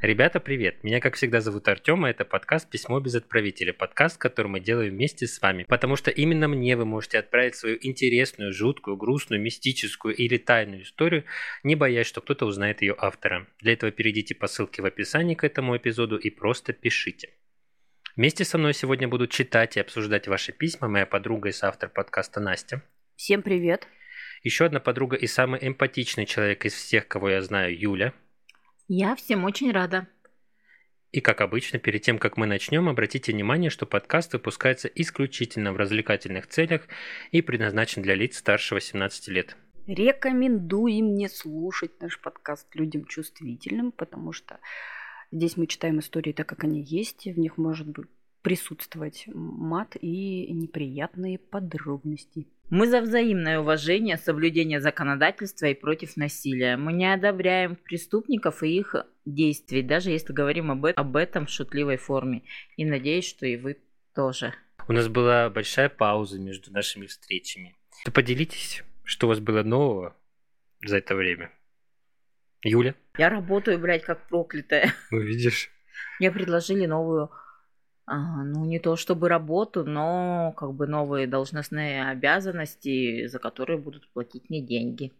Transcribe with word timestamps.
Ребята, 0.00 0.38
привет! 0.38 0.84
Меня, 0.84 1.00
как 1.00 1.16
всегда, 1.16 1.40
зовут 1.40 1.66
Артем, 1.66 2.06
и 2.06 2.10
это 2.10 2.24
подкаст 2.24 2.70
«Письмо 2.70 3.00
без 3.00 3.16
отправителя», 3.16 3.72
подкаст, 3.72 4.16
который 4.16 4.46
мы 4.46 4.60
делаем 4.60 4.92
вместе 4.92 5.26
с 5.26 5.42
вами, 5.42 5.64
потому 5.68 5.96
что 5.96 6.12
именно 6.12 6.46
мне 6.46 6.76
вы 6.76 6.84
можете 6.84 7.18
отправить 7.18 7.56
свою 7.56 7.78
интересную, 7.80 8.52
жуткую, 8.52 8.96
грустную, 8.96 9.42
мистическую 9.42 10.14
или 10.14 10.36
тайную 10.36 10.84
историю, 10.84 11.24
не 11.64 11.74
боясь, 11.74 12.06
что 12.06 12.20
кто-то 12.20 12.46
узнает 12.46 12.80
ее 12.80 12.94
автора. 12.96 13.48
Для 13.58 13.72
этого 13.72 13.90
перейдите 13.90 14.36
по 14.36 14.46
ссылке 14.46 14.82
в 14.82 14.86
описании 14.86 15.34
к 15.34 15.42
этому 15.42 15.76
эпизоду 15.76 16.16
и 16.16 16.30
просто 16.30 16.72
пишите. 16.72 17.30
Вместе 18.14 18.44
со 18.44 18.56
мной 18.56 18.74
сегодня 18.74 19.08
будут 19.08 19.32
читать 19.32 19.76
и 19.76 19.80
обсуждать 19.80 20.28
ваши 20.28 20.52
письма 20.52 20.86
моя 20.86 21.06
подруга 21.06 21.48
и 21.48 21.52
соавтор 21.52 21.90
подкаста 21.90 22.38
Настя. 22.38 22.82
Всем 23.16 23.42
привет! 23.42 23.88
Еще 24.44 24.64
одна 24.64 24.78
подруга 24.78 25.16
и 25.16 25.26
самый 25.26 25.58
эмпатичный 25.60 26.24
человек 26.24 26.64
из 26.66 26.74
всех, 26.74 27.08
кого 27.08 27.30
я 27.30 27.42
знаю, 27.42 27.76
Юля– 27.76 28.12
я 28.88 29.14
всем 29.14 29.44
очень 29.44 29.70
рада. 29.70 30.08
И 31.12 31.20
как 31.20 31.40
обычно, 31.40 31.78
перед 31.78 32.02
тем, 32.02 32.18
как 32.18 32.36
мы 32.36 32.46
начнем, 32.46 32.88
обратите 32.88 33.32
внимание, 33.32 33.70
что 33.70 33.86
подкаст 33.86 34.32
выпускается 34.32 34.88
исключительно 34.88 35.72
в 35.72 35.76
развлекательных 35.76 36.46
целях 36.48 36.88
и 37.30 37.40
предназначен 37.40 38.02
для 38.02 38.14
лиц 38.14 38.36
старше 38.38 38.74
18 38.74 39.28
лет. 39.28 39.56
Рекомендуем 39.86 41.14
не 41.14 41.28
слушать 41.28 42.00
наш 42.00 42.20
подкаст 42.20 42.74
людям 42.74 43.06
чувствительным, 43.06 43.90
потому 43.90 44.32
что 44.32 44.58
здесь 45.30 45.56
мы 45.56 45.66
читаем 45.66 46.00
истории 46.00 46.32
так, 46.32 46.46
как 46.46 46.64
они 46.64 46.82
есть, 46.82 47.24
в 47.24 47.38
них 47.38 47.56
может 47.56 47.88
быть 47.88 48.06
присутствовать 48.42 49.24
мат 49.26 49.96
и 50.00 50.52
неприятные 50.52 51.38
подробности. 51.38 52.48
Мы 52.70 52.86
за 52.86 53.00
взаимное 53.00 53.60
уважение, 53.60 54.18
соблюдение 54.18 54.80
законодательства 54.80 55.66
и 55.66 55.74
против 55.74 56.18
насилия. 56.18 56.76
Мы 56.76 56.92
не 56.92 57.10
одобряем 57.10 57.76
преступников 57.76 58.62
и 58.62 58.78
их 58.78 58.94
действий, 59.24 59.82
даже 59.82 60.10
если 60.10 60.34
говорим 60.34 60.70
об, 60.70 60.84
об 60.84 61.16
этом 61.16 61.46
в 61.46 61.50
шутливой 61.50 61.96
форме. 61.96 62.42
И 62.76 62.84
надеюсь, 62.84 63.26
что 63.26 63.46
и 63.46 63.56
вы 63.56 63.78
тоже. 64.14 64.52
У 64.86 64.92
нас 64.92 65.08
была 65.08 65.48
большая 65.48 65.88
пауза 65.88 66.38
между 66.38 66.70
нашими 66.70 67.06
встречами. 67.06 67.74
То 68.04 68.12
поделитесь, 68.12 68.84
что 69.02 69.26
у 69.26 69.30
вас 69.30 69.40
было 69.40 69.62
нового 69.62 70.14
за 70.84 70.98
это 70.98 71.14
время. 71.14 71.50
Юля? 72.62 72.94
Я 73.16 73.30
работаю, 73.30 73.78
блядь, 73.78 74.04
как 74.04 74.28
проклятая. 74.28 74.92
Ну, 75.10 75.20
видишь. 75.20 75.70
Мне 76.20 76.30
предложили 76.30 76.84
новую 76.84 77.30
ну, 78.10 78.64
не 78.64 78.78
то 78.78 78.96
чтобы 78.96 79.28
работу, 79.28 79.84
но 79.84 80.54
как 80.56 80.72
бы 80.72 80.86
новые 80.86 81.26
должностные 81.26 82.08
обязанности, 82.08 83.26
за 83.26 83.38
которые 83.38 83.78
будут 83.78 84.08
платить 84.12 84.48
мне 84.48 84.62
деньги. 84.62 85.12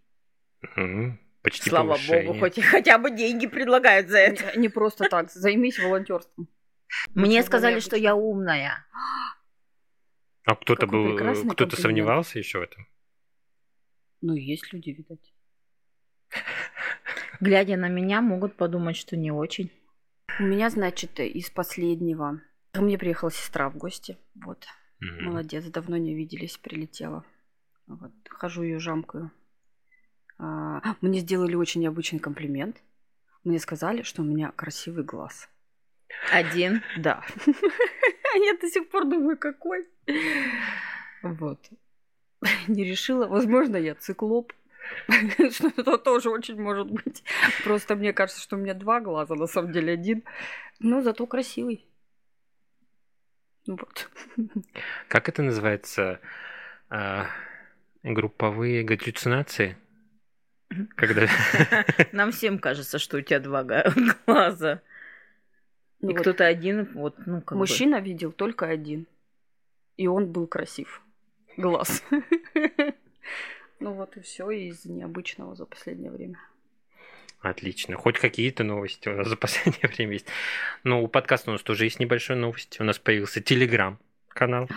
Угу. 0.62 1.18
Почти 1.42 1.70
Слава 1.70 1.92
повышение. 1.92 2.26
богу, 2.26 2.40
хоть 2.40 2.60
хотя 2.62 2.98
бы 2.98 3.10
деньги 3.10 3.46
предлагают 3.46 4.08
за 4.08 4.18
это. 4.18 4.56
Не, 4.56 4.62
не 4.62 4.68
просто 4.68 5.08
так, 5.08 5.30
займись 5.30 5.78
волонтерством. 5.78 6.48
Мне 7.14 7.42
сказали, 7.42 7.80
что 7.80 7.96
я 7.96 8.14
умная. 8.14 8.86
А 10.44 10.56
кто-то 10.56 10.86
был, 10.86 11.16
кто-то 11.50 11.80
сомневался 11.80 12.38
еще 12.38 12.58
в 12.58 12.62
этом? 12.62 12.86
Ну, 14.20 14.34
есть 14.34 14.72
люди, 14.72 14.90
видать. 14.90 15.32
Глядя 17.40 17.76
на 17.76 17.88
меня, 17.88 18.20
могут 18.20 18.56
подумать, 18.56 18.96
что 18.96 19.16
не 19.16 19.30
очень. 19.30 19.70
У 20.40 20.42
меня, 20.42 20.70
значит, 20.70 21.20
из 21.20 21.50
последнего 21.50 22.40
Ко 22.78 22.84
мне 22.84 22.96
приехала 22.96 23.32
сестра 23.32 23.68
в 23.70 23.76
гости. 23.76 24.16
Вот. 24.36 24.64
Mm-hmm. 25.02 25.22
Молодец, 25.22 25.64
давно 25.64 25.96
не 25.96 26.14
виделись, 26.14 26.58
прилетела. 26.58 27.24
Вот. 27.88 28.12
Хожу 28.30 28.62
ее 28.62 28.78
жамкаю. 28.78 29.32
А, 30.38 30.94
мне 31.00 31.18
сделали 31.18 31.56
очень 31.56 31.80
необычный 31.80 32.20
комплимент. 32.20 32.76
Мне 33.42 33.58
сказали, 33.58 34.02
что 34.02 34.22
у 34.22 34.24
меня 34.24 34.52
красивый 34.52 35.02
глаз. 35.02 35.48
Один? 36.30 36.84
Да. 36.96 37.24
Я 38.36 38.56
до 38.60 38.68
сих 38.68 38.88
пор 38.90 39.06
думаю, 39.06 39.36
какой. 39.36 39.84
Вот. 41.24 41.58
Не 42.68 42.84
решила. 42.84 43.26
Возможно, 43.26 43.76
я 43.76 43.96
циклоп. 43.96 44.52
Что 45.50 45.72
это 45.76 45.98
тоже 45.98 46.30
очень 46.30 46.60
может 46.60 46.88
быть. 46.88 47.24
Просто 47.64 47.96
мне 47.96 48.12
кажется, 48.12 48.40
что 48.40 48.54
у 48.54 48.60
меня 48.60 48.74
два 48.74 49.00
глаза, 49.00 49.34
на 49.34 49.48
самом 49.48 49.72
деле 49.72 49.94
один. 49.94 50.22
Но 50.78 51.02
зато 51.02 51.26
красивый. 51.26 51.87
Вот. 53.68 54.10
Как 55.08 55.28
это 55.28 55.42
называется? 55.42 56.20
А, 56.88 57.26
групповые 58.02 58.82
галлюцинации? 58.82 59.76
Когда... 60.96 61.26
Нам 62.12 62.32
всем 62.32 62.58
кажется, 62.58 62.98
что 62.98 63.18
у 63.18 63.20
тебя 63.20 63.40
два 63.40 63.64
глаза. 64.26 64.80
Ну, 66.00 66.10
и 66.10 66.12
вот 66.12 66.20
кто-то 66.20 66.46
один, 66.46 66.88
вот, 66.94 67.16
ну, 67.26 67.42
как 67.42 67.58
Мужчина 67.58 67.98
бы... 67.98 68.06
видел 68.06 68.32
только 68.32 68.66
один. 68.66 69.06
И 69.98 70.06
он 70.06 70.32
был 70.32 70.46
красив. 70.46 71.02
Глаз. 71.56 72.02
Ну 73.80 73.92
вот 73.92 74.16
и 74.16 74.20
все 74.22 74.50
из 74.50 74.86
необычного 74.86 75.54
за 75.54 75.64
последнее 75.64 76.10
время. 76.10 76.40
Отлично. 77.40 77.96
Хоть 77.96 78.18
какие-то 78.18 78.64
новости 78.64 79.08
у 79.08 79.14
нас 79.14 79.28
за 79.28 79.36
последнее 79.36 79.88
время 79.88 80.14
есть. 80.14 80.26
Но 80.82 81.02
у 81.02 81.08
подкаста 81.08 81.50
у 81.50 81.52
нас 81.52 81.62
тоже 81.62 81.84
есть 81.84 82.00
небольшая 82.00 82.36
новость. 82.36 82.80
У 82.80 82.84
нас 82.84 82.98
появился 82.98 83.40
телеграм-канал. 83.40 84.68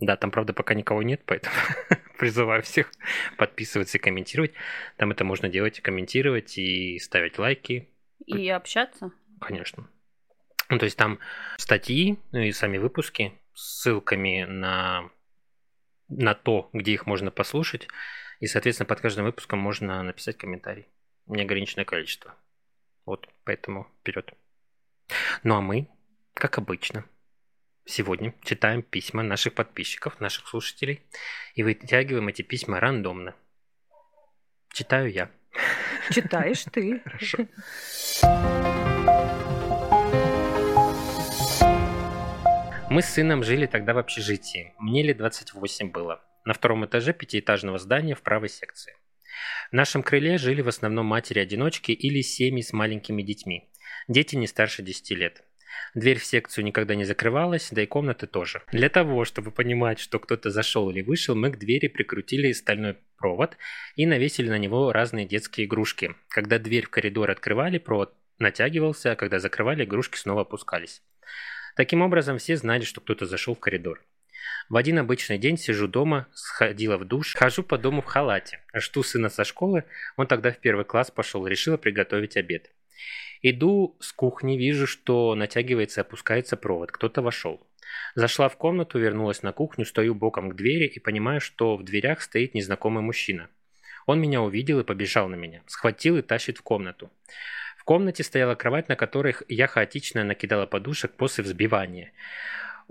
Да, 0.00 0.16
там, 0.16 0.30
правда, 0.30 0.52
пока 0.52 0.74
никого 0.74 1.02
нет, 1.02 1.22
поэтому 1.24 1.54
призываю 2.18 2.62
всех 2.62 2.90
подписываться 3.36 3.98
и 3.98 4.00
комментировать. 4.00 4.52
Там 4.96 5.12
это 5.12 5.24
можно 5.24 5.48
делать, 5.48 5.80
комментировать 5.80 6.58
и 6.58 6.98
ставить 6.98 7.38
лайки. 7.38 7.88
И 8.26 8.48
общаться? 8.48 9.12
Конечно. 9.40 9.88
Ну, 10.70 10.78
то 10.78 10.86
есть 10.86 10.96
там 10.96 11.18
статьи 11.58 12.18
ну, 12.32 12.40
и 12.40 12.52
сами 12.52 12.78
выпуски 12.78 13.38
с 13.52 13.82
ссылками 13.82 14.44
на, 14.44 15.10
на 16.08 16.34
то, 16.34 16.70
где 16.72 16.92
их 16.92 17.06
можно 17.06 17.30
послушать. 17.30 17.86
И, 18.40 18.46
соответственно, 18.46 18.86
под 18.86 19.00
каждым 19.00 19.26
выпуском 19.26 19.58
можно 19.58 20.02
написать 20.02 20.38
комментарий 20.38 20.88
неограниченное 21.26 21.84
количество. 21.84 22.34
Вот, 23.04 23.28
поэтому 23.44 23.88
вперед. 24.00 24.32
Ну 25.42 25.56
а 25.56 25.60
мы, 25.60 25.88
как 26.34 26.58
обычно, 26.58 27.04
сегодня 27.84 28.34
читаем 28.42 28.82
письма 28.82 29.22
наших 29.22 29.54
подписчиков, 29.54 30.20
наших 30.20 30.48
слушателей, 30.48 31.02
и 31.54 31.62
вытягиваем 31.62 32.28
эти 32.28 32.42
письма 32.42 32.80
рандомно. 32.80 33.34
Читаю 34.72 35.10
я. 35.10 35.30
Читаешь 36.10 36.64
ты. 36.72 37.00
Хорошо. 37.04 37.46
Мы 42.90 43.00
с 43.00 43.06
сыном 43.06 43.42
жили 43.42 43.66
тогда 43.66 43.94
в 43.94 43.98
общежитии. 43.98 44.74
Мне 44.78 45.02
лет 45.02 45.16
28 45.16 45.90
было. 45.90 46.22
На 46.44 46.52
втором 46.52 46.84
этаже 46.84 47.14
пятиэтажного 47.14 47.78
здания 47.78 48.14
в 48.14 48.22
правой 48.22 48.48
секции. 48.48 48.94
В 49.70 49.74
нашем 49.74 50.02
крыле 50.02 50.38
жили 50.38 50.60
в 50.60 50.68
основном 50.68 51.06
матери-одиночки 51.06 51.92
или 51.92 52.20
семьи 52.20 52.62
с 52.62 52.72
маленькими 52.72 53.22
детьми. 53.22 53.70
Дети 54.08 54.36
не 54.36 54.46
старше 54.46 54.82
10 54.82 55.10
лет. 55.12 55.44
Дверь 55.94 56.18
в 56.18 56.24
секцию 56.24 56.64
никогда 56.64 56.94
не 56.94 57.04
закрывалась, 57.04 57.68
да 57.70 57.82
и 57.82 57.86
комнаты 57.86 58.26
тоже. 58.26 58.62
Для 58.72 58.88
того, 58.88 59.24
чтобы 59.24 59.50
понимать, 59.50 59.98
что 59.98 60.18
кто-то 60.18 60.50
зашел 60.50 60.90
или 60.90 61.02
вышел, 61.02 61.34
мы 61.34 61.50
к 61.50 61.58
двери 61.58 61.88
прикрутили 61.88 62.52
стальной 62.52 62.96
провод 63.16 63.56
и 63.96 64.06
навесили 64.06 64.48
на 64.48 64.58
него 64.58 64.92
разные 64.92 65.26
детские 65.26 65.66
игрушки. 65.66 66.14
Когда 66.28 66.58
дверь 66.58 66.86
в 66.86 66.90
коридор 66.90 67.30
открывали, 67.30 67.78
провод 67.78 68.14
натягивался, 68.38 69.12
а 69.12 69.16
когда 69.16 69.38
закрывали, 69.38 69.84
игрушки 69.84 70.16
снова 70.16 70.42
опускались. 70.42 71.02
Таким 71.76 72.02
образом, 72.02 72.38
все 72.38 72.56
знали, 72.56 72.84
что 72.84 73.00
кто-то 73.00 73.24
зашел 73.26 73.54
в 73.54 73.60
коридор. 73.60 74.04
В 74.68 74.76
один 74.76 74.98
обычный 74.98 75.38
день 75.38 75.58
сижу 75.58 75.88
дома, 75.88 76.26
сходила 76.32 76.96
в 76.96 77.04
душ, 77.04 77.34
хожу 77.34 77.62
по 77.62 77.78
дому 77.78 78.02
в 78.02 78.06
халате. 78.06 78.60
Жду 78.74 79.02
сына 79.02 79.28
со 79.28 79.44
школы, 79.44 79.84
он 80.16 80.26
тогда 80.26 80.50
в 80.50 80.58
первый 80.58 80.84
класс 80.84 81.10
пошел, 81.10 81.46
решила 81.46 81.76
приготовить 81.76 82.36
обед. 82.36 82.70
Иду 83.42 83.96
с 84.00 84.12
кухни, 84.12 84.56
вижу, 84.56 84.86
что 84.86 85.34
натягивается 85.34 86.00
и 86.00 86.04
опускается 86.04 86.56
провод. 86.56 86.92
Кто-то 86.92 87.22
вошел. 87.22 87.66
Зашла 88.14 88.48
в 88.48 88.56
комнату, 88.56 88.98
вернулась 88.98 89.42
на 89.42 89.52
кухню, 89.52 89.84
стою 89.84 90.14
боком 90.14 90.50
к 90.50 90.56
двери 90.56 90.86
и 90.86 91.00
понимаю, 91.00 91.40
что 91.40 91.76
в 91.76 91.82
дверях 91.82 92.22
стоит 92.22 92.54
незнакомый 92.54 93.02
мужчина. 93.02 93.48
Он 94.06 94.20
меня 94.20 94.42
увидел 94.42 94.80
и 94.80 94.84
побежал 94.84 95.28
на 95.28 95.34
меня. 95.34 95.62
Схватил 95.66 96.16
и 96.18 96.22
тащит 96.22 96.58
в 96.58 96.62
комнату. 96.62 97.10
В 97.76 97.84
комнате 97.84 98.22
стояла 98.22 98.54
кровать, 98.54 98.88
на 98.88 98.94
которой 98.94 99.34
я 99.48 99.66
хаотично 99.66 100.22
накидала 100.22 100.66
подушек 100.66 101.12
после 101.12 101.42
взбивания. 101.42 102.12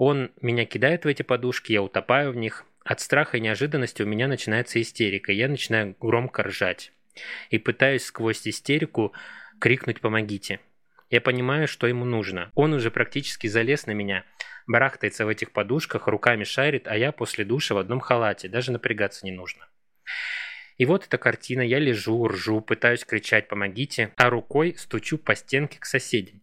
Он 0.03 0.31
меня 0.41 0.65
кидает 0.65 1.05
в 1.05 1.07
эти 1.07 1.21
подушки, 1.21 1.73
я 1.73 1.83
утопаю 1.83 2.31
в 2.31 2.35
них. 2.35 2.65
От 2.83 3.01
страха 3.01 3.37
и 3.37 3.39
неожиданности 3.39 4.01
у 4.01 4.07
меня 4.07 4.27
начинается 4.27 4.81
истерика, 4.81 5.31
я 5.31 5.47
начинаю 5.47 5.95
громко 5.99 6.41
ржать. 6.41 6.91
И 7.51 7.59
пытаюсь 7.59 8.05
сквозь 8.05 8.47
истерику 8.47 9.13
крикнуть 9.59 10.01
«помогите». 10.01 10.59
Я 11.11 11.21
понимаю, 11.21 11.67
что 11.67 11.85
ему 11.85 12.03
нужно. 12.03 12.51
Он 12.55 12.73
уже 12.73 12.89
практически 12.89 13.45
залез 13.45 13.85
на 13.85 13.91
меня, 13.91 14.25
барахтается 14.65 15.23
в 15.23 15.29
этих 15.29 15.51
подушках, 15.51 16.07
руками 16.07 16.45
шарит, 16.45 16.87
а 16.87 16.97
я 16.97 17.11
после 17.11 17.45
душа 17.45 17.75
в 17.75 17.77
одном 17.77 17.99
халате, 17.99 18.49
даже 18.49 18.71
напрягаться 18.71 19.23
не 19.23 19.31
нужно. 19.31 19.67
И 20.79 20.85
вот 20.87 21.05
эта 21.05 21.19
картина, 21.19 21.61
я 21.61 21.77
лежу, 21.77 22.27
ржу, 22.27 22.61
пытаюсь 22.61 23.05
кричать 23.05 23.47
«помогите», 23.47 24.13
а 24.15 24.31
рукой 24.31 24.73
стучу 24.79 25.19
по 25.19 25.35
стенке 25.35 25.79
к 25.79 25.85
соседям. 25.85 26.41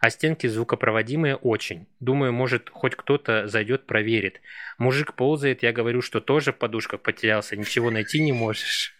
А 0.00 0.08
стенки 0.08 0.46
звукопроводимые 0.46 1.36
очень. 1.36 1.86
Думаю, 2.00 2.32
может, 2.32 2.70
хоть 2.70 2.96
кто-то 2.96 3.46
зайдет, 3.46 3.86
проверит. 3.86 4.40
Мужик 4.78 5.14
ползает, 5.14 5.62
я 5.62 5.72
говорю, 5.72 6.00
что 6.00 6.20
тоже 6.20 6.52
в 6.52 6.56
подушках 6.56 7.02
потерялся, 7.02 7.54
ничего 7.54 7.90
найти 7.90 8.22
не 8.22 8.32
можешь. 8.32 8.96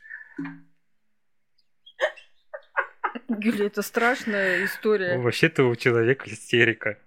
Гюля, 3.28 3.66
это 3.66 3.80
страшная 3.80 4.64
история. 4.64 5.16
Вообще-то 5.16 5.64
у 5.64 5.74
человека 5.74 6.28
истерика. 6.28 6.98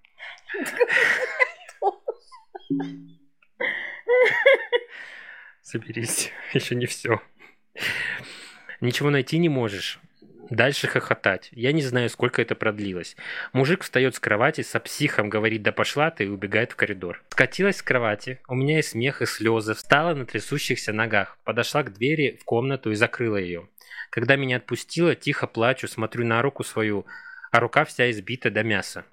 Соберись, 5.62 6.32
еще 6.54 6.76
не 6.76 6.88
все. 6.88 7.22
Ничего 8.82 9.12
найти 9.12 9.38
не 9.38 9.50
можешь. 9.50 10.00
Дальше 10.54 10.86
хохотать. 10.86 11.50
Я 11.52 11.72
не 11.72 11.82
знаю, 11.82 12.12
сколько 12.12 12.40
это 12.40 12.54
продлилось. 12.54 13.16
Мужик 13.54 13.82
встает 13.82 14.14
с 14.14 14.20
кровати, 14.20 14.62
со 14.62 14.80
психом 14.80 15.28
говорит 15.28 15.64
«да 15.64 15.72
пошла 15.72 16.12
ты» 16.12 16.26
и 16.26 16.28
убегает 16.28 16.74
в 16.74 16.76
коридор. 16.76 17.24
Скатилась 17.30 17.78
с 17.78 17.82
кровати, 17.82 18.40
у 18.48 18.54
меня 18.54 18.78
и 18.78 18.84
смех, 18.84 19.24
и 19.24 19.26
слезы, 19.26 19.74
встала 19.74 20.14
на 20.14 20.28
трясущихся 20.28 20.94
ногах, 20.94 21.40
подошла 21.44 21.82
к 21.82 21.92
двери 21.94 22.38
в 22.40 22.46
комнату 22.46 22.92
и 22.92 22.96
закрыла 22.96 23.38
ее. 23.38 23.68
Когда 24.12 24.36
меня 24.36 24.58
отпустила, 24.58 25.16
тихо 25.16 25.48
плачу, 25.48 25.88
смотрю 25.88 26.24
на 26.24 26.40
руку 26.44 26.64
свою, 26.64 27.08
а 27.52 27.60
рука 27.60 27.84
вся 27.84 28.12
избита 28.12 28.52
до 28.52 28.62
мяса. 28.62 29.06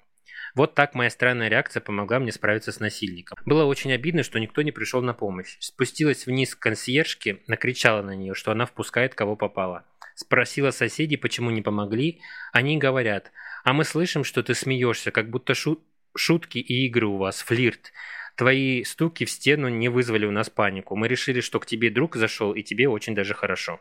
Вот 0.55 0.75
так 0.75 0.95
моя 0.95 1.09
странная 1.09 1.47
реакция 1.47 1.81
помогла 1.81 2.19
мне 2.19 2.31
справиться 2.31 2.71
с 2.71 2.79
насильником. 2.79 3.37
Было 3.45 3.65
очень 3.65 3.93
обидно, 3.93 4.23
что 4.23 4.39
никто 4.39 4.61
не 4.61 4.71
пришел 4.71 5.01
на 5.01 5.13
помощь. 5.13 5.57
Спустилась 5.59 6.25
вниз 6.25 6.55
к 6.55 6.59
консьержке, 6.59 7.39
накричала 7.47 8.01
на 8.01 8.15
нее, 8.15 8.33
что 8.33 8.51
она 8.51 8.65
впускает 8.65 9.15
кого 9.15 9.35
попало. 9.35 9.85
Спросила 10.15 10.71
соседей, 10.71 11.17
почему 11.17 11.49
не 11.49 11.61
помогли. 11.61 12.21
Они 12.51 12.77
говорят, 12.77 13.31
а 13.63 13.73
мы 13.73 13.83
слышим, 13.85 14.23
что 14.23 14.43
ты 14.43 14.53
смеешься, 14.55 15.11
как 15.11 15.29
будто 15.29 15.53
шу 15.53 15.81
шутки 16.15 16.57
и 16.57 16.85
игры 16.87 17.07
у 17.07 17.17
вас, 17.17 17.41
флирт. 17.41 17.93
Твои 18.35 18.83
стуки 18.83 19.25
в 19.25 19.31
стену 19.31 19.69
не 19.69 19.89
вызвали 19.89 20.25
у 20.25 20.31
нас 20.31 20.49
панику. 20.49 20.95
Мы 20.95 21.07
решили, 21.07 21.41
что 21.41 21.59
к 21.59 21.65
тебе 21.65 21.89
друг 21.89 22.15
зашел, 22.15 22.53
и 22.53 22.63
тебе 22.63 22.89
очень 22.89 23.15
даже 23.15 23.33
хорошо. 23.33 23.79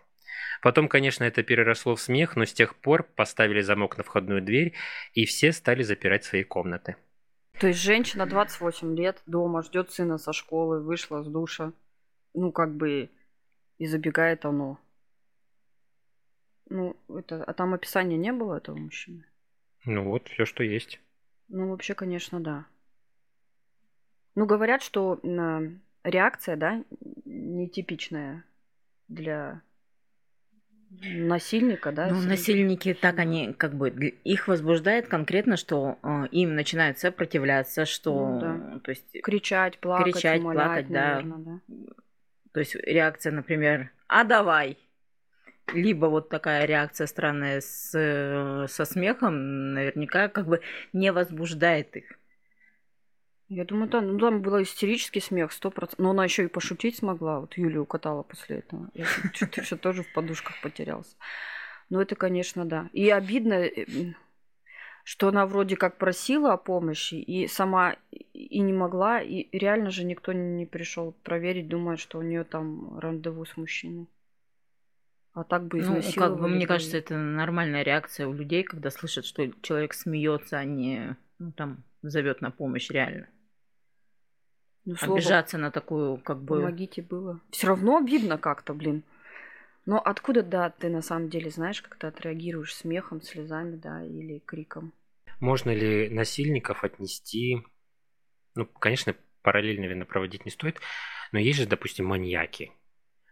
Потом, 0.63 0.89
конечно, 0.89 1.25
это 1.25 1.43
переросло 1.43 1.97
в 1.97 2.01
смех, 2.01 2.37
но 2.37 2.45
с 2.45 2.53
тех 2.53 2.77
пор 2.77 3.03
поставили 3.03 3.61
замок 3.61 3.97
на 3.99 4.05
входную 4.05 4.43
дверь, 4.43 4.75
и 5.15 5.25
все 5.25 5.53
стали 5.53 5.83
запирать 5.83 6.25
свои 6.25 6.45
комнаты. 6.45 6.97
То 7.59 7.69
есть 7.69 7.81
женщина 7.81 8.27
28 8.27 8.97
лет 8.97 9.23
дома, 9.27 9.63
ждет 9.63 9.91
сына 9.91 10.19
со 10.19 10.33
школы, 10.33 10.81
вышла 10.81 11.23
с 11.23 11.27
душа, 11.27 11.73
ну 12.35 12.53
как 12.53 12.75
бы 12.75 13.11
и 13.79 13.87
забегает 13.87 14.45
оно. 14.45 14.79
Ну, 16.69 16.97
это, 17.09 17.43
а 17.43 17.53
там 17.53 17.75
описания 17.75 18.17
не 18.17 18.33
было 18.33 18.57
этого 18.57 18.77
мужчины? 18.77 19.25
Ну 19.85 20.05
вот, 20.05 20.29
все, 20.29 20.45
что 20.45 20.63
есть. 20.63 21.01
Ну, 21.49 21.71
вообще, 21.71 21.95
конечно, 21.95 22.39
да. 22.39 22.67
Ну, 24.37 24.47
говорят, 24.47 24.83
что 24.83 25.21
реакция, 26.05 26.57
да, 26.57 26.85
нетипичная 27.25 28.45
для 29.09 29.63
насильника, 30.91 31.93
да? 31.93 32.09
Ну, 32.09 32.21
насильники 32.21 32.95
так 32.95 33.19
они 33.19 33.53
как 33.53 33.75
бы 33.75 33.91
их 33.91 34.49
возбуждает 34.49 35.09
конкретно, 35.09 35.57
что 35.57 35.99
э, 36.03 36.27
им 36.31 36.55
начинают 36.55 36.99
сопротивляться, 36.99 37.85
что 37.87 38.29
ну, 38.29 38.41
да. 38.41 38.81
то 38.83 38.91
есть 38.91 39.23
кричать, 39.23 39.79
плакать, 39.79 40.15
кричать, 40.15 40.41
умолять, 40.41 40.65
плакать, 40.65 40.91
наверное, 40.91 41.39
да. 41.39 41.61
да. 41.69 41.93
То 42.53 42.61
есть 42.61 42.75
реакция, 42.75 43.33
например, 43.33 43.91
а 44.09 44.25
давай. 44.25 44.77
Либо 45.73 46.07
вот 46.07 46.29
такая 46.29 46.65
реакция 46.65 47.07
странная 47.07 47.61
с, 47.61 48.67
со 48.69 48.85
смехом, 48.85 49.73
наверняка 49.73 50.29
как 50.29 50.47
бы 50.47 50.61
не 50.93 51.13
возбуждает 51.13 51.97
их. 51.97 52.20
Я 53.51 53.65
думаю, 53.65 53.89
да, 53.91 54.01
ну 54.01 54.17
там 54.17 54.43
был 54.43 54.63
истерический 54.63 55.21
смех, 55.21 55.51
сто 55.51 55.73
процентов. 55.73 55.99
Но 55.99 56.11
она 56.11 56.23
еще 56.23 56.45
и 56.45 56.49
пошутить 56.49 56.97
смогла. 56.97 57.41
Вот 57.41 57.59
Юлю 57.59 57.83
укатала 57.83 58.23
после 58.23 58.59
этого. 58.59 58.89
Я 58.95 59.05
что-то 59.35 59.63
все 59.63 59.77
тоже 59.77 60.05
в 60.05 60.13
подушках 60.13 60.55
потерялся. 60.63 61.17
Ну, 61.91 62.01
это, 62.01 62.15
конечно, 62.15 62.65
да. 62.65 62.89
И 62.93 63.11
обидно, 63.11 63.55
э, 63.55 64.15
что 65.03 65.29
она 65.29 65.47
вроде 65.47 65.77
как 65.77 65.99
просила 65.99 66.53
о 66.53 66.59
помощи, 66.59 67.15
и 67.17 67.49
сама 67.49 67.97
и 68.13 68.61
не 68.61 68.73
могла, 68.73 69.21
и 69.21 69.49
реально 69.51 69.91
же 69.91 70.05
никто 70.05 70.33
не 70.33 70.65
пришел 70.65 71.13
проверить, 71.25 71.67
думая, 71.67 71.97
что 71.97 72.19
у 72.19 72.23
нее 72.23 72.45
там 72.45 73.01
рандеву 73.01 73.45
с 73.45 73.57
мужчиной. 73.57 74.07
А 75.33 75.43
так 75.43 75.67
бы. 75.67 75.83
Ну, 75.83 76.01
как 76.15 76.39
бы, 76.39 76.47
мне 76.47 76.69
кажется, 76.69 76.99
это 76.99 77.17
нормальная 77.17 77.83
реакция 77.83 78.29
у 78.29 78.33
людей, 78.33 78.63
когда 78.63 78.91
слышат, 78.91 79.25
что 79.25 79.51
человек 79.63 79.95
смеется, 79.95 80.57
а 80.57 80.65
не 80.65 81.17
ну, 81.41 81.51
там 81.51 81.83
зовет 82.03 82.41
на 82.43 82.53
помощь 82.53 82.89
реально. 82.91 83.27
Ну, 84.91 84.97
слово, 84.97 85.19
Обижаться 85.19 85.57
на 85.57 85.71
такую, 85.71 86.17
как 86.17 86.43
бы... 86.43 86.57
Помогите 86.57 87.01
было. 87.01 87.41
Все 87.51 87.69
равно 87.69 87.99
обидно 87.99 88.39
как-то, 88.39 88.75
блин. 88.75 89.05
Но 89.87 90.01
откуда, 90.01 90.43
да, 90.43 90.71
ты 90.71 90.89
на 90.89 91.01
самом 91.01 91.29
деле 91.29 91.49
знаешь, 91.49 91.81
как 91.81 91.95
ты 91.97 92.09
отреагируешь 92.09 92.75
смехом, 92.75 93.23
слезами, 93.23 93.77
да, 93.77 94.05
или 94.05 94.41
криком? 94.41 94.93
Можно 95.39 95.73
ли 95.73 96.11
насильников 96.11 96.83
отнести... 96.83 97.63
Ну, 98.57 98.67
конечно, 98.67 99.15
параллельно, 99.43 99.83
наверное, 99.83 100.07
проводить 100.07 100.45
не 100.45 100.51
стоит, 100.51 100.81
но 101.31 101.39
есть 101.39 101.61
же, 101.61 101.69
допустим, 101.69 102.07
маньяки, 102.07 102.73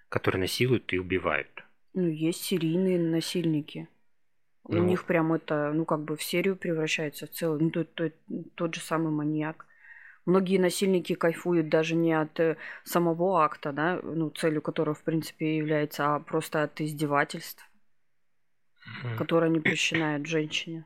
которые 0.08 0.42
насилуют 0.42 0.92
и 0.92 0.98
убивают. 1.00 1.64
Ну, 1.92 2.06
есть 2.06 2.44
серийные 2.44 3.00
насильники. 3.00 3.88
Ну, 4.68 4.78
У 4.80 4.84
них 4.84 5.06
прям 5.06 5.32
это, 5.32 5.72
ну, 5.74 5.84
как 5.84 6.04
бы 6.04 6.16
в 6.16 6.22
серию 6.22 6.54
превращается 6.54 7.26
в 7.26 7.30
целый. 7.30 7.60
Ну, 7.60 7.70
тот, 7.70 7.92
тот, 7.94 8.12
тот 8.54 8.76
же 8.76 8.80
самый 8.80 9.10
маньяк. 9.10 9.66
Многие 10.28 10.58
насильники 10.58 11.14
кайфуют 11.14 11.70
даже 11.70 11.94
не 11.94 12.12
от 12.12 12.38
э, 12.38 12.58
самого 12.84 13.42
акта, 13.42 13.72
да, 13.72 13.98
ну, 14.02 14.28
целью 14.28 14.60
которого, 14.60 14.94
в 14.94 15.02
принципе, 15.02 15.56
является, 15.56 16.14
а 16.14 16.20
просто 16.20 16.64
от 16.64 16.82
издевательств, 16.82 17.66
mm-hmm. 19.04 19.16
которые 19.16 19.48
они 19.48 19.60
причиняют 19.60 20.26
женщине. 20.26 20.84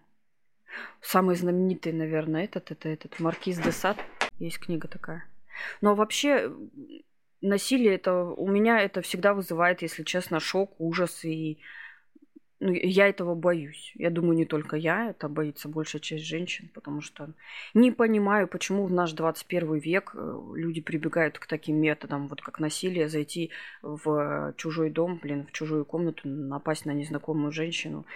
Самый 1.00 1.34
знаменитый, 1.34 1.92
наверное, 1.92 2.44
этот, 2.44 2.70
это 2.70 2.88
этот 2.88 3.18
Маркиз 3.18 3.58
де 3.58 3.72
Сад. 3.72 3.96
Есть 4.38 4.60
книга 4.60 4.86
такая. 4.86 5.24
Но 5.80 5.96
вообще 5.96 6.52
насилие 7.40 7.96
это 7.96 8.22
у 8.22 8.46
меня 8.46 8.78
это 8.78 9.02
всегда 9.02 9.34
вызывает, 9.34 9.82
если 9.82 10.04
честно, 10.04 10.38
шок, 10.38 10.80
ужас 10.80 11.24
и 11.24 11.58
ну, 12.62 12.72
я 12.72 13.08
этого 13.08 13.34
боюсь. 13.34 13.92
Я 13.96 14.10
думаю, 14.10 14.36
не 14.36 14.44
только 14.44 14.76
я, 14.76 15.10
это 15.10 15.28
боится 15.28 15.68
большая 15.68 16.00
часть 16.00 16.24
женщин, 16.24 16.70
потому 16.72 17.00
что 17.00 17.30
не 17.74 17.90
понимаю, 17.90 18.46
почему 18.46 18.86
в 18.86 18.92
наш 18.92 19.12
21 19.12 19.78
век 19.78 20.12
э, 20.14 20.40
люди 20.54 20.80
прибегают 20.80 21.40
к 21.40 21.46
таким 21.46 21.80
методам, 21.80 22.28
вот 22.28 22.40
как 22.40 22.60
насилие, 22.60 23.08
зайти 23.08 23.50
в 23.82 24.54
чужой 24.56 24.90
дом, 24.90 25.18
блин, 25.20 25.44
в 25.44 25.50
чужую 25.50 25.84
комнату, 25.84 26.28
напасть 26.28 26.86
на 26.86 26.92
незнакомую 26.92 27.50
женщину. 27.50 28.06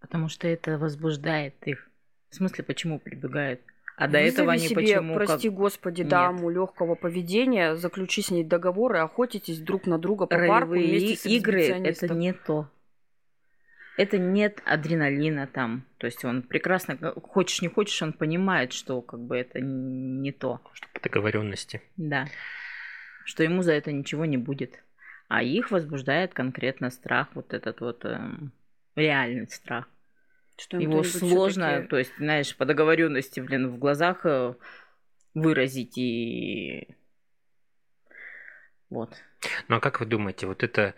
Потому 0.00 0.28
что 0.28 0.46
это 0.46 0.76
возбуждает 0.76 1.54
их. 1.64 1.88
В 2.28 2.34
смысле, 2.34 2.64
почему 2.64 2.98
прибегают? 2.98 3.60
А 3.96 4.08
до 4.08 4.18
Вызови 4.18 4.34
этого 4.34 4.52
они 4.52 4.68
себе, 4.68 4.82
почему? 4.82 5.14
Прости 5.14 5.48
как... 5.48 5.56
господи, 5.56 6.02
Нет. 6.02 6.10
даму 6.10 6.50
легкого 6.50 6.96
поведения, 6.96 7.76
заключи 7.76 8.20
с 8.20 8.30
ней 8.30 8.44
договор 8.44 8.96
и 8.96 8.98
охотитесь 8.98 9.58
друг 9.58 9.86
на 9.86 9.98
друга 9.98 10.26
по 10.26 10.36
Ролевые 10.36 10.60
парку 10.60 10.72
вместе 10.72 11.16
с 11.16 11.24
игры 11.24 11.62
это 11.62 12.12
не 12.12 12.34
то 12.34 12.68
это 13.96 14.18
нет 14.18 14.62
адреналина 14.64 15.46
там. 15.46 15.84
То 15.98 16.06
есть 16.06 16.24
он 16.24 16.42
прекрасно, 16.42 16.96
хочешь 17.22 17.62
не 17.62 17.68
хочешь, 17.68 18.00
он 18.02 18.12
понимает, 18.12 18.72
что 18.72 19.00
как 19.00 19.20
бы 19.20 19.36
это 19.36 19.60
не 19.60 20.32
то. 20.32 20.60
Что 20.72 20.88
по 20.92 21.00
договоренности. 21.00 21.82
Да. 21.96 22.26
Что 23.24 23.42
ему 23.42 23.62
за 23.62 23.72
это 23.72 23.92
ничего 23.92 24.24
не 24.24 24.36
будет. 24.36 24.82
А 25.28 25.42
их 25.42 25.70
возбуждает 25.70 26.34
конкретно 26.34 26.90
страх, 26.90 27.28
вот 27.34 27.52
этот 27.52 27.80
вот 27.80 28.04
э, 28.04 28.18
реальный 28.94 29.48
страх. 29.48 29.88
Что 30.56 30.78
Его 30.78 31.02
сложно, 31.02 31.86
то 31.88 31.98
есть, 31.98 32.12
знаешь, 32.16 32.56
по 32.56 32.64
договоренности, 32.64 33.40
блин, 33.40 33.68
в 33.68 33.78
глазах 33.78 34.24
э, 34.24 34.54
выразить 35.34 35.98
и 35.98 36.88
вот. 38.88 39.14
Ну 39.68 39.76
а 39.76 39.80
как 39.80 40.00
вы 40.00 40.06
думаете, 40.06 40.46
вот 40.46 40.62
это 40.62 40.94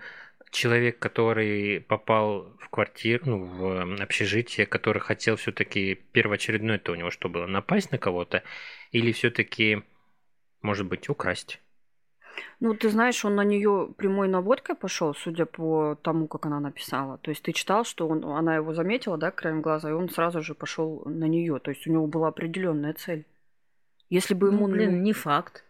человек, 0.51 0.99
который 0.99 1.81
попал 1.81 2.57
в 2.59 2.69
квартиру, 2.69 3.25
ну, 3.27 3.45
в 3.45 4.03
общежитие, 4.03 4.67
который 4.67 5.01
хотел 5.01 5.37
все-таки 5.37 5.95
первоочередное, 6.13 6.77
это 6.77 6.93
у 6.93 6.95
него 6.95 7.11
что 7.11 7.29
было, 7.29 7.47
напасть 7.47 7.93
на 7.93 7.99
кого-то, 7.99 8.43
или 8.93 9.13
все-таки, 9.13 9.83
может 10.63 10.87
быть, 10.87 11.09
украсть? 11.09 11.61
Ну, 12.61 12.75
ты 12.75 12.89
знаешь, 12.89 13.25
он 13.25 13.35
на 13.37 13.45
нее 13.45 13.93
прямой 13.97 14.29
наводкой 14.29 14.77
пошел, 14.77 15.15
судя 15.15 15.47
по 15.47 15.97
тому, 16.03 16.29
как 16.29 16.47
она 16.47 16.61
написала. 16.61 17.19
То 17.19 17.31
есть 17.31 17.43
ты 17.43 17.53
читал, 17.53 17.85
что 17.85 18.09
он, 18.09 18.25
она 18.25 18.57
его 18.57 18.75
заметила, 18.75 19.17
да, 19.17 19.31
краем 19.31 19.61
глаза, 19.61 19.91
и 19.91 19.93
он 19.93 20.09
сразу 20.09 20.43
же 20.43 20.55
пошел 20.55 21.03
на 21.05 21.25
нее. 21.25 21.59
То 21.59 21.71
есть 21.71 21.87
у 21.87 21.93
него 21.93 22.07
была 22.07 22.29
определенная 22.29 22.95
цель. 22.95 23.27
Если 24.11 24.35
бы 24.35 24.49
ему... 24.49 24.67
Ну, 24.67 24.73
блин, 24.75 25.03
не 25.03 25.13
факт. 25.13 25.65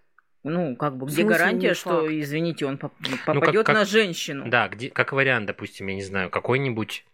Ну, 0.48 0.76
как 0.76 0.96
бы, 0.96 1.06
где 1.06 1.24
гарантия, 1.24 1.74
что, 1.74 2.06
извините, 2.06 2.66
он 2.66 2.78
попадет 2.78 3.26
ну, 3.26 3.40
как, 3.40 3.54
как, 3.66 3.74
на 3.74 3.84
женщину? 3.84 4.48
Да, 4.48 4.68
где, 4.68 4.90
как 4.90 5.12
вариант, 5.12 5.46
допустим, 5.46 5.86
я 5.88 5.94
не 5.94 6.02
знаю, 6.02 6.30
какой-нибудь 6.30 7.04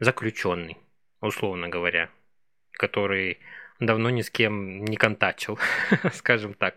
заключенный, 0.00 0.78
условно 1.20 1.68
говоря, 1.68 2.10
который 2.72 3.38
давно 3.80 4.10
ни 4.10 4.22
с 4.22 4.30
кем 4.30 4.84
не 4.84 4.96
контачил, 4.96 5.58
скажем 6.12 6.54
так, 6.54 6.76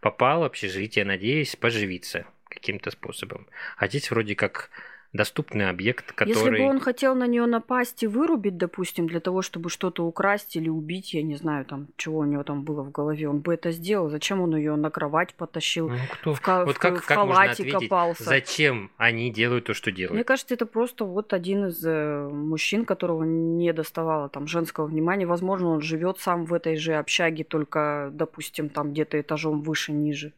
попал 0.00 0.40
в 0.40 0.44
общежитие, 0.44 1.04
надеясь 1.04 1.56
поживиться 1.56 2.26
каким-то 2.48 2.90
способом. 2.90 3.46
А 3.76 3.88
здесь 3.88 4.10
вроде 4.10 4.34
как 4.34 4.70
доступный 5.16 5.68
объект, 5.68 6.12
который... 6.12 6.34
Если 6.34 6.50
бы 6.50 6.64
он 6.64 6.80
хотел 6.80 7.14
на 7.14 7.26
нее 7.26 7.46
напасть 7.46 8.02
и 8.02 8.06
вырубить, 8.06 8.56
допустим, 8.56 9.06
для 9.06 9.20
того, 9.20 9.42
чтобы 9.42 9.70
что-то 9.70 10.04
украсть 10.04 10.56
или 10.56 10.68
убить, 10.68 11.14
я 11.14 11.22
не 11.22 11.36
знаю, 11.36 11.64
там, 11.64 11.88
чего 11.96 12.18
у 12.18 12.24
него 12.24 12.42
там 12.42 12.62
было 12.62 12.82
в 12.82 12.90
голове, 12.90 13.28
он 13.28 13.40
бы 13.40 13.54
это 13.54 13.72
сделал. 13.72 14.08
Зачем 14.08 14.40
он 14.40 14.54
ее 14.54 14.76
на 14.76 14.90
кровать 14.90 15.34
потащил? 15.34 15.88
Ну, 15.88 15.96
кто? 16.12 16.34
В, 16.34 16.66
вот 16.66 16.76
в, 16.76 16.78
как, 16.78 16.98
в 17.02 17.06
как 17.06 17.16
халате 17.16 17.64
можно 17.64 17.80
копался? 17.80 18.24
Зачем 18.24 18.90
они 18.96 19.30
делают 19.32 19.64
то, 19.64 19.74
что 19.74 19.90
делают? 19.90 20.14
Мне 20.14 20.24
кажется, 20.24 20.54
это 20.54 20.66
просто 20.66 21.04
вот 21.04 21.32
один 21.32 21.66
из 21.66 21.84
э, 21.84 22.28
мужчин, 22.28 22.84
которого 22.84 23.24
не 23.24 23.72
доставало 23.72 24.28
там 24.28 24.46
женского 24.46 24.86
внимания. 24.86 25.26
Возможно, 25.26 25.68
он 25.68 25.80
живет 25.80 26.18
сам 26.18 26.44
в 26.44 26.54
этой 26.54 26.76
же 26.76 26.94
общаге, 26.94 27.44
только, 27.44 28.10
допустим, 28.12 28.68
там 28.68 28.92
где-то 28.92 29.20
этажом 29.20 29.62
выше, 29.62 29.92
ниже 29.92 30.32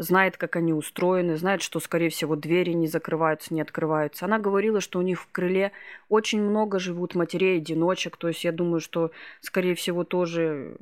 знает, 0.00 0.38
как 0.38 0.56
они 0.56 0.72
устроены, 0.72 1.36
знает, 1.36 1.60
что, 1.60 1.78
скорее 1.78 2.08
всего, 2.08 2.34
двери 2.34 2.70
не 2.72 2.88
закрываются, 2.88 3.52
не 3.52 3.60
открываются. 3.60 4.24
Она 4.24 4.38
говорила, 4.38 4.80
что 4.80 4.98
у 4.98 5.02
них 5.02 5.20
в 5.20 5.30
крыле 5.30 5.72
очень 6.08 6.40
много 6.40 6.78
живут 6.78 7.14
матерей-одиночек, 7.14 8.16
то 8.16 8.28
есть 8.28 8.42
я 8.42 8.50
думаю, 8.50 8.80
что, 8.80 9.10
скорее 9.42 9.74
всего, 9.74 10.04
тоже 10.04 10.76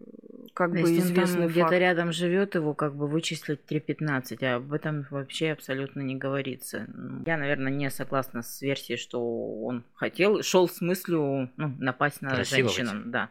как 0.55 0.71
бы 0.71 0.79
Если 0.79 1.01
известный 1.01 1.47
он 1.47 1.49
где-то 1.49 1.79
рядом 1.79 2.13
живет, 2.13 2.55
его 2.55 2.75
как 2.75 2.95
бы 2.95 3.09
вычислить 3.09 3.61
3.15, 3.69 4.45
а 4.45 4.57
об 4.57 4.73
этом 4.73 5.07
вообще 5.11 5.51
абсолютно 5.51 6.01
не 6.01 6.15
говорится. 6.15 6.87
Я, 7.27 7.37
наверное, 7.37 7.73
не 7.73 7.91
согласна 7.91 8.43
с 8.43 8.63
версией, 8.63 8.99
что 8.99 9.21
он 9.63 9.85
хотел, 9.95 10.43
шел 10.43 10.69
с 10.69 10.81
мыслью 10.81 11.51
ну, 11.57 11.75
напасть 11.79 12.23
на 12.23 12.45
женщину. 12.45 13.03
Да. 13.07 13.31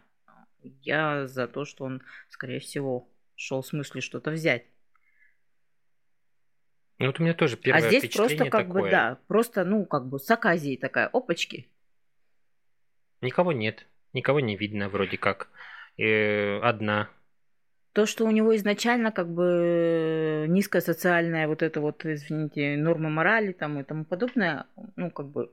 Я 0.81 1.27
за 1.27 1.47
то, 1.47 1.63
что 1.63 1.85
он, 1.85 2.01
скорее 2.29 2.59
всего, 2.59 3.07
шел 3.35 3.63
с 3.63 3.71
мыслью 3.71 4.01
что-то 4.01 4.31
взять. 4.31 4.65
Ну, 6.99 7.07
вот 7.07 7.19
у 7.19 7.23
меня 7.23 7.33
тоже 7.33 7.55
а 7.55 7.57
первое 7.57 7.85
А 7.85 7.89
здесь 7.89 8.15
просто 8.15 8.45
как 8.45 8.67
такое. 8.67 8.83
бы, 8.83 8.89
да, 8.89 9.19
просто, 9.27 9.63
ну, 9.63 9.85
как 9.85 10.07
бы 10.07 10.19
с 10.19 10.29
оказией 10.31 10.77
такая, 10.77 11.07
опачки. 11.07 11.67
Никого 13.21 13.51
нет, 13.51 13.85
никого 14.13 14.39
не 14.39 14.55
видно 14.55 14.89
вроде 14.89 15.17
как. 15.17 15.49
Э, 15.97 16.59
одна. 16.59 17.09
То, 17.93 18.05
что 18.05 18.25
у 18.25 18.31
него 18.31 18.55
изначально 18.55 19.11
как 19.11 19.27
бы 19.27 20.45
низкая 20.47 20.81
социальная 20.81 21.47
вот 21.47 21.63
это 21.63 21.81
вот, 21.81 22.05
извините, 22.05 22.77
норма 22.77 23.09
морали 23.09 23.53
там 23.53 23.79
и 23.79 23.83
тому 23.83 24.05
подобное, 24.05 24.65
ну, 24.95 25.09
как 25.09 25.27
бы, 25.27 25.51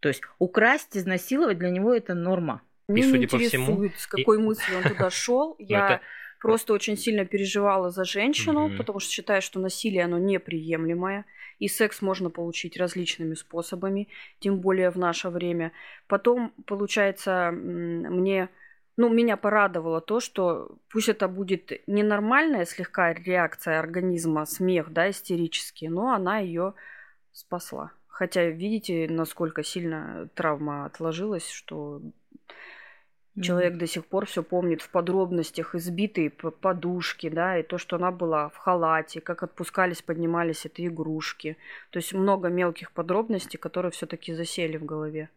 то 0.00 0.08
есть 0.08 0.22
украсть, 0.38 0.96
изнасиловать 0.96 1.58
для 1.58 1.70
него 1.70 1.92
это 1.92 2.14
норма. 2.14 2.62
Мне 2.86 3.02
и, 3.02 3.04
судя 3.04 3.18
не 3.18 3.26
по 3.26 3.38
всему, 3.38 3.88
с 3.96 4.06
какой 4.06 4.38
и... 4.38 4.40
мыслью 4.40 4.78
он 4.78 4.84
туда 4.84 5.10
шел. 5.10 5.56
Ну, 5.58 5.66
Я 5.66 6.00
Просто 6.40 6.72
очень 6.72 6.96
сильно 6.96 7.24
переживала 7.24 7.90
за 7.90 8.04
женщину, 8.04 8.68
mm-hmm. 8.68 8.76
потому 8.78 8.98
что 8.98 9.12
считаю, 9.12 9.42
что 9.42 9.60
насилие, 9.60 10.04
оно 10.04 10.18
неприемлемое. 10.18 11.26
И 11.58 11.68
секс 11.68 12.00
можно 12.00 12.30
получить 12.30 12.78
различными 12.78 13.34
способами, 13.34 14.08
тем 14.38 14.60
более 14.60 14.90
в 14.90 14.96
наше 14.96 15.28
время. 15.28 15.72
Потом, 16.06 16.54
получается, 16.64 17.50
мне 17.52 18.48
ну, 18.96 19.08
меня 19.08 19.36
порадовало 19.36 20.00
то, 20.02 20.20
что 20.20 20.76
пусть 20.90 21.08
это 21.08 21.26
будет 21.26 21.72
ненормальная 21.86 22.66
слегка 22.66 23.14
реакция 23.14 23.78
организма, 23.78 24.44
смех, 24.44 24.92
да, 24.92 25.08
истерический, 25.08 25.88
но 25.88 26.12
она 26.12 26.38
ее 26.38 26.74
спасла. 27.32 27.92
Хотя 28.08 28.44
видите, 28.44 29.06
насколько 29.08 29.62
сильно 29.62 30.28
травма 30.34 30.84
отложилась, 30.84 31.48
что 31.48 32.02
Человек 33.40 33.76
до 33.78 33.86
сих 33.86 34.06
пор 34.06 34.26
все 34.26 34.42
помнит 34.42 34.82
в 34.82 34.90
подробностях 34.90 35.74
избитые 35.74 36.30
подушки, 36.30 37.28
да, 37.28 37.58
и 37.58 37.62
то, 37.62 37.78
что 37.78 37.96
она 37.96 38.10
была 38.10 38.48
в 38.48 38.56
халате, 38.56 39.20
как 39.20 39.42
отпускались, 39.42 40.02
поднимались 40.02 40.66
эти 40.66 40.86
игрушки. 40.88 41.56
То 41.90 41.98
есть 41.98 42.12
много 42.12 42.48
мелких 42.48 42.92
подробностей, 42.92 43.58
которые 43.58 43.92
все-таки 43.92 44.34
засели 44.34 44.76
в 44.76 44.84
голове. 44.84 45.30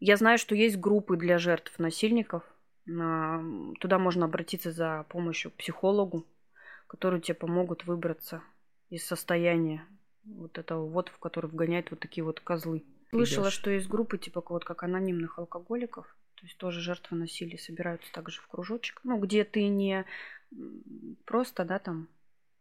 Я 0.00 0.16
знаю, 0.16 0.38
что 0.38 0.54
есть 0.54 0.78
группы 0.78 1.16
для 1.16 1.38
жертв 1.38 1.78
насильников. 1.78 2.42
Туда 2.84 3.98
можно 3.98 4.26
обратиться 4.26 4.70
за 4.70 5.06
помощью 5.08 5.50
к 5.50 5.54
психологу, 5.54 6.26
которые 6.86 7.22
тебе 7.22 7.34
помогут 7.34 7.86
выбраться 7.86 8.42
из 8.90 9.04
состояния 9.06 9.82
вот 10.24 10.58
этого 10.58 10.86
вот, 10.86 11.08
в 11.08 11.18
который 11.18 11.50
вгоняют 11.50 11.90
вот 11.90 12.00
такие 12.00 12.22
вот 12.22 12.40
козлы. 12.40 12.84
Слышала, 13.10 13.50
что 13.50 13.70
есть 13.70 13.88
группы 13.88 14.18
типа 14.18 14.44
вот 14.46 14.64
как 14.64 14.82
анонимных 14.82 15.38
алкоголиков, 15.38 16.06
то 16.44 16.48
есть 16.48 16.58
тоже 16.58 16.82
жертвы 16.82 17.16
насилия 17.16 17.56
собираются 17.56 18.12
также 18.12 18.42
в 18.42 18.46
кружочек. 18.48 19.00
Ну, 19.02 19.18
где 19.18 19.44
ты 19.44 19.66
не 19.68 20.04
просто, 21.24 21.64
да, 21.64 21.78
там 21.78 22.06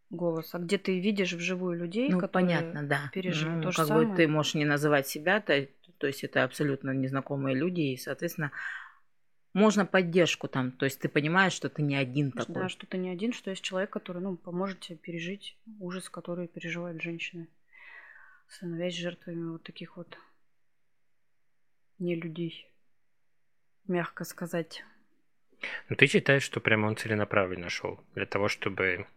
голос, 0.09 0.55
а 0.55 0.59
где 0.59 0.77
ты 0.77 1.01
видишь 1.01 1.33
вживую 1.33 1.77
людей, 1.77 2.07
ну, 2.07 2.21
которые 2.21 2.47
понятно, 2.47 2.87
да. 2.87 3.11
переживают 3.11 3.57
ну, 3.57 3.63
то 3.63 3.71
же 3.71 3.77
как 3.77 3.87
самое. 3.87 4.07
бы 4.07 4.15
ты 4.15 4.27
можешь 4.29 4.53
не 4.53 4.63
называть 4.63 5.09
себя, 5.09 5.41
то, 5.41 5.67
то 5.97 6.07
есть 6.07 6.23
это 6.23 6.45
абсолютно 6.45 6.91
незнакомые 6.91 7.57
люди, 7.57 7.81
и, 7.81 7.97
соответственно, 7.97 8.53
можно 9.51 9.85
поддержку 9.85 10.47
там, 10.47 10.71
то 10.71 10.85
есть 10.85 11.01
ты 11.01 11.09
понимаешь, 11.09 11.51
что 11.51 11.67
ты 11.67 11.81
не 11.81 11.97
один 11.97 12.31
такой. 12.31 12.55
Да, 12.55 12.69
что 12.69 12.87
ты 12.87 12.97
не 12.97 13.09
один, 13.09 13.33
что 13.33 13.49
есть 13.49 13.63
человек, 13.63 13.89
который, 13.89 14.21
ну, 14.21 14.37
поможет 14.37 14.79
тебе 14.79 14.97
пережить 14.97 15.57
ужас, 15.81 16.09
который 16.09 16.47
переживают 16.47 17.01
женщины, 17.01 17.49
становясь 18.47 18.95
жертвами 18.95 19.51
вот 19.51 19.63
таких 19.63 19.97
вот 19.97 20.17
не 21.99 22.15
людей 22.15 22.72
мягко 23.87 24.23
сказать. 24.23 24.83
Ну, 25.89 25.95
ты 25.95 26.07
считаешь, 26.07 26.43
что 26.43 26.59
прямо 26.59 26.87
он 26.87 26.97
целенаправленно 26.97 27.69
шел 27.69 27.99
для 28.15 28.25
того, 28.25 28.47
чтобы 28.49 29.07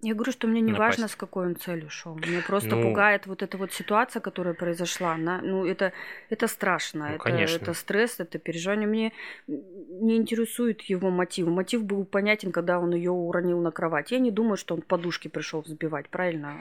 я 0.00 0.14
говорю, 0.14 0.30
что 0.30 0.46
мне 0.46 0.60
не 0.60 0.70
напасть. 0.70 0.98
важно, 0.98 1.08
с 1.08 1.16
какой 1.16 1.46
он 1.46 1.56
целью 1.56 1.90
шел. 1.90 2.14
Мне 2.14 2.40
просто 2.46 2.76
ну, 2.76 2.82
пугает 2.82 3.26
вот 3.26 3.42
эта 3.42 3.58
вот 3.58 3.72
ситуация, 3.72 4.20
которая 4.20 4.54
произошла. 4.54 5.14
Она, 5.14 5.40
ну, 5.42 5.66
это, 5.66 5.92
это 6.30 6.46
страшно. 6.46 7.08
Ну, 7.08 7.14
это, 7.14 7.24
конечно. 7.24 7.56
это 7.56 7.74
стресс, 7.74 8.20
это 8.20 8.38
переживание. 8.38 8.86
Мне 8.86 9.12
не 9.48 10.16
интересует 10.16 10.82
его 10.82 11.10
мотив. 11.10 11.48
Мотив 11.48 11.84
был 11.84 12.04
понятен, 12.04 12.52
когда 12.52 12.78
он 12.78 12.94
ее 12.94 13.10
уронил 13.10 13.60
на 13.60 13.72
кровать. 13.72 14.12
Я 14.12 14.20
не 14.20 14.30
думаю, 14.30 14.56
что 14.56 14.76
он 14.76 14.82
подушки 14.82 15.26
пришел 15.26 15.62
взбивать, 15.62 16.08
правильно? 16.10 16.60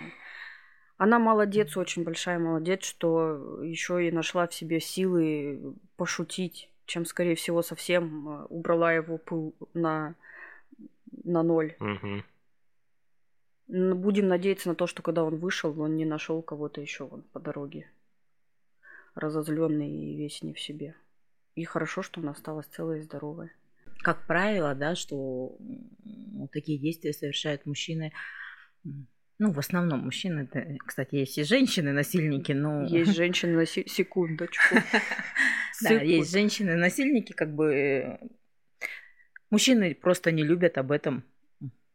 Она 0.98 1.20
молодец, 1.20 1.78
очень 1.78 2.04
большая 2.04 2.40
молодец, 2.40 2.84
что 2.84 3.62
еще 3.64 4.08
и 4.08 4.12
нашла 4.12 4.48
в 4.48 4.54
себе 4.56 4.80
силы 4.80 5.76
пошутить 5.96 6.72
чем, 6.88 7.06
скорее 7.06 7.36
всего, 7.36 7.62
совсем 7.62 8.28
э, 8.28 8.46
убрала 8.46 8.94
его 8.94 9.18
пыл 9.18 9.54
на, 9.74 10.16
на 11.24 11.44
ноль. 11.44 11.76
Угу. 11.80 12.24
Будем 13.96 14.28
надеяться 14.30 14.70
на 14.70 14.76
то, 14.76 14.88
что 14.88 15.04
когда 15.04 15.24
он 15.24 15.36
вышел, 15.36 15.80
он 15.80 15.98
не 15.98 16.06
нашел 16.06 16.42
кого-то 16.42 16.82
еще 16.82 17.06
вон 17.06 17.24
по 17.34 17.40
дороге. 17.40 17.92
Разозленный 19.14 19.92
и 19.92 20.16
весь 20.16 20.42
не 20.42 20.54
в 20.54 20.60
себе. 20.60 20.96
И 21.56 21.66
хорошо, 21.66 22.02
что 22.02 22.22
он 22.22 22.30
осталась 22.30 22.68
целая 22.68 23.00
и 23.00 23.02
здоровая. 23.02 23.52
Как 24.00 24.26
правило, 24.26 24.74
да, 24.74 24.96
что 24.96 25.58
такие 26.54 26.80
действия 26.80 27.12
совершают 27.12 27.66
мужчины 27.66 28.14
ну, 29.40 29.52
в 29.52 29.60
основном 29.60 30.00
мужчины, 30.02 30.42
это, 30.52 30.78
кстати, 30.86 31.16
есть 31.16 31.38
и 31.38 31.44
женщины-насильники, 31.44 32.54
но... 32.54 32.86
Есть 32.86 33.16
женщины-насильники, 33.16 33.90
секундочку. 33.90 34.76
Да, 35.84 35.92
есть 35.92 36.32
женщины-насильники, 36.32 37.34
как 37.34 37.54
бы... 37.54 38.18
Мужчины 39.52 39.94
просто 39.94 40.32
не 40.32 40.42
любят 40.42 40.80
об 40.80 40.92
этом 40.92 41.24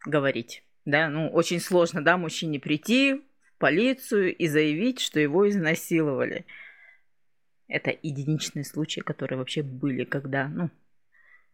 говорить. 0.07 0.63
Да, 0.85 1.09
ну, 1.09 1.29
очень 1.29 1.59
сложно, 1.59 2.01
да, 2.01 2.17
мужчине 2.17 2.61
прийти 2.61 3.15
в 3.15 3.59
полицию 3.59 4.37
и 4.37 4.47
заявить, 4.47 5.01
что 5.01 5.19
его 5.19 5.49
изнасиловали. 5.49 6.47
Это 7.67 7.93
единичные 8.03 8.65
случаи, 8.65 9.01
которые 9.01 9.39
вообще 9.39 9.63
были, 9.63 10.05
когда, 10.05 10.47
ну, 10.47 10.71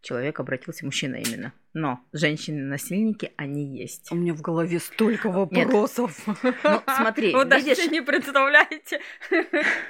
человек 0.02 0.40
обратился, 0.40 0.84
мужчина 0.84 1.16
именно. 1.16 1.52
Но 1.74 2.00
женщины-насильники, 2.12 3.32
они 3.36 3.78
есть. 3.78 4.10
У 4.10 4.14
меня 4.14 4.32
в 4.34 4.40
голове 4.40 4.78
столько 4.78 5.30
вопросов. 5.30 6.26
Нет. 6.42 6.54
Ну, 6.64 6.82
смотри, 6.86 7.32
Вы 7.32 7.44
видишь... 7.44 7.76
даже 7.76 7.88
не 7.88 8.00
представляете, 8.00 9.00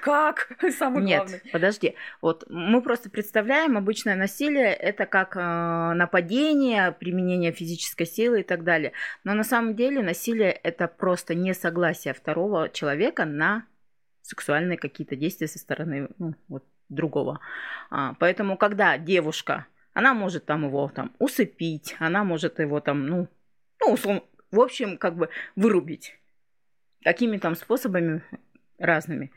как? 0.02 0.52
Самое 0.76 1.04
Нет, 1.04 1.18
главное. 1.18 1.42
подожди. 1.52 1.94
Вот 2.20 2.44
мы 2.48 2.82
просто 2.82 3.10
представляем 3.10 3.76
обычное 3.76 4.16
насилие, 4.16 4.72
это 4.74 5.06
как 5.06 5.36
э, 5.36 5.40
нападение, 5.94 6.92
применение 6.92 7.52
физической 7.52 8.06
силы 8.06 8.40
и 8.40 8.44
так 8.44 8.64
далее. 8.64 8.92
Но 9.24 9.34
на 9.34 9.44
самом 9.44 9.76
деле 9.76 10.02
насилие 10.02 10.50
это 10.50 10.88
просто 10.88 11.34
несогласие 11.34 12.14
второго 12.14 12.68
человека 12.68 13.24
на 13.24 13.64
сексуальные 14.22 14.78
какие-то 14.78 15.16
действия 15.16 15.48
со 15.48 15.58
стороны 15.58 16.08
ну, 16.18 16.34
вот, 16.48 16.64
другого. 16.88 17.40
А, 17.90 18.14
поэтому, 18.18 18.56
когда 18.56 18.98
девушка 18.98 19.66
она 19.98 20.14
может 20.14 20.46
там 20.46 20.64
его 20.64 20.88
там 20.94 21.12
усыпить, 21.18 21.96
она 21.98 22.22
может 22.22 22.60
его 22.60 22.78
там, 22.78 23.04
ну, 23.08 23.28
ну, 23.80 23.96
в 24.52 24.60
общем, 24.60 24.96
как 24.96 25.16
бы 25.16 25.28
вырубить. 25.56 26.16
Какими 27.02 27.36
там 27.38 27.56
способами 27.56 28.22
разными 28.78 29.32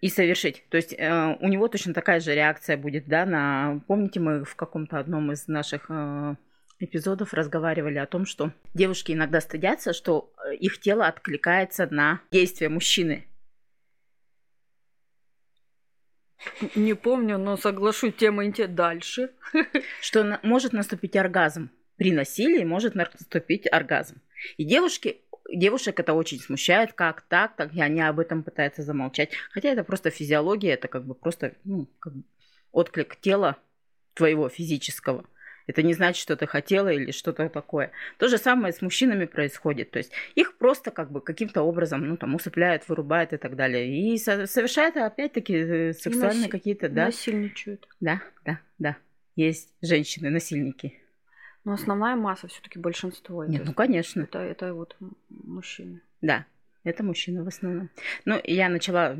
и 0.00 0.08
совершить. 0.08 0.64
То 0.70 0.78
есть 0.78 0.94
э, 0.96 1.36
у 1.38 1.46
него 1.46 1.68
точно 1.68 1.92
такая 1.92 2.20
же 2.20 2.34
реакция 2.34 2.78
будет, 2.78 3.06
да, 3.06 3.26
на... 3.26 3.82
Помните, 3.86 4.18
мы 4.18 4.44
в 4.44 4.56
каком-то 4.56 4.98
одном 4.98 5.30
из 5.30 5.46
наших 5.46 5.84
э, 5.90 6.36
эпизодов 6.78 7.34
разговаривали 7.34 7.98
о 7.98 8.06
том, 8.06 8.24
что 8.24 8.50
девушки 8.72 9.12
иногда 9.12 9.42
стыдятся, 9.42 9.92
что 9.92 10.32
э, 10.42 10.54
их 10.54 10.80
тело 10.80 11.06
откликается 11.06 11.86
на 11.90 12.22
действия 12.30 12.70
мужчины. 12.70 13.26
Не 16.74 16.94
помню, 16.94 17.38
но 17.38 17.56
соглашусь, 17.56 18.14
тема 18.14 18.44
интересна 18.44 18.74
дальше. 18.74 19.30
Что 20.00 20.24
на, 20.24 20.40
может 20.42 20.72
наступить 20.72 21.16
оргазм. 21.16 21.70
При 21.96 22.12
насилии 22.12 22.64
может 22.64 22.94
наступить 22.94 23.66
оргазм. 23.70 24.20
И 24.56 24.64
девушки 24.64 25.22
девушек 25.52 26.00
это 26.00 26.14
очень 26.14 26.40
смущает, 26.40 26.92
как 26.92 27.22
так, 27.22 27.56
так, 27.56 27.74
и 27.74 27.80
они 27.80 28.00
об 28.00 28.18
этом 28.18 28.42
пытаются 28.42 28.82
замолчать. 28.82 29.30
Хотя 29.52 29.70
это 29.70 29.84
просто 29.84 30.10
физиология, 30.10 30.72
это 30.72 30.88
как 30.88 31.04
бы 31.04 31.14
просто 31.14 31.54
ну, 31.64 31.88
как 31.98 32.14
бы 32.14 32.22
отклик 32.72 33.16
тела 33.16 33.56
твоего 34.14 34.48
физического. 34.48 35.24
Это 35.66 35.82
не 35.82 35.94
значит, 35.94 36.20
что 36.20 36.36
ты 36.36 36.46
хотела 36.46 36.88
или 36.88 37.10
что-то 37.10 37.48
такое. 37.48 37.92
То 38.18 38.28
же 38.28 38.38
самое 38.38 38.72
с 38.72 38.82
мужчинами 38.82 39.26
происходит. 39.26 39.90
То 39.90 39.98
есть 39.98 40.12
их 40.34 40.56
просто 40.56 40.90
как 40.90 41.10
бы 41.10 41.20
каким-то 41.20 41.62
образом, 41.62 42.06
ну, 42.06 42.16
там, 42.16 42.34
усыпляют, 42.34 42.88
вырубают 42.88 43.32
и 43.32 43.36
так 43.36 43.56
далее. 43.56 43.88
И 43.88 44.18
совершают, 44.18 44.96
опять-таки, 44.96 45.54
э, 45.54 45.92
сексуальные 45.92 46.42
Наси... 46.42 46.50
какие-то, 46.50 46.88
да. 46.88 47.06
Насильничают. 47.06 47.88
Да, 48.00 48.22
да, 48.44 48.58
да. 48.78 48.96
Есть 49.36 49.72
женщины-насильники. 49.80 50.98
Но 51.64 51.74
основная 51.74 52.16
масса 52.16 52.48
все-таки 52.48 52.78
большинство. 52.78 53.44
Нет, 53.44 53.62
ну 53.64 53.72
конечно. 53.72 54.22
Это, 54.22 54.40
это 54.40 54.74
вот 54.74 54.96
мужчины. 55.28 56.00
Да, 56.20 56.46
это 56.84 57.04
мужчины 57.04 57.44
в 57.44 57.48
основном. 57.48 57.90
Ну, 58.24 58.40
я 58.44 58.68
начала, 58.68 59.16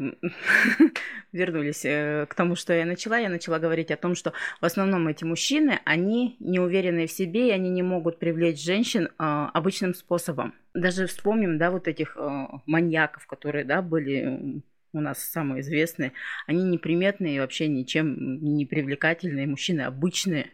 вернулись 1.32 1.84
э, 1.84 2.26
к 2.28 2.34
тому, 2.34 2.56
что 2.56 2.72
я 2.72 2.84
начала. 2.84 3.18
Я 3.18 3.28
начала 3.28 3.58
говорить 3.58 3.90
о 3.90 3.96
том, 3.96 4.14
что 4.14 4.32
в 4.60 4.64
основном 4.64 5.08
эти 5.08 5.24
мужчины, 5.24 5.80
они 5.84 6.36
не 6.40 6.58
уверены 6.58 7.06
в 7.06 7.12
себе, 7.12 7.48
и 7.48 7.52
они 7.52 7.70
не 7.70 7.82
могут 7.82 8.18
привлечь 8.18 8.62
женщин 8.62 9.06
э, 9.06 9.10
обычным 9.18 9.94
способом. 9.94 10.54
Даже 10.74 11.06
вспомним, 11.06 11.58
да, 11.58 11.70
вот 11.70 11.88
этих 11.88 12.16
э, 12.16 12.46
маньяков, 12.66 13.26
которые, 13.26 13.64
да, 13.64 13.82
были 13.82 14.62
у 14.92 15.00
нас 15.00 15.18
самые 15.18 15.60
известные. 15.60 16.12
Они 16.46 16.64
неприметные 16.64 17.36
и 17.36 17.40
вообще 17.40 17.68
ничем 17.68 18.42
не 18.42 18.66
привлекательные 18.66 19.46
мужчины, 19.46 19.82
обычные 19.82 20.50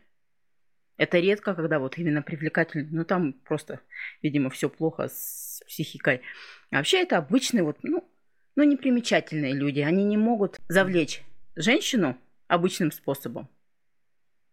это 0.98 1.18
редко, 1.20 1.54
когда 1.54 1.78
вот 1.78 1.96
именно 1.96 2.22
привлекательный, 2.22 2.88
ну 2.90 3.04
там 3.04 3.32
просто, 3.32 3.80
видимо, 4.20 4.50
все 4.50 4.68
плохо 4.68 5.08
с 5.08 5.62
психикой. 5.66 6.22
А 6.70 6.76
вообще 6.76 7.02
это 7.02 7.18
обычные 7.18 7.62
вот, 7.62 7.78
ну, 7.82 8.08
ну, 8.56 8.64
непримечательные 8.64 9.54
люди. 9.54 9.80
Они 9.80 10.04
не 10.04 10.16
могут 10.16 10.58
завлечь 10.68 11.22
женщину 11.56 12.18
обычным 12.46 12.90
способом. 12.90 13.48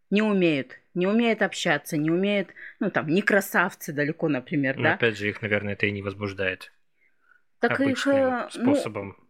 Не 0.09 0.21
умеют. 0.21 0.79
Не 0.93 1.07
умеют 1.07 1.41
общаться, 1.41 1.97
не 1.97 2.09
умеют, 2.09 2.49
ну 2.79 2.89
там, 2.89 3.07
не 3.07 3.21
красавцы 3.21 3.91
далеко, 3.91 4.29
например, 4.29 4.77
Но 4.77 4.83
да. 4.83 4.93
опять 4.93 5.17
же, 5.17 5.27
их, 5.27 5.41
наверное, 5.41 5.73
это 5.73 5.87
и 5.87 5.91
не 5.91 6.01
возбуждает. 6.01 6.71
Так 7.59 7.81
обычным 7.81 8.15
их, 8.15 8.23
э, 8.23 8.49
ну, 8.55 8.75
способом. 8.75 9.07
Ну, 9.17 9.25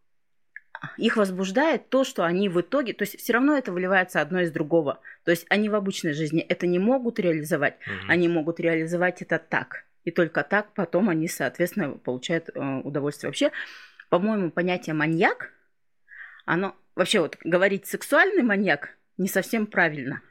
их 0.98 1.18
возбуждает 1.18 1.90
то, 1.90 2.04
что 2.04 2.24
они 2.24 2.50
в 2.50 2.62
итоге, 2.62 2.94
то 2.94 3.04
есть 3.04 3.20
все 3.20 3.34
равно 3.34 3.58
это 3.58 3.72
выливается 3.72 4.22
одно 4.22 4.42
из 4.42 4.52
другого. 4.52 5.00
То 5.24 5.32
есть 5.32 5.46
они 5.50 5.70
в 5.70 5.76
обычной 5.76 6.14
жизни 6.14 6.42
это 6.42 6.68
не 6.68 6.78
могут 6.78 7.20
реализовать, 7.20 7.78
угу. 7.88 8.12
они 8.12 8.28
могут 8.28 8.60
реализовать 8.60 9.22
это 9.22 9.40
так. 9.40 9.86
И 10.06 10.12
только 10.12 10.44
так 10.44 10.74
потом 10.74 11.10
они, 11.10 11.28
соответственно, 11.28 11.98
получают 11.98 12.50
э, 12.50 12.82
удовольствие. 12.84 13.30
Вообще, 13.30 13.52
по-моему, 14.10 14.52
понятие 14.52 14.94
маньяк, 14.94 15.52
оно 16.46 16.76
вообще 16.96 17.20
вот 17.20 17.38
говорить 17.44 17.88
сексуальный 17.88 18.44
маньяк 18.44 18.96
не 19.18 19.28
совсем 19.28 19.66
правильно. 19.66 20.22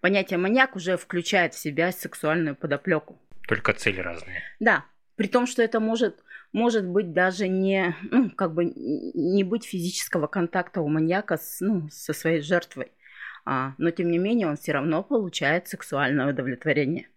Понятие 0.00 0.38
маньяк 0.38 0.74
уже 0.74 0.96
включает 0.96 1.54
в 1.54 1.58
себя 1.58 1.92
сексуальную 1.92 2.56
подоплеку. 2.56 3.20
Только 3.46 3.74
цели 3.74 4.00
разные. 4.00 4.42
Да, 4.58 4.86
при 5.16 5.28
том, 5.28 5.46
что 5.46 5.62
это 5.62 5.80
может 5.80 6.22
может 6.52 6.86
быть 6.86 7.12
даже 7.12 7.48
не, 7.48 7.96
ну, 8.10 8.30
как 8.30 8.54
бы 8.54 8.64
не 8.64 9.42
быть 9.42 9.64
физического 9.64 10.28
контакта 10.28 10.82
у 10.82 10.88
маньяка 10.88 11.36
с, 11.36 11.60
ну, 11.60 11.88
со 11.90 12.12
своей 12.12 12.40
жертвой. 12.42 12.92
А, 13.44 13.74
но 13.76 13.90
тем 13.90 14.08
не 14.10 14.18
менее 14.18 14.46
он 14.46 14.56
все 14.56 14.72
равно 14.72 15.02
получает 15.02 15.66
сексуальное 15.66 16.30
удовлетворение 16.30 17.08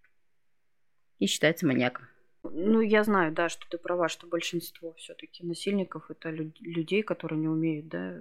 и 1.20 1.28
считается 1.28 1.66
маньяком. 1.66 2.06
Ну, 2.44 2.82
я 2.82 3.04
знаю, 3.04 3.34
да, 3.34 3.50
что 3.50 3.68
ты 3.70 3.78
права, 3.78 4.08
что 4.10 4.28
большинство 4.28 4.94
все-таки 4.94 5.46
насильников 5.46 6.10
это 6.10 6.30
лю- 6.30 6.54
людей, 6.60 7.04
которые 7.04 7.40
не 7.40 7.48
умеют, 7.48 7.88
да. 7.88 8.20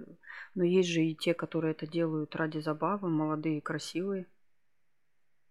Но 0.55 0.63
есть 0.63 0.89
же 0.89 1.01
и 1.03 1.15
те, 1.15 1.33
которые 1.33 1.71
это 1.71 1.87
делают 1.87 2.35
ради 2.35 2.59
забавы, 2.59 3.09
молодые 3.09 3.59
и 3.59 3.61
красивые. 3.61 4.25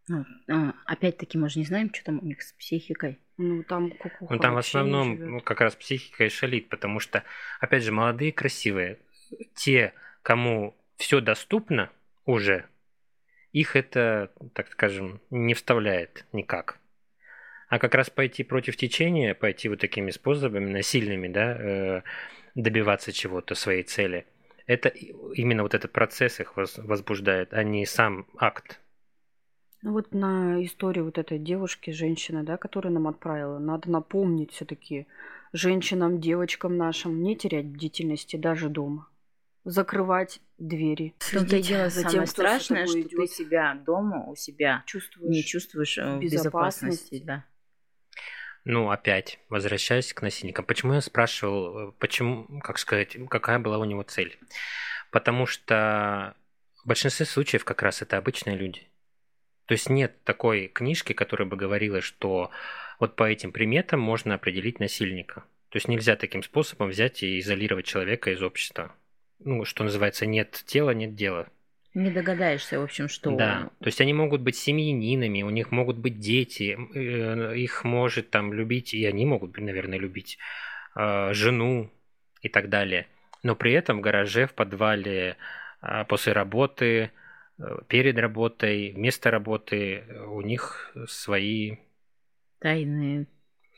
Ну, 0.09 0.25
а, 0.49 0.75
опять-таки, 0.85 1.37
мы 1.37 1.49
же 1.49 1.59
не 1.59 1.65
знаем, 1.65 1.93
что 1.93 2.05
там 2.05 2.21
у 2.21 2.25
них 2.25 2.43
с 2.43 2.53
психикой. 2.53 3.19
Ну, 3.39 3.65
там 3.65 3.91
кукуха 3.91 4.35
Ну, 4.35 4.41
там 4.41 4.55
в 4.55 4.59
основном 4.59 5.19
ну, 5.19 5.41
как 5.41 5.61
раз 5.61 5.75
психика 5.75 6.25
и 6.25 6.29
шалит, 6.29 6.69
потому 6.69 7.01
что, 7.01 7.25
опять 7.61 7.83
же, 7.83 7.93
молодые, 7.93 8.33
красивые, 8.33 8.99
те, 9.55 9.95
кому 10.23 10.77
все 10.97 11.21
доступно 11.21 11.91
уже, 12.25 12.67
их 13.53 13.75
это, 13.75 14.31
так 14.55 14.69
скажем, 14.69 15.21
не 15.31 15.55
вставляет 15.55 16.25
никак. 16.33 16.79
А 17.69 17.79
как 17.79 17.95
раз 17.95 18.11
пойти 18.11 18.45
против 18.45 18.77
течения, 18.77 19.35
пойти 19.35 19.69
вот 19.69 19.81
такими 19.81 20.11
способами, 20.11 20.71
насильными, 20.71 21.29
да, 21.29 21.57
э, 21.59 22.03
добиваться 22.55 23.13
чего-то, 23.13 23.55
своей 23.55 23.83
цели, 23.83 24.27
это 24.67 24.89
именно 24.89 25.63
вот 25.63 25.75
этот 25.75 25.93
процесс 25.93 26.41
их 26.41 26.57
возбуждает, 26.57 27.53
а 27.53 27.63
не 27.63 27.87
сам 27.87 28.27
акт 28.39 28.81
ну 29.87 29.93
вот 29.93 30.13
на 30.13 30.65
историю 30.65 31.05
вот 31.05 31.17
этой 31.17 31.39
девушки, 31.39 31.91
женщины, 31.93 32.43
да, 32.43 32.57
которую 32.57 32.93
нам 32.93 33.07
отправила, 33.07 33.61
надо 33.61 33.89
напомнить 33.89 34.51
все-таки 34.51 35.07
женщинам, 35.53 36.21
девочкам 36.21 36.77
нашим 36.77 37.23
не 37.23 37.37
терять 37.37 37.67
бдительности 37.67 38.35
даже 38.35 38.69
дома. 38.69 39.09
Закрывать 39.65 40.41
двери. 40.59 41.15
Следить 41.21 41.69
дело 41.69 41.89
за 41.89 42.01
самое 42.01 42.13
тем, 42.13 42.27
страшное, 42.27 42.87
что, 42.87 43.01
что 43.01 43.09
ты 43.09 43.27
себя 43.29 43.75
дома 43.75 44.27
у 44.27 44.35
себя 44.35 44.83
чувствуешь 44.87 45.31
не 45.31 45.45
чувствуешь 45.45 45.99
э, 45.99 46.17
в 46.17 46.21
безопасности. 46.21 47.23
Да. 47.25 47.45
Ну, 48.69 48.91
опять, 48.91 49.39
возвращаясь 49.49 50.13
к 50.13 50.23
насильникам. 50.23 50.65
Почему 50.65 50.95
я 50.95 51.01
спрашивал, 51.01 51.93
почему, 52.01 52.61
как 52.63 52.79
сказать, 52.79 53.17
какая 53.31 53.61
была 53.61 53.79
у 53.79 53.85
него 53.85 54.03
цель? 54.03 54.37
Потому 55.13 55.47
что 55.47 56.35
в 56.83 56.89
большинстве 56.89 57.27
случаев 57.27 57.65
как 57.65 57.81
раз 57.83 58.03
это 58.03 58.17
обычные 58.17 58.57
люди. 58.57 58.89
То 59.67 59.75
есть 59.75 59.89
нет 59.89 60.21
такой 60.25 60.67
книжки, 60.67 61.13
которая 61.13 61.47
бы 61.47 61.57
говорила, 61.57 62.01
что 62.01 62.51
вот 62.99 63.15
по 63.15 63.23
этим 63.23 63.53
приметам 63.53 64.01
можно 64.01 64.35
определить 64.35 64.81
насильника. 64.81 65.45
То 65.69 65.77
есть 65.77 65.87
нельзя 65.87 66.17
таким 66.17 66.43
способом 66.43 66.89
взять 66.89 67.23
и 67.23 67.39
изолировать 67.39 67.87
человека 67.87 68.33
из 68.33 68.43
общества. 68.43 68.93
Ну, 69.39 69.65
что 69.65 69.85
называется, 69.85 70.27
нет 70.27 70.65
тела, 70.67 70.91
нет 70.91 71.15
дела. 71.15 71.47
Не 71.97 72.11
догадаешься, 72.11 72.79
в 72.79 72.83
общем, 72.83 73.09
что... 73.09 73.31
Да, 73.31 73.71
то 73.81 73.87
есть 73.87 74.03
они 74.03 74.13
могут 74.13 74.43
быть 74.43 74.55
семьянинами, 74.55 75.41
у 75.41 75.49
них 75.49 75.71
могут 75.71 75.97
быть 75.97 76.21
дети, 76.21 76.77
э, 76.95 77.57
их 77.57 77.85
может 77.85 78.29
там 78.29 78.53
любить, 78.53 78.93
и 78.93 79.07
они 79.07 79.25
могут, 79.25 79.57
наверное, 79.57 79.99
любить 79.99 80.37
э, 80.95 81.33
жену 81.33 81.91
и 82.43 82.51
так 82.51 82.69
далее. 82.69 83.07
Но 83.43 83.57
при 83.57 83.73
этом 83.73 83.99
в 83.99 84.01
гараже, 84.03 84.47
в 84.47 84.53
подвале, 84.53 85.39
э, 85.81 86.05
после 86.05 86.35
работы, 86.35 87.13
перед 87.89 88.19
работой, 88.19 88.93
вместо 88.93 89.31
работы 89.31 90.05
у 90.29 90.43
них 90.43 90.95
свои 91.07 91.77
тайные 92.59 93.27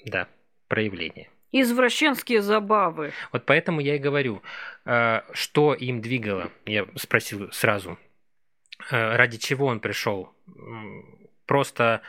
да, 0.04 0.26
проявления. 0.66 1.28
Извращенские 1.52 2.42
забавы. 2.42 3.12
Вот 3.32 3.46
поэтому 3.46 3.80
я 3.80 3.94
и 3.94 3.98
говорю, 3.98 4.42
э, 4.84 5.20
что 5.32 5.72
им 5.72 6.00
двигало. 6.00 6.50
Я 6.66 6.86
спросил 6.96 7.50
сразу, 7.52 7.92
э, 7.92 8.07
ради 8.90 9.38
чего 9.38 9.66
он 9.66 9.80
пришел. 9.80 10.30
Просто 11.46 12.02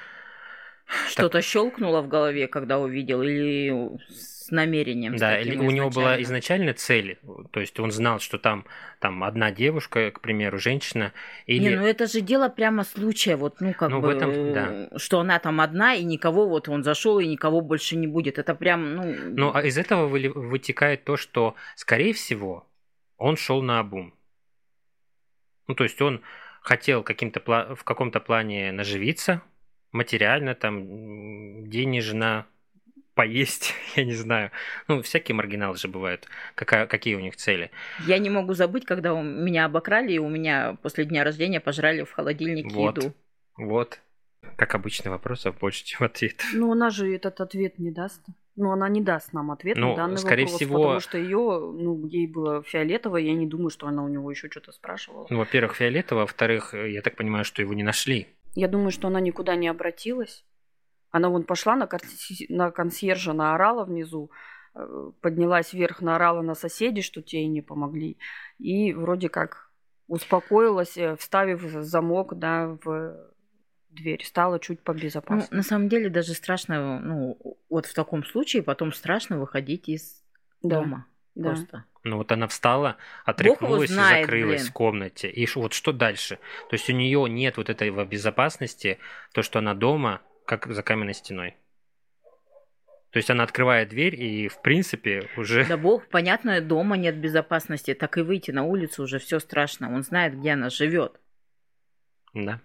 что-то 1.08 1.30
так... 1.30 1.44
щелкнуло 1.44 2.02
в 2.02 2.08
голове, 2.08 2.48
когда 2.48 2.80
увидел, 2.80 3.22
или 3.22 3.72
с 4.10 4.52
намерением. 4.52 5.16
Да, 5.16 5.40
или 5.40 5.56
у 5.58 5.70
него 5.70 5.90
была 5.90 6.22
изначально 6.22 6.74
цель, 6.74 7.20
то 7.52 7.60
есть 7.60 7.80
он 7.80 7.92
знал, 7.92 8.20
что 8.20 8.40
там, 8.40 8.66
там 9.00 9.24
одна 9.24 9.52
девушка, 9.52 10.12
к 10.12 10.22
примеру, 10.22 10.58
женщина. 10.58 11.14
Или... 11.46 11.70
Не, 11.70 11.76
ну 11.76 11.86
это 11.86 12.08
же 12.08 12.22
дело 12.22 12.50
прямо 12.50 12.84
случая, 12.84 13.36
вот, 13.36 13.62
ну 13.62 13.74
как 13.74 13.90
ну, 13.90 14.02
бы, 14.02 14.08
в 14.08 14.10
этом, 14.10 14.54
да. 14.54 14.90
что 14.98 15.20
она 15.20 15.40
там 15.40 15.62
одна, 15.62 15.94
и 15.94 16.04
никого, 16.04 16.48
вот 16.48 16.68
он 16.68 16.84
зашел, 16.84 17.20
и 17.20 17.28
никого 17.28 17.62
больше 17.62 17.96
не 17.96 18.08
будет. 18.08 18.40
Это 18.40 18.56
прям, 18.56 18.96
ну... 18.96 19.16
Ну, 19.36 19.52
а 19.54 19.62
из 19.62 19.78
этого 19.78 20.08
вытекает 20.08 21.04
то, 21.04 21.18
что, 21.18 21.56
скорее 21.76 22.14
всего, 22.14 22.68
он 23.18 23.38
шел 23.38 23.62
на 23.62 23.80
обум. 23.80 24.14
Ну, 25.68 25.76
то 25.76 25.84
есть 25.84 26.02
он 26.02 26.22
хотел 26.62 27.04
каким-то 27.04 27.39
в 27.76 27.84
каком-то 27.84 28.19
плане 28.19 28.72
наживиться, 28.72 29.41
материально, 29.91 30.56
там, 30.56 31.69
денежно, 31.69 32.45
поесть, 33.19 33.74
я 33.95 34.06
не 34.06 34.13
знаю. 34.13 34.52
Ну, 34.88 35.02
всякие 35.02 35.36
маргиналы 35.36 35.78
же 35.78 35.88
бывают. 35.88 36.28
Какая, 36.56 36.88
какие 36.88 37.15
у 37.15 37.19
них 37.19 37.36
цели? 37.36 37.69
Я 38.08 38.17
не 38.17 38.30
могу 38.30 38.54
забыть, 38.54 38.86
когда 38.86 39.13
у 39.13 39.22
меня 39.22 39.65
обокрали, 39.65 40.13
и 40.13 40.19
у 40.19 40.30
меня 40.30 40.78
после 40.82 41.06
дня 41.06 41.24
рождения 41.24 41.60
пожрали 41.60 42.04
в 42.04 42.12
холодильнике 42.13 42.74
вот, 42.74 42.98
еду. 42.98 43.13
Вот. 43.58 44.00
Как 44.56 44.74
обычно, 44.74 45.12
вопросов 45.12 45.58
больше, 45.60 45.84
чем 45.84 46.06
ответ. 46.06 46.41
Ну, 46.54 46.72
она 46.72 46.89
же 46.89 47.13
этот 47.13 47.41
ответ 47.41 47.78
не 47.78 47.91
даст. 47.91 48.22
Ну, 48.60 48.72
она 48.72 48.89
не 48.89 49.02
даст 49.02 49.32
нам 49.32 49.52
ответ 49.52 49.78
ну, 49.78 49.91
на 49.91 49.95
данный 49.95 50.17
скорее 50.17 50.43
вопрос, 50.43 50.58
всего... 50.58 50.78
потому 50.80 51.00
что 51.00 51.17
ее, 51.17 51.38
ну, 51.38 52.06
ей 52.06 52.28
было 52.28 52.62
фиолетово, 52.62 53.15
я 53.15 53.34
не 53.34 53.48
думаю, 53.48 53.69
что 53.69 53.88
она 53.88 54.04
у 54.04 54.10
него 54.10 54.30
еще 54.30 54.50
что-то 54.50 54.74
спрашивала. 54.74 55.28
Ну, 55.30 55.38
во-первых, 55.38 55.76
фиолетово, 55.76 56.19
во-вторых, 56.19 56.74
я 56.74 57.02
так 57.02 57.15
понимаю, 57.15 57.45
что 57.45 57.62
его 57.62 57.74
не 57.74 57.84
нашли. 57.84 58.28
Я 58.56 58.67
думаю, 58.67 58.91
что 58.91 59.08
она 59.08 59.22
никуда 59.22 59.56
не 59.56 59.69
обратилась. 59.69 60.43
Она 61.10 61.30
вон 61.30 61.43
пошла 61.43 61.78
на, 61.78 61.88
конс... 61.88 62.04
на 62.50 62.72
консьержа, 62.72 63.32
наорала 63.32 63.86
внизу, 63.86 64.30
э, 64.76 65.12
поднялась 65.22 65.72
вверх, 65.72 66.02
наорала 66.02 66.41
на 66.41 66.54
соседей, 66.54 67.02
что 67.02 67.22
те 67.22 67.39
ей 67.39 67.48
не 67.48 67.62
помогли. 67.62 68.17
И 68.58 68.91
вроде 68.91 69.30
как 69.30 69.72
успокоилась, 70.08 70.98
э, 70.98 71.15
вставив 71.15 71.62
замок 71.62 72.38
да, 72.38 72.78
в 72.84 73.15
дверь, 73.89 74.23
стало 74.23 74.60
чуть 74.60 74.82
побезопаснее. 74.82 75.47
Ну, 75.52 75.58
на 75.58 75.63
самом 75.63 75.89
деле 75.89 76.10
даже 76.10 76.34
страшно, 76.34 76.99
ну, 76.99 77.38
вот 77.69 77.86
в 77.86 77.93
таком 77.93 78.23
случае 78.25 78.63
потом 78.63 78.93
страшно 78.93 79.39
выходить 79.39 79.89
из 79.89 80.23
Да, 80.62 80.82
дома. 80.82 81.06
да. 81.36 81.49
Просто. 81.49 81.86
Ну 82.04 82.17
вот 82.17 82.32
она 82.32 82.47
встала, 82.47 82.97
отряхнулась 83.25 83.89
знает, 83.89 84.19
и 84.19 84.25
закрылась 84.25 84.62
блин. 84.62 84.69
в 84.71 84.73
комнате. 84.73 85.30
И 85.30 85.47
вот 85.56 85.73
что 85.73 85.91
дальше? 85.91 86.38
То 86.69 86.75
есть 86.75 86.89
у 86.89 86.93
нее 86.93 87.25
нет 87.30 87.58
вот 87.58 87.69
этого 87.69 88.06
безопасности, 88.06 88.99
то, 89.34 89.41
что 89.41 89.60
она 89.60 89.73
дома, 89.73 90.21
как 90.45 90.67
за 90.67 90.82
каменной 90.82 91.13
стеной. 91.13 91.56
То 93.12 93.17
есть 93.17 93.30
она 93.30 93.43
открывает 93.43 93.89
дверь 93.89 94.15
и, 94.21 94.47
в 94.47 94.62
принципе, 94.62 95.28
уже... 95.36 95.65
Да 95.65 95.78
бог, 95.78 96.08
понятно, 96.10 96.62
дома 96.62 96.95
нет 96.95 97.17
безопасности, 97.17 97.95
так 97.95 98.17
и 98.17 98.21
выйти 98.21 98.52
на 98.52 98.63
улицу 98.63 99.04
уже 99.04 99.17
все 99.17 99.39
страшно. 99.39 99.93
Он 99.93 100.04
знает, 100.04 100.38
где 100.38 100.52
она 100.52 100.69
живет. 100.69 101.19
Да. 102.34 102.62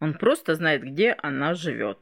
Он 0.00 0.14
просто 0.14 0.54
знает, 0.54 0.82
где 0.84 1.16
она 1.22 1.54
живет. 1.54 1.98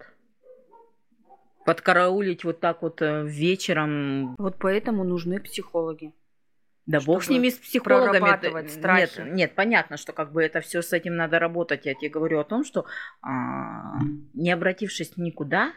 Подкараулить 1.64 2.44
вот 2.44 2.60
так 2.60 2.82
вот 2.82 3.02
э, 3.02 3.24
вечером. 3.26 4.36
Вот 4.36 4.56
поэтому 4.58 5.02
нужны 5.02 5.40
психологи. 5.40 6.12
Да 6.84 7.00
бог 7.00 7.24
с 7.24 7.28
ними, 7.28 7.48
с 7.48 7.54
психологами. 7.58 8.18
прорабатывать 8.20 8.66
Это- 8.66 8.74
страхи. 8.74 9.18
Нет, 9.22 9.32
нет, 9.34 9.54
понятно, 9.56 9.96
что 9.96 10.12
как 10.12 10.30
бы 10.32 10.44
это 10.44 10.60
все 10.60 10.80
с 10.82 10.92
этим 10.92 11.16
надо 11.16 11.40
работать. 11.40 11.84
Я 11.84 11.94
тебе 11.94 12.08
говорю 12.10 12.38
о 12.38 12.44
том, 12.44 12.64
что 12.64 12.86
а, 13.22 13.98
не 14.34 14.52
обратившись 14.52 15.16
никуда, 15.16 15.72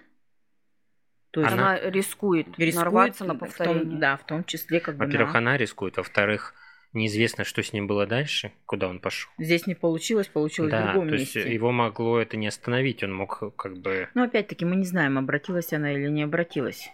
то 1.32 1.42
есть 1.42 1.54
Она 1.54 1.80
рискует, 1.80 2.48
рискует 2.60 2.76
нарваться 2.76 3.24
на 3.26 3.34
в 3.34 3.38
том- 3.40 3.48
повторение. 3.48 4.00
да, 4.00 4.18
в 4.18 4.26
том 4.26 4.44
числе 4.44 4.80
как 4.80 4.98
бы 4.98 5.06
Во-первых, 5.06 5.34
на- 5.34 5.40
она 5.40 5.58
рискует, 5.58 5.98
во-вторых, 5.98 6.54
неизвестно, 6.94 7.44
что 7.44 7.62
с 7.64 7.74
ним 7.74 7.88
было 7.88 8.06
дальше, 8.06 8.52
куда 8.66 8.88
он 8.88 9.00
пошел. 9.00 9.32
Здесь 9.38 9.68
не 9.68 9.76
получилось, 9.76 10.28
получилось 10.28 10.72
в 10.72 10.76
Да, 10.76 10.92
другом 10.92 11.10
то 11.10 11.16
есть 11.16 11.36
месте. 11.36 11.54
его 11.54 11.72
могло 11.72 12.20
это 12.20 12.38
не 12.38 12.48
остановить, 12.48 13.04
он 13.04 13.14
мог 13.14 13.56
как 13.56 13.78
бы... 13.78 14.10
Но 14.16 14.24
опять-таки 14.24 14.66
мы 14.66 14.76
не 14.76 14.86
знаем, 14.86 15.18
обратилась 15.18 15.72
она 15.74 15.92
или 15.94 16.08
не 16.10 16.24
обратилась. 16.24 16.90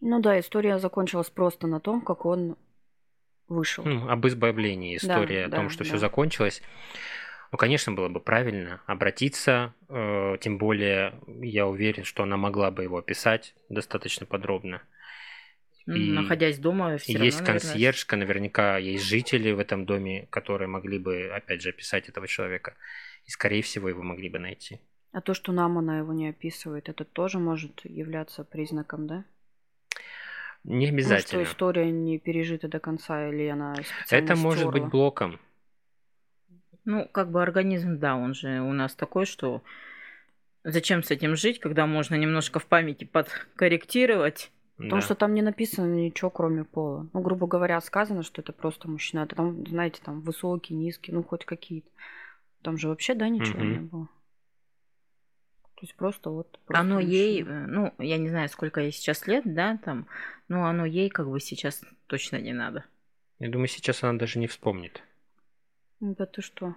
Ну 0.00 0.20
да, 0.20 0.38
история 0.40 0.78
закончилась 0.78 1.30
просто 1.30 1.66
на 1.66 1.80
том, 1.80 2.00
как 2.00 2.26
он 2.26 2.56
вышел. 3.48 3.84
Ну, 3.84 4.08
об 4.08 4.26
избавлении 4.26 4.96
история 4.96 5.46
Да, 5.48 5.56
о 5.56 5.58
том, 5.60 5.68
да, 5.68 5.72
что 5.72 5.84
да. 5.84 5.88
все 5.88 5.98
закончилось. 5.98 6.62
Ну, 7.52 7.58
конечно, 7.58 7.92
было 7.92 8.08
бы 8.08 8.18
правильно 8.18 8.82
обратиться, 8.86 9.74
э, 9.88 10.36
тем 10.40 10.58
более 10.58 11.14
я 11.40 11.68
уверен, 11.68 12.02
что 12.02 12.24
она 12.24 12.36
могла 12.36 12.72
бы 12.72 12.82
его 12.82 12.98
описать 12.98 13.54
достаточно 13.68 14.26
подробно. 14.26 14.82
Ну, 15.86 15.96
И 15.96 16.10
Находясь 16.12 16.58
дома, 16.58 16.96
все 16.96 17.12
есть 17.12 17.38
равно, 17.38 17.52
наверное, 17.52 17.60
консьержка, 17.60 18.16
наверняка 18.16 18.78
есть 18.78 19.04
жители 19.04 19.52
в 19.52 19.58
этом 19.58 19.84
доме, 19.84 20.26
которые 20.30 20.66
могли 20.68 20.98
бы, 20.98 21.28
опять 21.28 21.60
же, 21.60 21.70
описать 21.70 22.08
этого 22.08 22.26
человека. 22.26 22.74
И, 23.26 23.30
скорее 23.30 23.62
всего, 23.62 23.88
его 23.88 24.02
могли 24.02 24.30
бы 24.30 24.38
найти. 24.38 24.80
А 25.12 25.20
то, 25.20 25.34
что 25.34 25.52
нам 25.52 25.76
она 25.78 25.98
его 25.98 26.12
не 26.12 26.28
описывает, 26.30 26.88
это 26.88 27.04
тоже 27.04 27.38
может 27.38 27.82
являться 27.84 28.44
признаком, 28.44 29.06
да? 29.06 29.24
Не 30.64 30.86
Ну, 30.86 30.94
обязательно. 30.94 31.44
что 31.44 31.52
история 31.52 31.90
не 31.90 32.18
пережита 32.18 32.68
до 32.68 32.80
конца, 32.80 33.28
или 33.28 33.46
она 33.48 33.74
специально 33.74 34.24
Это 34.24 34.36
может 34.36 34.66
быть 34.66 34.76
стёрла. 34.76 34.90
блоком. 34.90 35.40
Ну, 36.86 37.06
как 37.08 37.30
бы 37.30 37.42
организм, 37.42 37.98
да, 37.98 38.16
он 38.16 38.34
же 38.34 38.60
у 38.60 38.72
нас 38.72 38.94
такой, 38.94 39.26
что 39.26 39.62
зачем 40.64 41.02
с 41.02 41.10
этим 41.10 41.36
жить, 41.36 41.60
когда 41.60 41.86
можно 41.86 42.14
немножко 42.14 42.58
в 42.58 42.66
памяти 42.66 43.04
подкорректировать. 43.04 44.50
Потому 44.76 45.00
да. 45.00 45.00
что 45.00 45.14
там 45.14 45.34
не 45.34 45.42
написано 45.42 45.86
ничего, 45.86 46.30
кроме 46.30 46.64
пола. 46.64 47.08
Ну, 47.12 47.20
грубо 47.20 47.46
говоря, 47.46 47.80
сказано, 47.80 48.22
что 48.22 48.42
это 48.42 48.52
просто 48.52 48.88
мужчина. 48.88 49.20
Это 49.20 49.36
там, 49.36 49.66
знаете, 49.66 50.00
там 50.04 50.20
высокий, 50.20 50.74
низкий, 50.74 51.12
ну, 51.12 51.22
хоть 51.22 51.44
какие-то. 51.44 51.88
Там 52.62 52.78
же 52.78 52.88
вообще, 52.88 53.14
да, 53.14 53.28
ничего 53.28 53.60
Мгм. 53.60 53.72
не 53.72 53.78
было. 53.80 54.08
То 55.76 55.80
есть 55.82 55.94
просто 55.96 56.30
вот... 56.30 56.58
просто 56.66 56.80
оно 56.80 57.00
ей, 57.00 57.42
мужчина. 57.42 57.64
э, 57.64 57.66
ну, 57.66 57.94
я 57.98 58.16
не 58.18 58.28
знаю, 58.28 58.48
сколько 58.48 58.80
ей 58.80 58.92
сейчас 58.92 59.26
лет, 59.26 59.42
да, 59.44 59.78
там, 59.84 60.06
но 60.48 60.66
оно 60.66 60.84
ей 60.86 61.10
как 61.10 61.28
бы 61.28 61.40
сейчас 61.40 61.82
точно 62.06 62.40
не 62.40 62.52
надо. 62.52 62.84
Я 63.38 63.48
думаю, 63.48 63.68
сейчас 63.68 64.02
она 64.02 64.18
даже 64.18 64.40
не 64.40 64.48
вспомнит. 64.48 65.02
Ну, 66.00 66.14
Да 66.14 66.26
ты 66.26 66.40
что? 66.40 66.76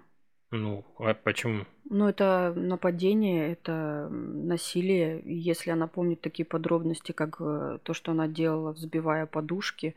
Ну, 0.51 0.85
а 0.99 1.13
почему? 1.13 1.65
Ну, 1.89 2.07
это 2.07 2.53
нападение, 2.55 3.51
это 3.51 4.07
насилие. 4.09 5.19
И 5.21 5.33
Если 5.35 5.71
она 5.71 5.87
помнит 5.87 6.21
такие 6.21 6.45
подробности, 6.45 7.11
как 7.11 7.37
э, 7.39 7.79
то, 7.83 7.93
что 7.93 8.11
она 8.11 8.27
делала, 8.27 8.71
взбивая 8.71 9.25
подушки, 9.25 9.95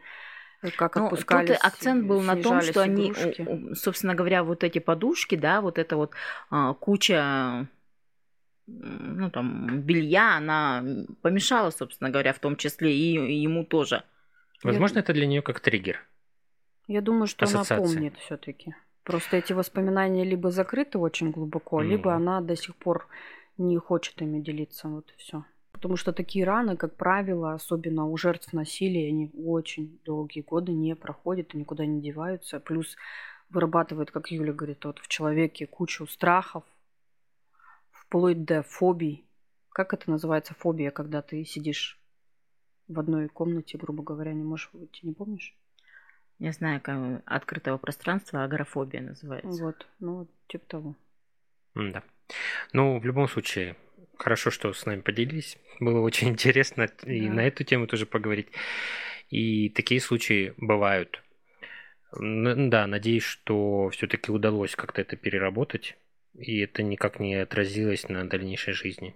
э, 0.63 0.71
как 0.71 0.97
Ну, 0.97 1.05
отпускались, 1.07 1.57
тут 1.57 1.65
акцент 1.67 2.07
был 2.07 2.21
на 2.21 2.37
том, 2.37 2.61
что 2.63 2.83
они, 2.83 3.11
игрушки. 3.11 3.43
у- 3.43 3.75
собственно 3.75 4.15
говоря, 4.15 4.43
вот 4.43 4.65
эти 4.65 4.81
подушки, 4.81 5.37
да, 5.37 5.61
вот 5.61 5.79
эта 5.79 5.97
вот 5.97 6.13
а, 6.51 6.75
куча, 6.75 7.69
ну 8.67 9.31
там, 9.31 9.81
белья, 9.81 10.37
она 10.37 10.85
помешала, 11.23 11.71
собственно 11.71 12.11
говоря, 12.11 12.33
в 12.33 12.39
том 12.41 12.57
числе 12.57 12.93
и, 12.97 13.17
и 13.17 13.35
ему 13.41 13.65
тоже. 13.65 14.03
Возможно, 14.63 14.99
это 14.99 15.13
для 15.13 15.27
нее 15.27 15.43
как 15.43 15.61
триггер. 15.61 16.05
Я 16.87 17.01
думаю, 17.01 17.27
что 17.29 17.47
она 17.47 17.61
Ассоциация. 17.61 17.95
помнит 17.95 18.19
все-таки. 18.19 18.75
Просто 19.11 19.39
эти 19.39 19.53
воспоминания 19.53 20.25
либо 20.25 20.51
закрыты 20.51 20.99
очень 20.99 21.33
глубоко, 21.33 21.81
либо 21.81 22.11
Ну. 22.11 22.17
она 22.17 22.41
до 22.41 22.55
сих 22.55 22.77
пор 22.77 23.09
не 23.59 23.77
хочет 23.77 24.23
ими 24.23 24.41
делиться. 24.41 24.89
Вот 24.89 25.11
и 25.11 25.19
все. 25.19 25.45
Потому 25.73 25.97
что 25.97 26.13
такие 26.13 26.45
раны, 26.45 26.77
как 26.77 26.95
правило, 26.95 27.55
особенно 27.55 28.07
у 28.07 28.17
жертв 28.17 28.53
насилия, 28.53 29.09
они 29.09 29.33
очень 29.45 29.99
долгие 30.05 30.43
годы 30.43 30.71
не 30.73 30.95
проходят 30.95 31.55
и 31.55 31.59
никуда 31.59 31.87
не 31.87 32.01
деваются. 32.01 32.61
Плюс 32.61 32.97
вырабатывают, 33.49 34.13
как 34.13 34.31
Юля 34.31 34.53
говорит, 34.53 34.85
вот 34.85 35.01
в 35.01 35.09
человеке 35.09 35.67
кучу 35.67 36.07
страхов, 36.07 36.63
вплоть 37.91 38.45
до 38.45 38.63
фобий. 38.63 39.25
Как 39.71 39.93
это 39.93 40.09
называется 40.09 40.55
фобия, 40.55 40.93
когда 40.93 41.21
ты 41.21 41.45
сидишь 41.45 41.99
в 42.87 43.01
одной 43.01 43.29
комнате, 43.29 43.77
грубо 43.77 44.05
говоря, 44.05 44.33
не 44.33 44.45
можешь 44.45 44.71
выйти, 44.73 45.05
не 45.05 45.15
помнишь? 45.15 45.57
Я 46.41 46.53
знаю, 46.53 46.81
как 46.81 47.23
открытого 47.27 47.77
пространства 47.79 48.43
агорафобия 48.45 49.03
называется. 49.03 49.63
Вот, 49.63 49.87
ну, 50.01 50.15
вот 50.21 50.31
типа 50.49 50.65
того. 50.67 50.97
Да. 51.75 52.03
Ну, 52.73 52.99
в 52.99 53.05
любом 53.05 53.29
случае, 53.29 53.77
хорошо, 54.17 54.51
что 54.51 54.73
с 54.73 54.87
нами 54.87 55.03
поделились. 55.03 55.59
Было 55.81 56.01
очень 56.01 56.29
интересно 56.31 56.89
и 57.05 57.29
Да. 57.29 57.35
на 57.35 57.41
эту 57.47 57.63
тему 57.65 57.87
тоже 57.87 58.07
поговорить. 58.07 58.49
И 59.29 59.69
такие 59.69 60.01
случаи 60.01 60.55
бывают. 60.57 61.23
Н- 62.19 62.71
Да, 62.71 62.87
надеюсь, 62.87 63.23
что 63.23 63.91
все-таки 63.91 64.33
удалось 64.33 64.75
как-то 64.75 65.03
это 65.03 65.17
переработать, 65.17 65.97
и 66.35 66.61
это 66.61 66.83
никак 66.83 67.21
не 67.21 67.35
отразилось 67.35 68.09
на 68.09 68.25
дальнейшей 68.29 68.73
жизни. 68.73 69.15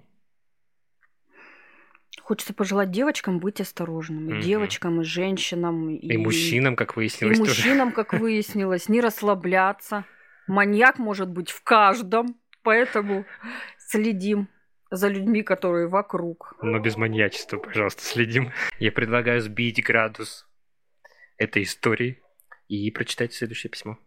Хочется 2.23 2.55
пожелать 2.55 2.91
девочкам 2.91 3.39
быть 3.39 3.61
осторожными. 3.61 4.33
Мгм. 4.35 4.41
Девочкам 4.41 5.01
и 5.01 5.05
женщинам. 5.05 5.91
И, 5.91 6.07
И, 6.15 6.17
мужчинам, 6.17 6.77
как 6.77 6.93
И 6.93 6.97
выяснилось, 6.97 7.39
тоже. 7.39 7.51
мужчинам, 7.51 7.93
как 7.93 8.13
выяснилось, 8.21 8.89
не 8.89 9.01
расслабляться. 9.01 10.05
Маньяк 10.47 10.99
может 10.99 11.29
быть 11.29 11.51
в 11.51 11.63
каждом. 11.63 12.37
Поэтому 12.63 13.27
следим 13.79 14.49
за 14.91 15.09
людьми, 15.09 15.43
которые 15.43 15.87
вокруг. 15.89 16.55
Но 16.63 16.79
без 16.79 16.97
маньячества, 16.97 17.59
пожалуйста, 17.59 18.03
следим. 18.03 18.53
Я 18.79 18.91
предлагаю 18.91 19.41
сбить 19.43 19.83
градус 19.85 20.47
этой 21.37 21.65
истории 21.65 22.23
и 22.69 22.91
прочитать 22.91 23.35
следующее 23.35 23.71
письмо. 23.71 23.99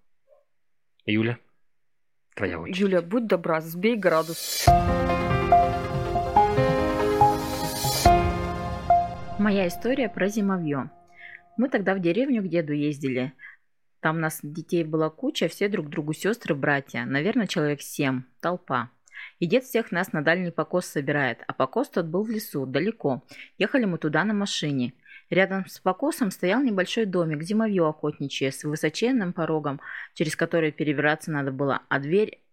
Юля, 1.06 1.38
твоя 2.36 2.60
очередь. 2.60 2.80
Юля, 2.80 3.02
будь 3.04 3.28
добра, 3.28 3.62
сбей 3.62 3.96
градус. 3.96 4.66
Моя 9.48 9.66
история 9.70 10.10
про 10.10 10.28
зимовье. 10.28 10.90
Мы 11.56 11.70
тогда 11.70 11.96
в 11.96 12.02
деревню 12.02 12.44
к 12.44 12.50
деду 12.50 12.74
ездили. 12.74 13.32
Там 14.02 14.20
нас 14.20 14.42
детей 14.44 14.84
была 14.84 15.10
куча, 15.10 15.48
все 15.48 15.70
друг 15.70 15.88
другу 15.88 16.12
сестры, 16.12 16.54
братья. 16.54 17.06
Наверное, 17.06 17.48
человек 17.48 17.82
семь. 17.82 18.24
Толпа. 18.42 18.92
И 19.40 19.46
дед 19.46 19.64
всех 19.64 19.94
нас 19.94 20.12
на 20.12 20.22
дальний 20.22 20.52
покос 20.52 20.88
собирает, 20.88 21.46
а 21.48 21.54
покос 21.54 21.88
тот 21.88 22.08
был 22.08 22.24
в 22.24 22.30
лесу, 22.30 22.66
далеко. 22.66 23.24
Ехали 23.58 23.86
мы 23.86 24.00
туда 24.00 24.26
на 24.26 24.34
машине. 24.34 24.92
Рядом 25.30 25.66
с 25.66 25.80
покосом 25.80 26.30
стоял 26.30 26.62
небольшой 26.62 27.06
домик, 27.06 27.42
зимовье 27.42 27.88
охотничье, 27.88 28.52
с 28.52 28.66
высоченным 28.66 29.32
порогом, 29.32 29.80
через 30.14 30.36
который 30.36 30.74
перебираться 30.74 31.32
надо 31.32 31.54
было, 31.54 31.84
а 31.88 32.00
дверь, 32.00 32.44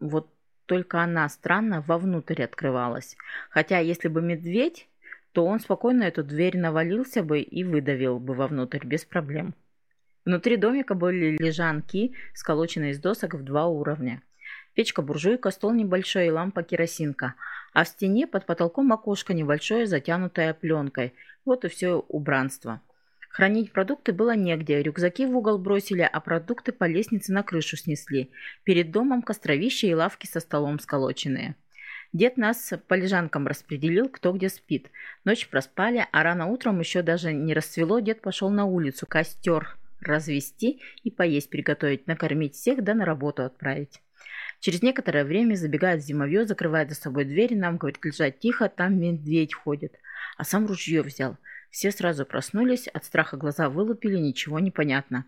вот 0.00 0.32
только 0.64 1.02
она 1.02 1.28
странно 1.28 1.82
вовнутрь 1.82 2.42
открывалась. 2.42 3.18
Хотя 3.50 3.80
если 3.80 4.08
бы 4.08 4.22
медведь, 4.22 4.88
то 5.38 5.46
он 5.46 5.60
спокойно 5.60 6.02
эту 6.02 6.24
дверь 6.24 6.58
навалился 6.58 7.22
бы 7.22 7.38
и 7.38 7.62
выдавил 7.62 8.18
бы 8.18 8.34
вовнутрь 8.34 8.84
без 8.84 9.04
проблем. 9.04 9.54
Внутри 10.24 10.56
домика 10.56 10.94
были 10.96 11.36
лежанки, 11.38 12.12
сколоченные 12.34 12.90
из 12.90 12.98
досок 12.98 13.34
в 13.34 13.44
два 13.44 13.68
уровня. 13.68 14.20
Печка-буржуйка, 14.74 15.52
стол 15.52 15.74
небольшой 15.74 16.26
и 16.26 16.30
лампа-керосинка. 16.30 17.34
А 17.72 17.84
в 17.84 17.86
стене 17.86 18.26
под 18.26 18.46
потолком 18.46 18.92
окошко 18.92 19.32
небольшое, 19.32 19.86
затянутое 19.86 20.52
пленкой. 20.54 21.14
Вот 21.44 21.64
и 21.64 21.68
все 21.68 22.04
убранство. 22.08 22.80
Хранить 23.28 23.70
продукты 23.70 24.12
было 24.12 24.34
негде, 24.34 24.82
рюкзаки 24.82 25.24
в 25.24 25.36
угол 25.36 25.56
бросили, 25.56 26.02
а 26.02 26.18
продукты 26.18 26.72
по 26.72 26.82
лестнице 26.82 27.32
на 27.32 27.44
крышу 27.44 27.76
снесли. 27.76 28.32
Перед 28.64 28.90
домом 28.90 29.22
костровище 29.22 29.86
и 29.86 29.94
лавки 29.94 30.26
со 30.26 30.40
столом 30.40 30.80
сколоченные. 30.80 31.54
Дед 32.12 32.36
нас 32.36 32.72
по 32.88 32.94
лежанкам 32.94 33.46
распределил, 33.46 34.08
кто 34.08 34.32
где 34.32 34.48
спит. 34.48 34.90
Ночь 35.24 35.48
проспали, 35.48 36.06
а 36.10 36.22
рано 36.22 36.46
утром 36.46 36.80
еще 36.80 37.02
даже 37.02 37.32
не 37.32 37.52
расцвело, 37.52 38.00
дед 38.00 38.22
пошел 38.22 38.50
на 38.50 38.64
улицу 38.64 39.06
костер 39.06 39.76
развести 40.00 40.80
и 41.02 41.10
поесть 41.10 41.50
приготовить, 41.50 42.06
накормить 42.06 42.54
всех, 42.54 42.82
да 42.82 42.94
на 42.94 43.04
работу 43.04 43.42
отправить. 43.42 44.00
Через 44.60 44.82
некоторое 44.82 45.24
время 45.24 45.54
забегает 45.54 46.02
зимовье, 46.02 46.46
закрывает 46.46 46.88
за 46.88 46.96
собой 46.96 47.24
дверь, 47.24 47.56
нам 47.56 47.76
говорит 47.76 48.04
лежать 48.04 48.40
тихо, 48.40 48.68
там 48.68 48.98
медведь 48.98 49.54
ходит. 49.54 49.94
А 50.36 50.44
сам 50.44 50.66
ружье 50.66 51.02
взял. 51.02 51.36
Все 51.70 51.90
сразу 51.90 52.24
проснулись, 52.24 52.88
от 52.88 53.04
страха 53.04 53.36
глаза 53.36 53.68
вылупили, 53.68 54.16
ничего 54.16 54.58
не 54.58 54.70
понятно. 54.70 55.26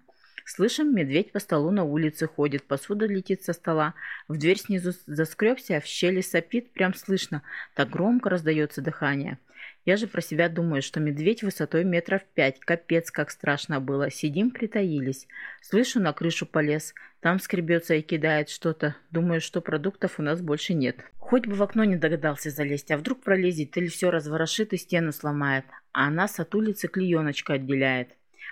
Слышим, 0.52 0.92
медведь 0.92 1.30
по 1.30 1.38
столу 1.38 1.70
на 1.70 1.84
улице 1.84 2.26
ходит, 2.26 2.64
посуда 2.64 3.06
летит 3.06 3.44
со 3.44 3.52
стола, 3.52 3.94
в 4.26 4.36
дверь 4.36 4.58
снизу 4.58 4.90
заскребся, 5.06 5.76
а 5.76 5.80
в 5.80 5.86
щели 5.86 6.22
сопит, 6.22 6.72
прям 6.72 6.92
слышно, 6.92 7.44
так 7.76 7.90
громко 7.90 8.30
раздается 8.30 8.82
дыхание. 8.82 9.38
Я 9.84 9.96
же 9.96 10.08
про 10.08 10.20
себя 10.20 10.48
думаю, 10.48 10.82
что 10.82 10.98
медведь 10.98 11.44
высотой 11.44 11.84
метров 11.84 12.22
пять, 12.34 12.58
капец, 12.58 13.12
как 13.12 13.30
страшно 13.30 13.78
было. 13.78 14.10
Сидим, 14.10 14.50
притаились. 14.50 15.28
Слышу, 15.62 16.00
на 16.00 16.12
крышу 16.12 16.46
полез. 16.46 16.94
Там 17.20 17.38
скребется 17.38 17.94
и 17.94 18.02
кидает 18.02 18.48
что-то. 18.48 18.96
Думаю, 19.12 19.40
что 19.40 19.60
продуктов 19.60 20.18
у 20.18 20.22
нас 20.22 20.40
больше 20.40 20.74
нет. 20.74 20.96
Хоть 21.18 21.46
бы 21.46 21.54
в 21.54 21.62
окно 21.62 21.84
не 21.84 21.96
догадался 21.96 22.50
залезть, 22.50 22.90
а 22.90 22.98
вдруг 22.98 23.22
пролезет 23.22 23.76
или 23.76 23.86
все 23.86 24.10
разворошит 24.10 24.72
и 24.72 24.78
стену 24.78 25.12
сломает. 25.12 25.64
А 25.92 26.10
нас 26.10 26.40
от 26.40 26.52
улицы 26.56 26.88
клееночка 26.88 27.52
отделяет. 27.52 28.08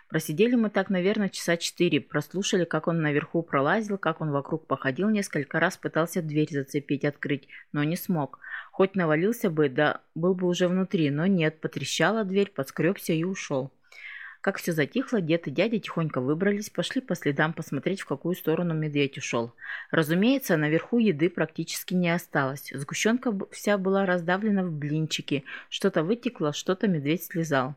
Просидели 0.08 0.54
мы 0.54 0.70
так, 0.70 0.90
наверное, 0.90 1.28
часа 1.28 1.56
четыре. 1.56 2.00
Прослушали, 2.00 2.64
как 2.64 2.86
он 2.86 3.02
наверху 3.02 3.42
пролазил, 3.42 3.98
как 3.98 4.20
он 4.20 4.30
вокруг 4.30 4.66
походил 4.66 5.10
несколько 5.10 5.60
раз, 5.60 5.76
пытался 5.76 6.22
дверь 6.22 6.48
зацепить, 6.50 7.04
открыть, 7.04 7.48
но 7.72 7.84
не 7.84 7.96
смог. 7.96 8.38
Хоть 8.70 8.94
навалился 8.94 9.50
бы, 9.50 9.68
да 9.68 10.00
был 10.14 10.34
бы 10.34 10.46
уже 10.46 10.68
внутри, 10.68 11.10
но 11.10 11.26
нет, 11.26 11.60
потрещала 11.60 12.24
дверь, 12.24 12.50
подскребся 12.54 13.12
и 13.12 13.24
ушел. 13.24 13.72
Как 14.40 14.58
все 14.58 14.72
затихло, 14.72 15.20
дед 15.20 15.48
и 15.48 15.50
дядя 15.50 15.80
тихонько 15.80 16.20
выбрались, 16.20 16.70
пошли 16.70 17.00
по 17.00 17.16
следам 17.16 17.52
посмотреть, 17.52 18.02
в 18.02 18.06
какую 18.06 18.36
сторону 18.36 18.72
медведь 18.72 19.18
ушел. 19.18 19.52
Разумеется, 19.90 20.56
наверху 20.56 20.98
еды 20.98 21.28
практически 21.28 21.94
не 21.94 22.08
осталось. 22.08 22.70
Сгущенка 22.72 23.36
вся 23.50 23.78
была 23.78 24.06
раздавлена 24.06 24.62
в 24.62 24.70
блинчики. 24.70 25.44
Что-то 25.68 26.04
вытекло, 26.04 26.52
что-то 26.52 26.86
медведь 26.86 27.24
слезал. 27.24 27.74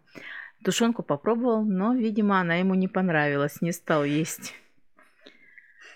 Тушенку 0.63 1.02
попробовал, 1.02 1.63
но, 1.63 1.93
видимо, 1.93 2.39
она 2.39 2.56
ему 2.56 2.76
не 2.76 2.88
понравилась, 2.88 3.62
не 3.62 3.71
стал 3.71 4.04
есть. 4.04 4.54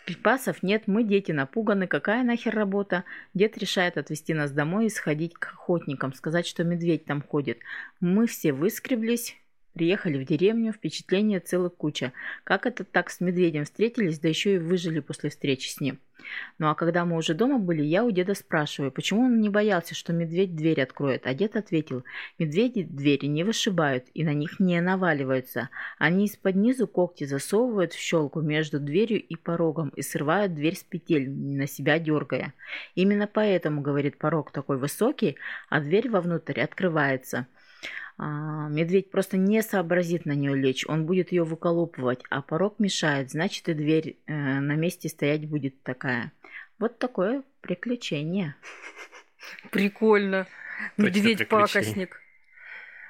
Припасов 0.06 0.62
нет, 0.62 0.84
мы 0.88 1.04
дети 1.04 1.32
напуганы, 1.32 1.88
какая 1.88 2.24
нахер 2.24 2.54
работа? 2.54 3.06
Дед 3.34 3.58
решает 3.58 3.98
отвезти 3.98 4.34
нас 4.34 4.52
домой 4.52 4.86
и 4.86 4.90
сходить 4.90 5.34
к 5.34 5.48
охотникам, 5.48 6.14
сказать, 6.14 6.46
что 6.46 6.64
медведь 6.64 7.06
там 7.06 7.24
ходит. 7.24 7.60
Мы 8.00 8.28
все 8.28 8.54
выскреблись, 8.54 9.36
Приехали 9.76 10.18
в 10.18 10.26
деревню, 10.26 10.72
впечатления 10.72 11.42
целых 11.42 11.76
куча. 11.76 12.14
Как 12.46 12.66
это 12.66 12.86
так 12.86 13.10
с 13.10 13.20
медведем 13.20 13.66
встретились, 13.66 14.20
да 14.20 14.30
еще 14.30 14.56
и 14.56 14.58
выжили 14.58 15.02
после 15.02 15.30
встречи 15.30 15.68
с 15.68 15.82
ним. 15.82 16.00
Ну 16.60 16.70
а 16.70 16.76
когда 16.76 17.04
мы 17.04 17.18
уже 17.18 17.34
дома 17.34 17.60
были, 17.60 17.84
я 17.84 18.06
у 18.06 18.10
деда 18.10 18.36
спрашиваю, 18.36 18.90
почему 18.90 19.24
он 19.24 19.42
не 19.42 19.50
боялся, 19.50 19.94
что 19.94 20.14
медведь 20.14 20.56
дверь 20.56 20.82
откроет. 20.82 21.28
А 21.28 21.34
дед 21.34 21.58
ответил, 21.58 22.06
медведи 22.40 22.84
двери 22.84 23.26
не 23.26 23.44
вышибают 23.44 24.06
и 24.14 24.24
на 24.24 24.34
них 24.34 24.62
не 24.62 24.80
наваливаются. 24.80 25.70
Они 26.00 26.26
из-под 26.28 26.56
низу 26.56 26.88
когти 26.88 27.26
засовывают 27.26 27.92
в 27.92 28.00
щелку 28.00 28.40
между 28.40 28.80
дверью 28.80 29.22
и 29.22 29.36
порогом 29.36 29.90
и 29.90 30.02
срывают 30.02 30.54
дверь 30.56 30.78
с 30.78 30.84
петель, 30.84 31.30
на 31.30 31.68
себя 31.68 32.00
дергая. 32.00 32.54
Именно 32.96 33.28
поэтому, 33.28 33.82
говорит, 33.82 34.18
порог 34.18 34.52
такой 34.52 34.78
высокий, 34.78 35.36
а 35.70 35.82
дверь 35.82 36.10
вовнутрь 36.10 36.62
открывается. 36.62 37.48
А, 38.18 38.70
медведь 38.70 39.12
просто 39.12 39.38
не 39.38 39.62
сообразит 39.62 40.26
на 40.26 40.32
нее 40.32 40.56
лечь, 40.56 40.86
он 40.88 41.06
будет 41.06 41.32
ее 41.32 41.44
выколупывать, 41.44 42.24
а 42.30 42.42
порог 42.42 42.80
мешает, 42.80 43.32
значит 43.32 43.68
и 43.68 43.74
дверь 43.74 44.18
э, 44.26 44.34
на 44.34 44.76
месте 44.76 45.10
стоять 45.10 45.48
будет 45.50 45.84
такая. 45.84 46.32
Вот 46.80 46.98
такое 46.98 47.44
приключение. 47.62 48.56
Прикольно. 49.72 50.48
Медведь-пакостник. 50.98 52.22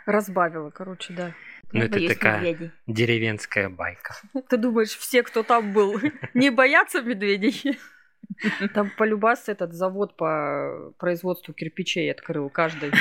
Разбавила, 0.06 0.70
короче, 0.70 1.14
да. 1.14 1.34
Ну, 1.72 1.84
это 1.84 2.08
такая 2.08 2.42
медведей. 2.42 2.72
деревенская 2.88 3.70
байка. 3.70 4.16
Ты 4.50 4.58
думаешь, 4.58 4.96
все, 4.96 5.24
кто 5.24 5.44
там 5.44 5.74
был, 5.74 6.00
не 6.34 6.50
боятся 6.50 7.02
медведей? 7.02 7.80
Там 8.74 8.92
полюбас 8.98 9.50
этот 9.50 9.74
завод 9.74 10.18
по 10.18 10.94
производству 10.98 11.54
кирпичей 11.54 12.12
открыл 12.12 12.50
каждый. 12.50 12.92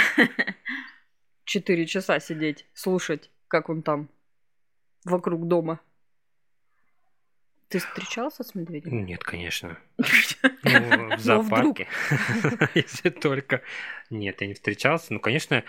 Четыре 1.44 1.86
часа 1.86 2.20
сидеть, 2.20 2.66
слушать, 2.74 3.30
как 3.48 3.68
он 3.68 3.82
там 3.82 4.08
вокруг 5.04 5.46
дома. 5.46 5.80
Ты 7.68 7.78
встречался 7.78 8.44
с 8.44 8.54
медведем? 8.54 9.04
Нет, 9.04 9.24
конечно. 9.24 9.78
Ну, 10.62 11.16
в 11.16 11.20
зоопарке. 11.20 11.88
Если 12.74 13.10
только... 13.10 13.62
Нет, 14.10 14.40
я 14.40 14.46
не 14.46 14.54
встречался. 14.54 15.12
Ну, 15.12 15.20
конечно, 15.20 15.62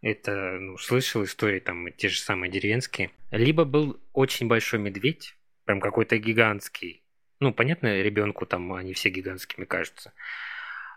это 0.00 0.58
ну, 0.58 0.76
слышал 0.78 1.22
истории 1.24 1.60
там 1.60 1.92
те 1.92 2.08
же 2.08 2.20
самые 2.20 2.50
деревенские. 2.50 3.10
Либо 3.30 3.64
был 3.64 4.00
очень 4.12 4.48
большой 4.48 4.80
медведь, 4.80 5.36
прям 5.64 5.80
какой-то 5.80 6.18
гигантский. 6.18 7.02
Ну, 7.38 7.52
понятно, 7.52 8.00
ребенку 8.00 8.46
там 8.46 8.72
они 8.72 8.94
все 8.94 9.10
гигантскими 9.10 9.64
кажутся. 9.64 10.12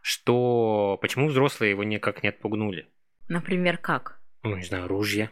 Что 0.01 0.97
почему 1.01 1.27
взрослые 1.27 1.71
его 1.71 1.83
никак 1.83 2.23
не 2.23 2.29
отпугнули? 2.29 2.87
Например, 3.27 3.77
как? 3.77 4.19
Ну, 4.43 4.55
не 4.55 4.63
знаю, 4.63 4.87
ружья. 4.87 5.31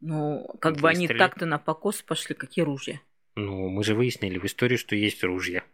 Ну, 0.00 0.46
как 0.60 0.76
бы 0.76 0.88
они 0.88 1.08
так-то 1.08 1.46
на 1.46 1.58
покос 1.58 2.02
пошли, 2.02 2.34
какие 2.34 2.64
ружья? 2.64 3.00
Ну, 3.36 3.68
мы 3.68 3.82
же 3.82 3.94
выяснили 3.94 4.38
в 4.38 4.44
истории, 4.44 4.76
что 4.76 4.94
есть 4.94 5.24
ружья. 5.24 5.64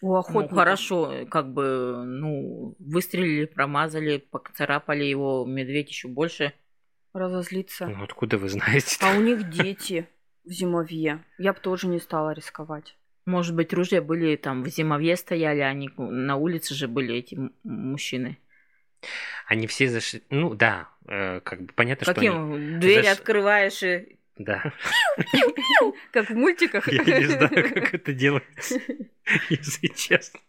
У 0.00 0.14
охотника. 0.14 0.54
Ну, 0.54 0.58
хорошо, 0.58 1.26
как 1.30 1.52
бы, 1.52 2.04
ну, 2.04 2.76
выстрелили, 2.78 3.44
промазали, 3.44 4.18
поцарапали 4.18 5.04
его, 5.04 5.44
медведь 5.46 5.88
еще 5.88 6.08
больше 6.08 6.52
разозлиться. 7.12 7.86
Ну, 7.86 8.02
откуда 8.02 8.38
вы 8.38 8.48
знаете? 8.48 8.96
А 9.00 9.16
у 9.16 9.20
них 9.20 9.50
дети 9.50 10.08
в 10.44 10.50
зимовье. 10.50 11.24
Я 11.38 11.52
бы 11.52 11.60
тоже 11.60 11.86
не 11.86 12.00
стала 12.00 12.32
рисковать. 12.32 12.96
Может 13.26 13.54
быть, 13.54 13.72
ружья 13.72 14.02
были 14.02 14.36
там 14.36 14.62
в 14.62 14.68
зимовье 14.68 15.16
стояли, 15.16 15.60
они 15.60 15.90
на 15.96 16.36
улице 16.36 16.74
же 16.74 16.88
были 16.88 17.14
эти 17.14 17.38
мужчины. 17.62 18.38
Они 19.46 19.66
все 19.66 19.88
зашли. 19.88 20.22
Ну 20.30 20.54
да, 20.54 20.88
э, 21.06 21.40
как 21.40 21.62
бы 21.62 21.72
понятно, 21.74 22.06
Каким? 22.06 22.32
что. 22.32 22.42
Они... 22.42 22.78
Дверь 22.78 23.04
заш... 23.04 23.18
открываешь 23.18 23.82
и. 23.82 24.18
Да. 24.36 24.72
Как 26.12 26.30
в 26.30 26.34
мультиках. 26.34 26.88
Я 26.92 27.02
не 27.04 27.26
знаю, 27.26 27.50
как 27.74 27.94
это 27.94 28.12
делается, 28.12 28.80
если 29.48 29.86
честно. 29.88 30.40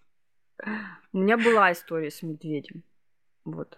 У 1.14 1.20
меня 1.20 1.38
была 1.38 1.72
история 1.72 2.10
с 2.10 2.24
медведем. 2.24 2.84
Вот. 3.44 3.78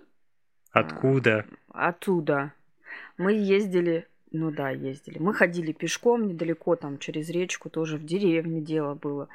Откуда? 0.71 1.45
А, 1.69 1.89
оттуда. 1.89 2.53
Мы 3.17 3.33
ездили, 3.33 4.07
ну 4.31 4.51
да, 4.51 4.69
ездили. 4.69 5.19
Мы 5.19 5.33
ходили 5.33 5.71
пешком 5.71 6.27
недалеко, 6.27 6.75
там, 6.75 6.99
через 6.99 7.29
речку, 7.29 7.69
тоже 7.69 7.97
в 7.97 8.05
деревне 8.05 8.61
дело 8.61 8.93
было. 8.93 9.27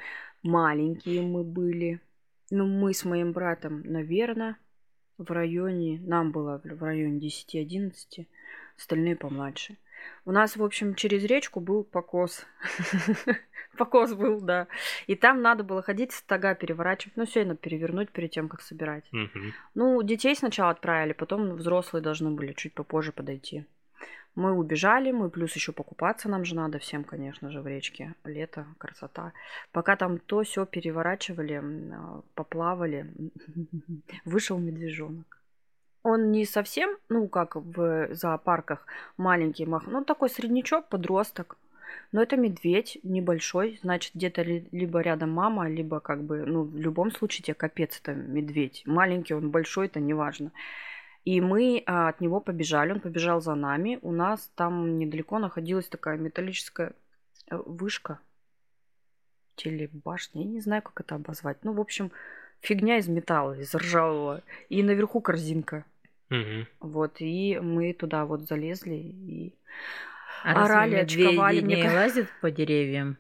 Маленькие 0.42 1.22
мы 1.22 1.44
были. 1.44 2.00
Ну, 2.50 2.66
мы 2.66 2.92
с 2.92 3.05
моим 3.05 3.33
братом, 3.33 3.83
наверное, 3.85 4.57
в 5.18 5.31
районе, 5.31 6.01
нам 6.01 6.33
было 6.33 6.61
в 6.64 6.83
районе 6.83 7.18
10-11, 7.18 8.27
остальные 8.77 9.16
помладше. 9.16 9.77
У 10.25 10.33
нас, 10.33 10.57
в 10.57 10.64
общем, 10.64 10.94
через 10.94 11.25
речку 11.25 11.61
был 11.61 11.85
покос. 11.85 12.44
Покос 13.79 14.12
был, 14.12 14.40
да. 14.40 14.66
И 15.07 15.14
там 15.14 15.40
надо 15.40 15.64
было 15.64 15.81
ходить 15.83 16.12
стога 16.12 16.55
переворачивать, 16.55 17.16
ну, 17.16 17.25
сено 17.25 17.57
перевернуть 17.57 18.11
перед 18.11 18.31
тем, 18.31 18.48
как 18.48 18.61
собирать. 18.61 19.05
Ну, 19.75 20.03
детей 20.03 20.37
сначала 20.37 20.70
отправили, 20.70 21.12
потом 21.12 21.55
взрослые 21.55 22.03
должны 22.03 22.31
были 22.31 22.53
чуть 22.53 22.75
попозже 22.75 23.12
подойти. 23.12 23.64
Мы 24.35 24.53
убежали, 24.53 25.12
мы 25.12 25.29
плюс 25.29 25.55
еще 25.55 25.73
покупаться 25.73 26.29
нам 26.29 26.45
же 26.45 26.55
надо 26.55 26.79
всем, 26.79 27.05
конечно 27.05 27.51
же, 27.51 27.61
в 27.61 27.66
речке. 27.66 28.14
Лето, 28.25 28.66
красота. 28.79 29.33
Пока 29.73 29.97
там 29.97 30.18
то 30.18 30.42
все 30.42 30.64
переворачивали, 30.64 31.61
а, 31.92 32.23
поплавали, 32.35 33.12
вышел 34.25 34.59
медвежонок. 34.59 35.38
Он 36.03 36.33
не 36.33 36.47
совсем, 36.47 36.97
ну, 37.09 37.29
как 37.29 37.57
в 37.57 38.14
зоопарках, 38.14 38.87
маленький 39.16 39.66
мах, 39.66 39.87
ну, 39.87 40.03
такой 40.05 40.31
среднячок, 40.31 40.88
подросток. 40.88 41.57
Но 42.11 42.23
это 42.23 42.37
медведь 42.37 42.99
небольшой, 43.03 43.79
значит, 43.83 44.14
где-то 44.14 44.42
либо 44.42 45.01
рядом 45.01 45.31
мама, 45.31 45.68
либо 45.68 46.01
как 46.01 46.23
бы, 46.23 46.45
ну, 46.47 46.64
в 46.64 46.77
любом 46.77 47.12
случае 47.12 47.45
тебе 47.45 47.55
капец, 47.55 48.01
это 48.03 48.14
медведь. 48.14 48.83
Маленький 48.87 49.35
он, 49.35 49.51
большой, 49.51 49.87
это 49.87 50.01
неважно. 50.01 50.53
И 51.25 51.41
мы 51.41 51.83
а, 51.87 52.09
от 52.09 52.21
него 52.21 52.41
побежали, 52.41 52.93
он 52.93 53.01
побежал 53.01 53.41
за 53.41 53.55
нами. 53.55 53.99
У 54.03 54.11
нас 54.11 54.51
там 54.57 54.99
недалеко 54.99 55.39
находилась 55.39 55.89
такая 55.89 56.19
металлическая 56.19 56.93
э, 57.51 57.57
вышка, 57.65 58.19
телебашня, 59.55 60.43
я 60.43 60.49
не 60.49 60.61
знаю, 60.61 60.83
как 60.83 61.01
это 61.01 61.15
обозвать. 61.15 61.59
Ну, 61.63 61.73
в 61.73 61.81
общем, 61.81 62.11
фигня 62.61 62.99
из 62.99 63.09
металла, 63.09 63.59
из 63.59 63.75
ржавого. 63.75 64.43
И 64.69 64.83
наверху 64.83 65.21
корзинка. 65.21 65.85
Угу. 66.31 66.67
Вот, 66.81 67.17
и 67.21 67.59
мы 67.61 67.93
туда 67.93 68.25
вот 68.25 68.43
залезли 68.49 68.95
и 68.95 69.55
а 70.45 70.65
орали, 70.65 70.97
очковали. 70.97 71.61
не 71.61 71.77
мне... 71.77 71.91
лазят 71.91 72.27
по 72.41 72.51
деревьям? 72.51 73.17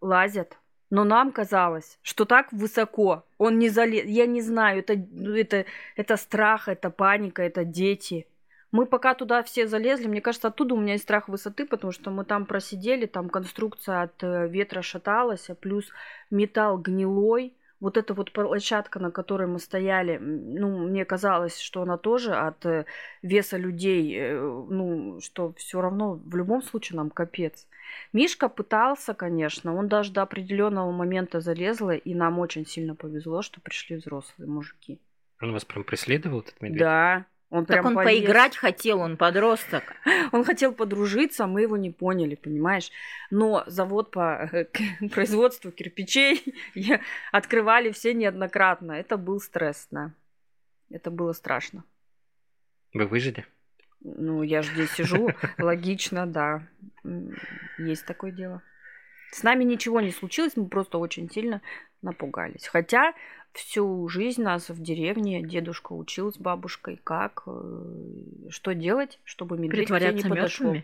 Лазят. 0.00 0.58
Но 0.90 1.04
нам 1.04 1.32
казалось, 1.32 1.98
что 2.02 2.24
так 2.24 2.52
высоко 2.52 3.24
он 3.38 3.58
не 3.58 3.68
залез. 3.68 4.04
Я 4.06 4.26
не 4.26 4.40
знаю, 4.40 4.78
это, 4.80 4.94
ну, 5.10 5.34
это, 5.34 5.64
это 5.96 6.16
страх, 6.16 6.68
это 6.68 6.90
паника, 6.90 7.42
это 7.42 7.64
дети. 7.64 8.26
Мы 8.72 8.86
пока 8.86 9.14
туда 9.14 9.42
все 9.42 9.66
залезли, 9.66 10.06
мне 10.06 10.20
кажется, 10.20 10.48
оттуда 10.48 10.74
у 10.74 10.80
меня 10.80 10.92
есть 10.92 11.04
страх 11.04 11.28
высоты, 11.28 11.66
потому 11.66 11.92
что 11.92 12.10
мы 12.10 12.24
там 12.24 12.46
просидели, 12.46 13.06
там 13.06 13.30
конструкция 13.30 14.02
от 14.02 14.22
э, 14.22 14.48
ветра 14.48 14.82
шаталась, 14.82 15.48
а 15.48 15.54
плюс 15.54 15.88
металл 16.30 16.78
гнилой 16.78 17.54
вот 17.80 17.96
эта 17.96 18.14
вот 18.14 18.32
площадка, 18.32 18.98
на 18.98 19.10
которой 19.10 19.46
мы 19.46 19.58
стояли, 19.58 20.18
ну, 20.18 20.86
мне 20.86 21.04
казалось, 21.04 21.58
что 21.58 21.82
она 21.82 21.98
тоже 21.98 22.34
от 22.34 22.64
э, 22.64 22.86
веса 23.22 23.56
людей, 23.56 24.16
э, 24.18 24.40
ну, 24.40 25.20
что 25.20 25.52
все 25.54 25.80
равно 25.80 26.14
в 26.14 26.36
любом 26.36 26.62
случае 26.62 26.96
нам 26.96 27.10
капец. 27.10 27.66
Мишка 28.12 28.48
пытался, 28.48 29.14
конечно, 29.14 29.74
он 29.74 29.88
даже 29.88 30.12
до 30.12 30.22
определенного 30.22 30.90
момента 30.90 31.40
залезла, 31.40 31.94
и 31.94 32.14
нам 32.14 32.38
очень 32.38 32.66
сильно 32.66 32.94
повезло, 32.94 33.42
что 33.42 33.60
пришли 33.60 33.96
взрослые 33.96 34.48
мужики. 34.48 34.98
Он 35.40 35.52
вас 35.52 35.64
прям 35.64 35.84
преследовал, 35.84 36.40
этот 36.40 36.60
медведь? 36.62 36.80
Да, 36.80 37.26
он 37.48 37.64
так 37.64 37.76
прям 37.76 37.86
он 37.86 37.94
полез. 37.94 38.20
поиграть 38.20 38.56
хотел, 38.56 39.00
он 39.00 39.16
подросток. 39.16 39.94
Он 40.32 40.44
хотел 40.44 40.72
подружиться, 40.72 41.44
а 41.44 41.46
мы 41.46 41.62
его 41.62 41.76
не 41.76 41.90
поняли, 41.90 42.34
понимаешь? 42.34 42.90
Но 43.30 43.62
завод 43.66 44.10
по 44.10 44.48
э, 44.52 44.66
производству 45.12 45.70
кирпичей 45.70 46.42
открывали 47.32 47.92
все 47.92 48.14
неоднократно. 48.14 48.92
Это 48.92 49.16
был 49.16 49.40
стресс, 49.40 49.86
да. 49.90 50.12
Это 50.90 51.10
было 51.10 51.32
страшно. 51.32 51.84
Вы 52.92 53.06
выжили? 53.06 53.46
Ну, 54.00 54.42
я 54.42 54.62
же 54.62 54.72
здесь 54.72 54.92
сижу, 54.92 55.30
логично, 55.58 56.26
да. 56.26 56.66
Есть 57.78 58.06
такое 58.06 58.32
дело. 58.32 58.62
С 59.32 59.42
нами 59.42 59.64
ничего 59.64 60.00
не 60.00 60.12
случилось, 60.12 60.56
мы 60.56 60.68
просто 60.68 60.98
очень 60.98 61.30
сильно 61.30 61.60
напугались. 62.02 62.66
Хотя 62.66 63.14
всю 63.52 64.06
жизнь 64.08 64.42
нас 64.42 64.68
в 64.68 64.80
деревне 64.82 65.42
дедушка 65.42 65.92
учил 65.92 66.32
с 66.32 66.36
бабушкой, 66.36 67.00
как, 67.02 67.42
э, 67.46 68.48
что 68.50 68.74
делать, 68.74 69.18
чтобы 69.24 69.58
медведь 69.58 69.90
не 69.90 70.28
подошел. 70.28 70.76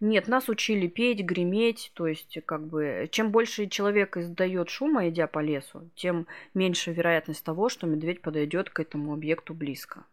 Нет, 0.00 0.28
нас 0.28 0.48
учили 0.48 0.86
петь, 0.86 1.20
греметь, 1.20 1.92
то 1.94 2.06
есть 2.06 2.38
как 2.46 2.66
бы 2.66 3.06
чем 3.12 3.30
больше 3.30 3.66
человек 3.66 4.16
издает 4.16 4.70
шума, 4.70 5.06
идя 5.10 5.26
по 5.26 5.40
лесу, 5.40 5.90
тем 5.94 6.26
меньше 6.54 6.90
вероятность 6.90 7.44
того, 7.44 7.68
что 7.68 7.86
медведь 7.86 8.22
подойдет 8.22 8.70
к 8.70 8.80
этому 8.80 9.12
объекту 9.12 9.52
близко. 9.52 10.04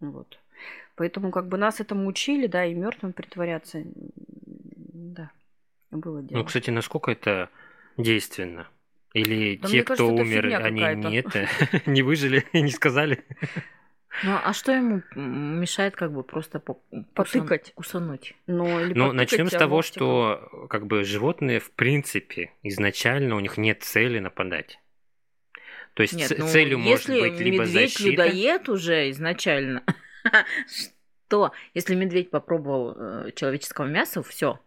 Вот. 0.00 0.40
Поэтому 0.96 1.30
как 1.30 1.46
бы 1.46 1.56
нас 1.56 1.78
этому 1.78 2.08
учили, 2.08 2.48
да, 2.48 2.64
и 2.64 2.74
мертвым 2.74 3.12
притворяться, 3.12 3.84
да, 3.84 5.30
было 5.92 6.20
дело. 6.20 6.40
Ну, 6.40 6.44
кстати, 6.44 6.70
насколько 6.70 7.12
это 7.12 7.50
действенно? 7.96 8.66
Или 9.18 9.56
да 9.56 9.68
те, 9.68 9.82
кто 9.82 9.94
кажется, 9.94 10.04
умер, 10.04 10.62
они 10.62 10.80
не, 10.80 11.18
это, 11.18 11.48
не 11.86 12.02
выжили 12.02 12.44
и 12.52 12.60
не 12.60 12.70
сказали? 12.70 13.24
Ну, 14.24 14.36
а 14.42 14.52
что 14.52 14.72
ему 14.72 15.02
мешает 15.14 15.94
как 15.94 16.12
бы 16.12 16.22
просто 16.22 16.58
по 16.58 16.74
потыкать, 17.14 17.72
кусануть? 17.74 18.34
Ну, 18.46 18.80
или 18.80 18.92
ну 18.94 19.12
начнем 19.12 19.48
с 19.48 19.52
того, 19.52 19.82
что 19.82 20.66
как 20.70 20.86
бы 20.86 21.04
животные 21.04 21.60
в 21.60 21.70
принципе 21.70 22.52
изначально 22.62 23.36
у 23.36 23.40
них 23.40 23.58
нет 23.58 23.82
цели 23.82 24.18
нападать. 24.18 24.80
То 25.94 26.02
есть 26.02 26.14
Нет, 26.14 26.32
ну, 26.38 26.46
целью 26.46 26.78
может 26.78 27.08
быть 27.08 27.40
либо 27.40 27.64
медведь 27.64 27.92
защита. 27.92 28.22
людоед 28.24 28.68
уже 28.68 29.10
изначально, 29.10 29.82
что 31.26 31.52
если 31.74 31.96
медведь 31.96 32.30
попробовал 32.30 32.94
э, 32.96 33.32
человеческого 33.34 33.86
мяса, 33.86 34.22
все. 34.22 34.60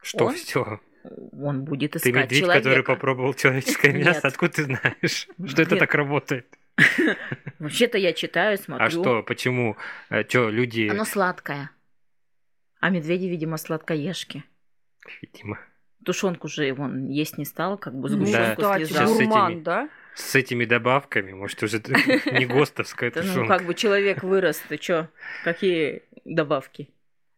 Что 0.00 0.30
все? 0.30 0.80
Он 1.04 1.64
будет 1.64 1.96
искать 1.96 2.12
Ты 2.12 2.18
медведь, 2.18 2.40
человека. 2.40 2.64
который 2.64 2.84
попробовал 2.84 3.34
человеческое 3.34 3.92
мясо, 4.04 4.28
откуда 4.28 4.52
ты 4.52 4.64
знаешь, 4.64 5.28
что 5.46 5.62
это 5.62 5.76
так 5.76 5.94
работает? 5.94 6.58
Вообще-то 7.58 7.98
я 7.98 8.12
читаю, 8.12 8.58
смотрю. 8.58 8.86
А 8.86 8.90
что, 8.90 9.22
почему? 9.22 9.76
Э, 10.08 10.24
что, 10.28 10.48
люди... 10.48 10.88
Оно 10.88 11.04
сладкое. 11.04 11.70
А 12.80 12.90
медведи, 12.90 13.26
видимо, 13.26 13.58
сладкоежки. 13.58 14.44
Видимо. 15.20 15.58
Тушенку 16.04 16.48
же 16.48 16.74
он 16.78 17.08
есть 17.08 17.36
не 17.36 17.44
стал, 17.44 17.76
как 17.76 17.94
бы 17.94 18.08
сгущенку 18.08 18.62
да. 18.62 18.78
слезал. 18.78 19.14
Гурман, 19.14 19.62
да? 19.62 19.90
С 20.14 20.34
этими 20.34 20.64
добавками, 20.64 21.32
может, 21.32 21.62
уже 21.62 21.78
не 22.32 22.46
гостовская 22.46 23.12
ну, 23.14 23.20
тушенка. 23.20 23.40
Ну, 23.40 23.48
как 23.48 23.66
бы 23.66 23.74
человек 23.74 24.22
вырос, 24.22 24.62
ты 24.68 24.78
чё? 24.78 25.08
Какие 25.44 26.02
добавки? 26.24 26.88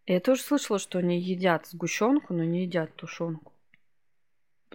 Я 0.07 0.20
тоже 0.20 0.42
слышала, 0.42 0.79
что 0.79 0.98
они 0.98 1.20
едят 1.20 1.66
сгущенку, 1.66 2.35
но 2.35 2.44
не 2.44 2.62
едят 2.62 2.94
тушенку 2.94 3.52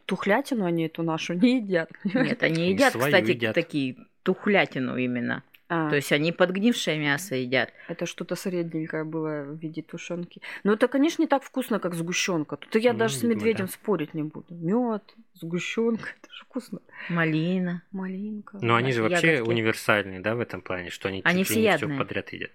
тухлятину 0.05 0.65
они 0.65 0.85
эту 0.85 1.03
нашу 1.03 1.33
не 1.33 1.57
едят. 1.57 1.89
Нет, 2.03 2.43
они 2.43 2.69
едят, 2.69 2.93
кстати, 2.95 3.31
едят. 3.31 3.55
такие 3.55 3.97
тухлятину 4.23 4.97
именно. 4.97 5.43
А. 5.69 5.89
То 5.89 5.97
есть 5.97 6.13
они 6.13 6.31
подгнившее 6.31 6.97
мясо 6.97 7.35
едят. 7.35 7.73
Это 7.89 8.05
что-то 8.05 8.35
средненькое 8.35 9.03
было 9.03 9.43
в 9.43 9.57
виде 9.57 9.81
тушенки. 9.81 10.41
Но 10.63 10.73
это, 10.73 10.87
конечно, 10.87 11.21
не 11.21 11.27
так 11.27 11.43
вкусно, 11.43 11.79
как 11.79 11.93
сгущенка. 11.93 12.55
Тут 12.55 12.81
я 12.81 12.93
ну, 12.93 12.99
даже 12.99 13.15
с 13.15 13.23
медведем 13.23 13.65
да. 13.65 13.71
спорить 13.71 14.13
не 14.13 14.23
буду. 14.23 14.53
Мед, 14.53 15.03
сгущенка, 15.33 16.09
это 16.21 16.33
же 16.33 16.43
вкусно. 16.45 16.79
Малина. 17.09 17.83
Малинка. 17.91 18.59
Но 18.61 18.75
они 18.75 18.93
же 18.93 19.03
вообще 19.03 19.33
ягодки. 19.33 19.49
универсальные, 19.49 20.19
да, 20.21 20.35
в 20.35 20.39
этом 20.39 20.61
плане, 20.61 20.89
что 20.89 21.09
они, 21.09 21.21
они 21.25 21.43
все 21.43 21.77
подряд 21.77 22.31
едят. 22.31 22.51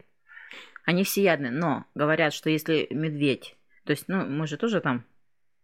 Они 0.84 1.04
всеядные, 1.04 1.52
но 1.52 1.84
говорят, 1.94 2.32
что 2.32 2.50
если 2.50 2.88
медведь, 2.90 3.56
то 3.84 3.90
есть, 3.92 4.08
ну, 4.08 4.26
мы 4.26 4.46
же 4.46 4.56
тоже 4.56 4.80
там 4.80 5.04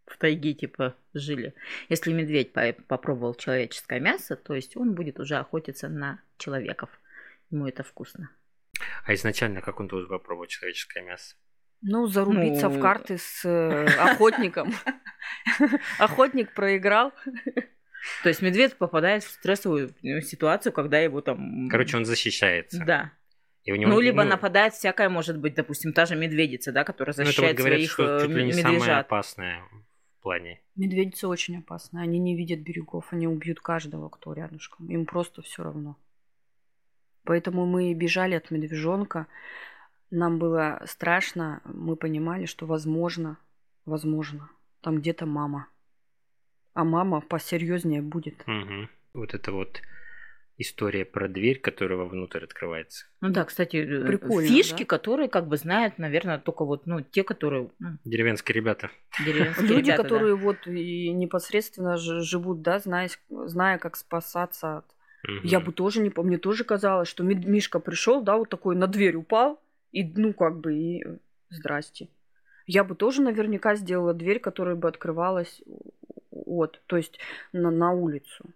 в 0.09 0.17
тайге 0.17 0.55
типа 0.55 0.97
жили. 1.15 1.55
Если 1.89 2.13
медведь 2.13 2.53
попробовал 2.87 3.35
человеческое 3.35 4.01
мясо, 4.01 4.37
то 4.37 4.55
есть 4.55 4.77
он 4.77 4.95
будет 4.95 5.21
уже 5.21 5.37
охотиться 5.37 5.89
на 5.89 6.21
человеков. 6.39 6.91
Ему 7.51 7.67
это 7.67 7.83
вкусно. 7.83 8.31
А 9.05 9.15
изначально 9.15 9.61
как 9.61 9.81
он 9.81 9.89
должен 9.89 10.09
попробовать 10.09 10.51
человеческое 10.51 11.03
мясо? 11.03 11.37
Ну, 11.81 12.07
зарубиться 12.07 12.69
ну... 12.69 12.79
в 12.79 12.81
карты 12.81 13.19
с 13.19 13.45
э, 13.45 13.87
охотником. 13.99 14.75
Охотник 15.99 16.53
проиграл. 16.53 17.13
То 18.23 18.29
есть 18.29 18.43
медведь 18.43 18.77
попадает 18.77 19.23
в 19.23 19.31
стрессовую 19.31 19.95
ну, 20.03 20.21
ситуацию, 20.21 20.73
когда 20.73 20.99
его 20.99 21.21
там... 21.21 21.69
Короче, 21.71 21.97
он 21.97 22.05
защищается. 22.05 22.85
Да. 22.85 23.13
И 23.65 23.73
у 23.73 23.77
него, 23.77 23.93
ну, 23.93 24.01
либо 24.01 24.25
ну, 24.25 24.31
нападает 24.31 24.73
всякое, 24.73 25.09
может 25.09 25.39
быть, 25.39 25.55
допустим, 25.55 25.93
та 25.93 26.07
же 26.07 26.17
медведица, 26.17 26.73
да, 26.73 26.85
которая 26.85 27.13
защищает 27.13 27.59
ну, 27.59 27.63
это 27.63 27.63
вот 27.63 27.69
говорят, 27.69 27.79
своих 27.79 27.93
что 27.93 28.27
чуть 28.27 28.37
ли 28.37 28.45
не 28.45 28.53
медвежат. 28.53 28.81
самое 28.81 28.99
опасное 29.01 29.63
плане. 30.29 30.61
Медведицы 30.77 31.27
очень 31.27 31.59
опасны. 31.59 32.01
Они 32.01 32.19
не 32.19 32.37
видят 32.37 32.61
берегов, 32.61 33.07
они 33.13 33.27
убьют 33.27 33.61
каждого, 33.61 34.11
кто 34.11 34.35
рядышком. 34.35 34.91
Им 34.91 35.07
просто 35.07 35.41
все 35.41 35.63
равно. 35.63 35.97
Поэтому 37.25 37.65
мы 37.65 37.95
бежали 37.95 38.35
от 38.35 38.51
медвежонка. 38.51 39.27
Нам 40.11 40.39
было 40.39 40.83
страшно. 40.85 41.63
Мы 41.65 41.97
понимали, 41.97 42.45
что 42.45 42.67
возможно, 42.67 43.39
возможно, 43.87 44.51
там 44.83 44.99
где-то 44.99 45.25
мама. 45.25 45.67
А 46.75 46.85
мама 46.85 47.23
посерьезнее 47.23 48.03
будет. 48.03 48.43
Угу. 48.47 48.89
Вот 49.15 49.35
это 49.35 49.53
вот 49.53 49.81
история 50.59 51.05
про 51.05 51.29
дверь, 51.29 51.61
которая 51.61 51.99
вовнутрь 51.99 52.45
открывается. 52.45 53.07
Ну 53.21 53.31
да, 53.31 53.45
кстати, 53.45 53.77
э, 53.77 54.07
Прикольно, 54.07 54.49
фишки, 54.49 54.83
да? 54.83 54.87
которые 54.87 55.29
как 55.29 55.47
бы 55.47 55.57
знают, 55.57 55.99
наверное, 55.99 56.39
только 56.39 56.65
вот, 56.65 56.87
ну, 56.87 57.01
те, 57.01 57.23
которые... 57.25 57.71
Ну, 57.79 57.99
Деревенские 58.05 58.57
ребята. 58.57 58.91
Деревенские 59.25 59.69
Люди, 59.69 59.87
ребята, 59.87 60.03
которые 60.03 60.37
да. 60.37 60.43
вот 60.43 60.67
и 60.67 61.11
непосредственно 61.11 61.97
живут, 61.97 62.63
да, 62.63 62.81
зная, 62.81 63.09
зная, 63.29 63.79
как 63.79 63.97
спасаться 63.97 64.79
от... 64.79 64.87
Угу. 65.25 65.47
Я 65.47 65.61
бы 65.61 65.73
тоже 65.73 66.01
не 66.01 66.11
помню, 66.11 66.31
мне 66.31 66.39
тоже 66.39 66.65
казалось, 66.65 67.09
что 67.09 67.25
Мишка 67.25 67.81
пришел, 67.81 68.23
да, 68.23 68.37
вот 68.37 68.51
такой 68.51 68.77
на 68.77 68.87
дверь 68.87 69.17
упал, 69.17 69.63
и, 69.93 70.05
ну, 70.05 70.33
как 70.33 70.59
бы, 70.59 70.75
и 70.75 71.05
здрасте. 71.51 72.09
Я 72.67 72.85
бы 72.85 72.95
тоже 72.95 73.23
наверняка 73.23 73.77
сделала 73.77 74.13
дверь, 74.13 74.41
которая 74.41 74.77
бы 74.77 74.89
открывалась 74.89 75.63
вот, 76.31 76.81
то 76.87 76.97
есть 76.97 77.19
на, 77.53 77.71
на 77.71 77.93
улицу. 77.93 78.47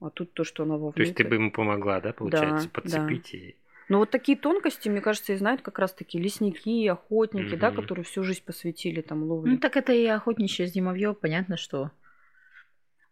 А 0.00 0.10
тут 0.10 0.32
то, 0.32 0.44
что 0.44 0.62
она 0.62 0.74
вовнутрь. 0.74 0.96
То 0.96 1.02
есть 1.02 1.14
ты 1.16 1.24
бы 1.24 1.34
ему 1.34 1.50
помогла, 1.50 2.00
да, 2.00 2.12
получается, 2.12 2.68
да, 2.68 2.80
подцепить 2.80 3.30
да. 3.32 3.38
и... 3.38 3.54
Ну 3.88 3.98
вот 3.98 4.10
такие 4.10 4.36
тонкости, 4.36 4.88
мне 4.88 5.00
кажется, 5.00 5.32
и 5.32 5.36
знают 5.36 5.62
как 5.62 5.78
раз 5.78 5.94
таки 5.94 6.18
лесники, 6.18 6.86
охотники, 6.86 7.54
угу. 7.54 7.56
да, 7.56 7.70
которые 7.70 8.04
всю 8.04 8.22
жизнь 8.22 8.42
посвятили 8.44 9.00
там 9.00 9.24
ловле. 9.24 9.52
Ну 9.52 9.58
так 9.58 9.76
это 9.76 9.92
и 9.92 10.04
охотничье 10.06 10.66
зимовье, 10.66 11.14
понятно, 11.14 11.56
что 11.56 11.90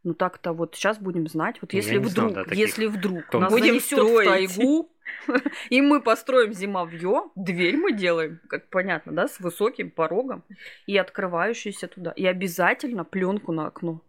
ну 0.06 0.14
так-то 0.14 0.52
вот 0.52 0.76
сейчас 0.76 0.98
будем 0.98 1.26
знать. 1.28 1.56
Вот 1.60 1.72
ну, 1.72 1.76
если 1.76 1.96
вдруг, 1.96 2.30
знал, 2.30 2.44
да, 2.44 2.54
если 2.54 2.86
вдруг 2.86 3.32
нас 3.32 3.50
будем 3.50 3.80
строить. 3.80 4.50
в 4.50 4.56
тайгу, 4.56 4.90
и 5.70 5.82
мы 5.82 6.00
построим 6.00 6.52
зимовье, 6.52 7.24
дверь 7.34 7.76
мы 7.76 7.92
делаем, 7.92 8.38
как 8.48 8.68
понятно, 8.68 9.12
да, 9.12 9.26
с 9.26 9.40
высоким 9.40 9.90
порогом 9.90 10.44
и 10.86 10.96
открывающуюся 10.96 11.88
туда. 11.88 12.12
И 12.12 12.24
обязательно 12.24 13.04
пленку 13.04 13.50
на 13.50 13.66
окно. 13.66 14.00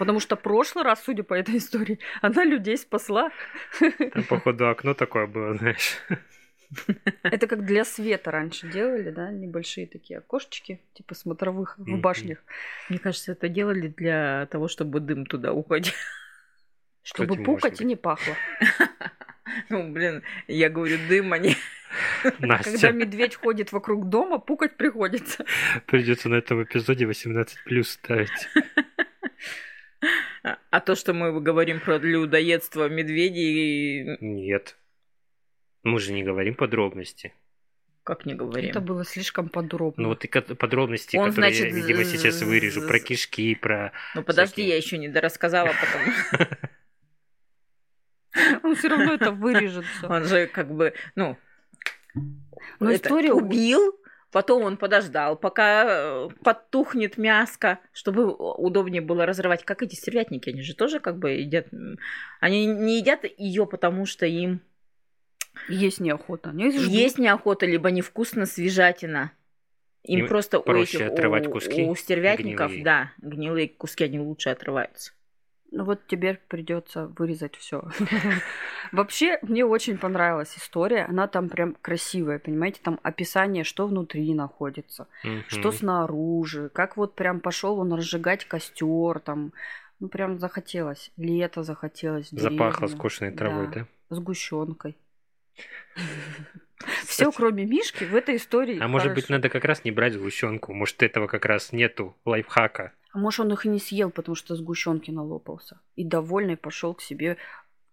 Потому 0.00 0.18
что 0.18 0.34
прошлый 0.34 0.82
раз, 0.82 1.04
судя 1.04 1.22
по 1.24 1.34
этой 1.34 1.58
истории, 1.58 1.98
она 2.22 2.42
людей 2.42 2.78
спасла. 2.78 3.30
Там, 3.78 4.24
походу, 4.24 4.70
окно 4.70 4.94
такое 4.94 5.26
было, 5.26 5.54
знаешь. 5.58 5.98
Это 7.22 7.46
как 7.46 7.66
для 7.66 7.84
света 7.84 8.30
раньше 8.30 8.66
делали, 8.66 9.10
да, 9.10 9.30
небольшие 9.30 9.86
такие 9.86 10.20
окошечки, 10.20 10.80
типа 10.94 11.14
смотровых 11.14 11.74
в 11.76 11.98
башнях. 11.98 12.38
Мне 12.88 12.98
кажется, 12.98 13.32
это 13.32 13.50
делали 13.50 13.88
для 13.88 14.46
того, 14.46 14.68
чтобы 14.68 15.00
дым 15.00 15.26
туда 15.26 15.52
уходил. 15.52 15.92
Чтобы 17.02 17.34
Кстати, 17.34 17.44
пукать 17.44 17.80
и 17.82 17.84
не 17.84 17.96
пахло. 17.96 18.34
Ну, 19.68 19.92
блин, 19.92 20.22
я 20.46 20.70
говорю 20.70 20.96
дым, 21.08 21.32
а 21.32 21.38
не... 21.38 21.56
Настя. 22.38 22.70
Когда 22.70 22.90
медведь 22.92 23.34
ходит 23.34 23.72
вокруг 23.72 24.08
дома, 24.08 24.38
пукать 24.38 24.76
приходится. 24.76 25.44
Придется 25.86 26.28
на 26.28 26.36
этом 26.36 26.62
эпизоде 26.62 27.06
18 27.06 27.64
плюс 27.64 27.90
ставить. 27.90 28.48
А 30.70 30.80
то, 30.80 30.94
что 30.94 31.12
мы 31.12 31.38
говорим 31.40 31.80
про 31.80 31.98
людоедство 31.98 32.88
медведей... 32.88 34.16
Нет. 34.20 34.76
Мы 35.82 35.98
же 36.00 36.12
не 36.12 36.22
говорим 36.22 36.54
подробности. 36.54 37.32
Как 38.02 38.24
не 38.24 38.34
говорим? 38.34 38.70
Это 38.70 38.80
было 38.80 39.04
слишком 39.04 39.48
подробно. 39.48 40.02
Ну 40.02 40.08
вот 40.08 40.24
и 40.24 40.54
подробности, 40.54 41.16
Он, 41.16 41.28
которые 41.28 41.54
значит, 41.54 41.72
я, 41.74 41.80
видимо, 41.80 42.04
сейчас 42.04 42.40
вырежу, 42.42 42.86
про 42.86 42.98
кишки, 42.98 43.54
про... 43.54 43.92
Ну 44.14 44.22
подожди, 44.22 44.62
я 44.62 44.76
еще 44.76 44.96
не 44.98 45.08
дорассказала 45.08 45.68
потом. 45.68 46.46
Он 48.62 48.74
все 48.74 48.88
равно 48.88 49.14
это 49.14 49.32
вырежет. 49.32 49.84
Он 50.02 50.24
же 50.24 50.46
как 50.46 50.72
бы, 50.72 50.94
ну, 51.14 51.36
ну 52.14 52.94
историю 52.94 53.34
убил, 53.34 53.99
потом 54.30 54.62
он 54.62 54.76
подождал, 54.76 55.36
пока 55.36 55.84
э, 55.86 56.28
подтухнет 56.42 57.18
мяско, 57.18 57.80
чтобы 57.92 58.32
удобнее 58.34 59.02
было 59.02 59.26
разрывать. 59.26 59.64
Как 59.64 59.82
эти 59.82 59.94
стервятники, 59.94 60.50
они 60.50 60.62
же 60.62 60.74
тоже 60.74 61.00
как 61.00 61.18
бы 61.18 61.30
едят... 61.32 61.68
Они 62.40 62.66
не 62.66 62.98
едят 62.98 63.24
ее, 63.36 63.66
потому 63.66 64.06
что 64.06 64.26
им 64.26 64.60
есть 65.68 66.00
неохота. 66.00 66.50
Они 66.50 66.70
ждут. 66.70 66.88
Есть 66.88 67.18
неохота, 67.18 67.66
либо 67.66 67.90
невкусно 67.90 68.46
свежатина. 68.46 69.32
Им, 70.04 70.20
Им 70.20 70.28
просто 70.28 70.60
проще 70.60 70.98
у 70.98 71.00
этих, 71.02 71.12
отрывать 71.12 71.46
у, 71.46 71.50
куски. 71.50 71.84
У 71.84 71.94
стервятников, 71.94 72.68
гнилые. 72.68 72.84
да, 72.84 73.12
гнилые 73.18 73.68
куски, 73.68 74.04
они 74.04 74.18
лучше 74.18 74.48
отрываются. 74.48 75.12
Ну 75.72 75.84
вот 75.84 76.00
теперь 76.08 76.40
придется 76.48 77.06
вырезать 77.16 77.54
все. 77.56 77.88
Вообще, 78.92 79.38
мне 79.42 79.64
очень 79.64 79.98
понравилась 79.98 80.56
история. 80.56 81.04
Она 81.04 81.28
там 81.28 81.48
прям 81.48 81.76
красивая, 81.80 82.38
понимаете? 82.38 82.80
Там 82.82 82.98
описание, 83.02 83.62
что 83.62 83.86
внутри 83.86 84.34
находится, 84.34 85.06
что 85.46 85.70
снаружи, 85.70 86.70
как 86.70 86.96
вот 86.96 87.14
прям 87.14 87.40
пошел 87.40 87.78
он 87.78 87.92
разжигать 87.92 88.46
костер, 88.46 89.20
там, 89.20 89.52
ну 90.00 90.08
прям 90.08 90.38
захотелось. 90.38 91.12
Лето 91.16 91.62
захотелось. 91.62 92.30
Запахло 92.30 92.88
скучной 92.88 93.30
травой, 93.30 93.68
да? 93.68 93.86
Сгущенкой. 94.08 94.96
Все, 97.06 97.30
кроме 97.30 97.66
Мишки, 97.66 98.04
в 98.04 98.14
этой 98.14 98.36
истории. 98.36 98.78
А 98.80 98.88
может 98.88 99.14
быть, 99.14 99.28
надо 99.28 99.48
как 99.48 99.64
раз 99.64 99.84
не 99.84 99.90
брать 99.90 100.14
сгущенку? 100.14 100.72
Может, 100.72 101.02
этого 101.02 101.26
как 101.26 101.44
раз 101.44 101.72
нету 101.72 102.16
лайфхака? 102.24 102.92
А 103.12 103.18
может, 103.18 103.40
он 103.40 103.52
их 103.52 103.66
и 103.66 103.68
не 103.68 103.78
съел, 103.78 104.10
потому 104.10 104.34
что 104.34 104.54
сгущенки 104.54 105.10
налопался. 105.10 105.80
И 105.96 106.04
довольный 106.04 106.56
пошел 106.56 106.94
к 106.94 107.02
себе 107.02 107.36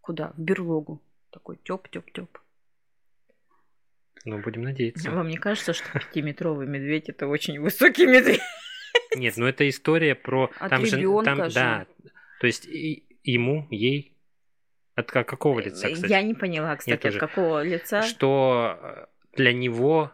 куда? 0.02 0.34
В 0.38 0.42
берлогу. 0.42 1.02
Такой 1.32 1.58
теп-теп-теп. 1.64 2.38
Ну, 4.26 4.40
будем 4.42 4.64
надеяться. 4.64 5.12
Вам 5.12 5.28
не 5.28 5.38
кажется, 5.38 5.74
что 5.74 5.86
пятиметровый 6.00 6.68
медведь 6.68 7.10
это 7.10 7.28
очень 7.28 7.60
высокий 7.60 8.06
медведь? 8.06 8.42
Нет, 9.16 9.36
ну 9.38 9.46
это 9.46 9.68
история 9.70 10.16
про... 10.16 10.52
От 10.60 10.70
там 10.70 10.86
же, 10.86 11.02
там, 11.24 11.50
же. 11.50 11.56
Да, 11.56 11.88
то 12.40 12.48
есть 12.48 12.66
и, 12.66 13.06
ему, 13.24 13.68
ей 13.70 14.17
от 14.98 15.12
какого 15.12 15.60
лица, 15.60 15.90
кстати? 15.92 16.12
Я 16.12 16.22
не 16.24 16.34
поняла, 16.34 16.76
кстати, 16.76 17.08
от 17.08 17.18
какого 17.18 17.64
лица. 17.64 18.02
Что 18.02 18.78
э, 18.82 19.06
для 19.34 19.54
него, 19.54 20.12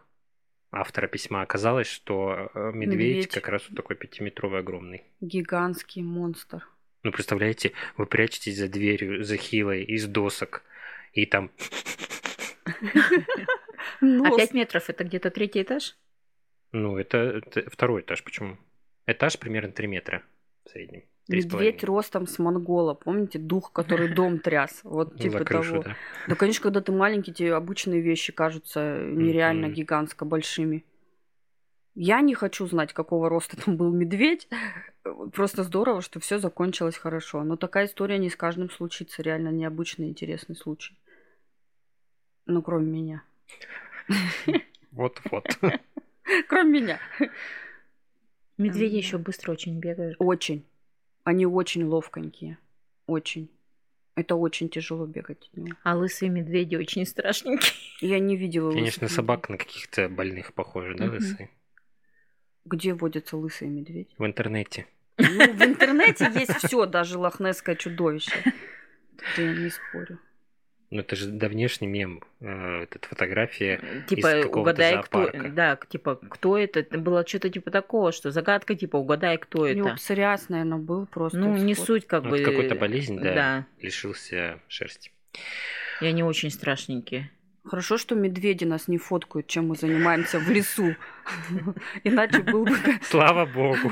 автора 0.70 1.08
письма, 1.08 1.40
оказалось, 1.40 1.86
что 1.86 2.50
э, 2.54 2.72
медведь, 2.74 2.98
медведь. 2.98 3.28
как 3.28 3.48
раз 3.48 3.62
вот 3.68 3.76
такой 3.76 3.96
пятиметровый 3.96 4.60
огромный. 4.60 5.04
Гигантский 5.20 6.02
монстр. 6.02 6.68
Ну, 7.02 7.12
представляете, 7.12 7.72
вы 7.96 8.06
прячетесь 8.06 8.58
за 8.58 8.68
дверью, 8.68 9.24
за 9.24 9.36
хилой, 9.36 9.84
из 9.84 10.06
досок, 10.06 10.62
и 11.12 11.26
там... 11.26 11.50
А 14.00 14.36
пять 14.36 14.52
метров 14.52 14.90
это 14.90 15.04
где-то 15.04 15.30
третий 15.30 15.62
этаж? 15.62 15.96
Ну, 16.72 16.98
это, 16.98 17.18
это 17.18 17.70
второй 17.70 18.02
этаж. 18.02 18.22
Почему? 18.22 18.58
Этаж 19.06 19.38
примерно 19.38 19.72
3 19.72 19.86
метра 19.86 20.22
в 20.64 20.70
среднем. 20.70 21.04
Медведь 21.26 21.82
ростом 21.84 22.26
с 22.26 22.38
монгола, 22.38 22.94
помните, 22.94 23.38
дух, 23.38 23.72
который 23.72 24.08
дом 24.14 24.38
тряс, 24.38 24.80
вот 24.84 25.18
типа 25.18 25.44
крышу, 25.44 25.70
того. 25.70 25.82
Да. 25.84 25.96
да, 26.28 26.34
конечно, 26.34 26.62
когда 26.62 26.80
ты 26.80 26.92
маленький, 26.92 27.32
тебе 27.32 27.54
обычные 27.54 28.00
вещи 28.00 28.32
кажутся 28.32 29.00
нереально 29.02 29.66
mm-hmm. 29.66 29.72
гигантско 29.72 30.24
большими. 30.24 30.84
Я 31.94 32.20
не 32.20 32.34
хочу 32.34 32.66
знать, 32.66 32.92
какого 32.92 33.28
роста 33.28 33.56
там 33.56 33.76
был 33.76 33.92
медведь. 33.92 34.48
Просто 35.32 35.62
здорово, 35.62 36.02
что 36.02 36.20
все 36.20 36.38
закончилось 36.38 36.96
хорошо. 36.96 37.44
Но 37.44 37.56
такая 37.56 37.86
история 37.86 38.18
не 38.18 38.30
с 38.30 38.36
каждым 38.36 38.68
случится. 38.68 39.22
Реально 39.22 39.50
необычный, 39.50 40.08
интересный 40.08 40.56
случай. 40.56 40.98
Ну, 42.46 42.62
кроме 42.62 42.90
меня. 42.90 43.22
Вот-вот. 44.90 45.44
Кроме 46.48 46.80
меня. 46.80 46.98
Медведи 48.58 48.96
еще 48.96 49.18
быстро 49.18 49.52
очень 49.52 49.78
бегают. 49.78 50.16
Очень. 50.18 50.66
Они 51.24 51.46
очень 51.46 51.84
ловконькие. 51.84 52.58
Очень. 53.06 53.50
Это 54.14 54.36
очень 54.36 54.68
тяжело 54.68 55.06
бегать. 55.06 55.50
А 55.82 55.96
лысые 55.96 56.30
медведи 56.30 56.76
очень 56.76 57.04
страшненькие. 57.04 57.72
Я 58.00 58.18
не 58.20 58.36
видела 58.36 58.70
Конечно, 58.72 59.08
собак 59.08 59.48
на 59.48 59.58
каких-то 59.58 60.08
больных 60.08 60.52
похожи, 60.52 60.94
да, 60.94 61.06
лысые? 61.06 61.50
Где 62.64 62.94
водятся 62.94 63.36
лысые 63.36 63.70
медведи? 63.70 64.10
В 64.18 64.24
интернете. 64.24 64.86
Ну, 65.18 65.52
в 65.52 65.62
интернете 65.62 66.30
есть 66.34 66.54
все, 66.58 66.86
даже 66.86 67.18
лохнесское 67.18 67.76
чудовище. 67.76 68.32
Тут 69.16 69.38
я 69.38 69.52
не 69.52 69.70
спорю. 69.70 70.18
Ну, 70.90 71.00
это 71.00 71.16
же 71.16 71.26
давнешний 71.26 71.88
мем, 71.88 72.22
э, 72.40 72.82
эта 72.84 73.08
фотография 73.08 73.80
типа, 74.06 74.40
из 74.40 74.46
угадай, 74.46 74.94
зоопарка. 74.94 75.38
кто, 75.38 75.48
да, 75.48 75.78
типа, 75.88 76.16
кто 76.16 76.58
это? 76.58 76.80
Это 76.80 76.98
было 76.98 77.26
что-то 77.26 77.50
типа 77.50 77.70
такого, 77.70 78.12
что 78.12 78.30
загадка, 78.30 78.74
типа, 78.74 78.96
угадай, 78.96 79.38
кто 79.38 79.66
это. 79.66 79.78
Ну, 79.78 79.94
псориаз, 79.96 80.48
наверное, 80.48 80.78
был 80.78 81.06
просто. 81.06 81.38
Ну, 81.38 81.56
не 81.56 81.74
суть, 81.74 82.06
как 82.06 82.24
ну, 82.24 82.30
бы. 82.30 82.40
Какой-то 82.40 82.74
болезнь, 82.74 83.18
да, 83.18 83.34
да, 83.34 83.66
лишился 83.80 84.60
шерсти. 84.68 85.10
И 86.00 86.06
они 86.06 86.22
очень 86.22 86.50
страшненькие. 86.50 87.30
Хорошо, 87.64 87.96
что 87.96 88.14
медведи 88.14 88.64
нас 88.64 88.88
не 88.88 88.98
фоткают, 88.98 89.46
чем 89.46 89.68
мы 89.68 89.76
занимаемся 89.76 90.38
в 90.38 90.50
лесу. 90.50 90.94
Иначе 92.04 92.42
был 92.42 92.66
бы... 92.66 92.76
Слава 93.02 93.46
богу. 93.46 93.90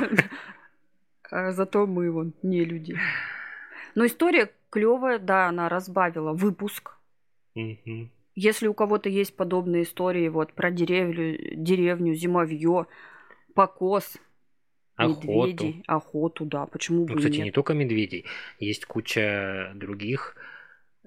Зато 1.30 1.86
мы 1.86 2.10
вон 2.10 2.34
не 2.42 2.64
люди. 2.66 2.98
Но 3.94 4.04
история 4.04 4.50
клевая, 4.72 5.18
да, 5.18 5.48
она 5.48 5.68
разбавила 5.68 6.32
выпуск. 6.32 6.96
Угу. 7.54 8.08
Если 8.34 8.66
у 8.66 8.74
кого-то 8.74 9.10
есть 9.10 9.36
подобные 9.36 9.82
истории 9.82 10.28
вот 10.28 10.54
про 10.54 10.70
деревню, 10.70 11.38
деревню, 11.54 12.14
зимовье, 12.14 12.86
покос, 13.54 14.16
охоту. 14.96 15.28
медведей, 15.28 15.84
охоту, 15.86 16.46
да, 16.46 16.66
почему 16.66 17.00
ну, 17.00 17.06
бы 17.06 17.16
кстати, 17.16 17.36
нет? 17.36 17.44
не 17.44 17.50
только 17.50 17.74
медведей, 17.74 18.24
есть 18.58 18.86
куча 18.86 19.72
других 19.74 20.34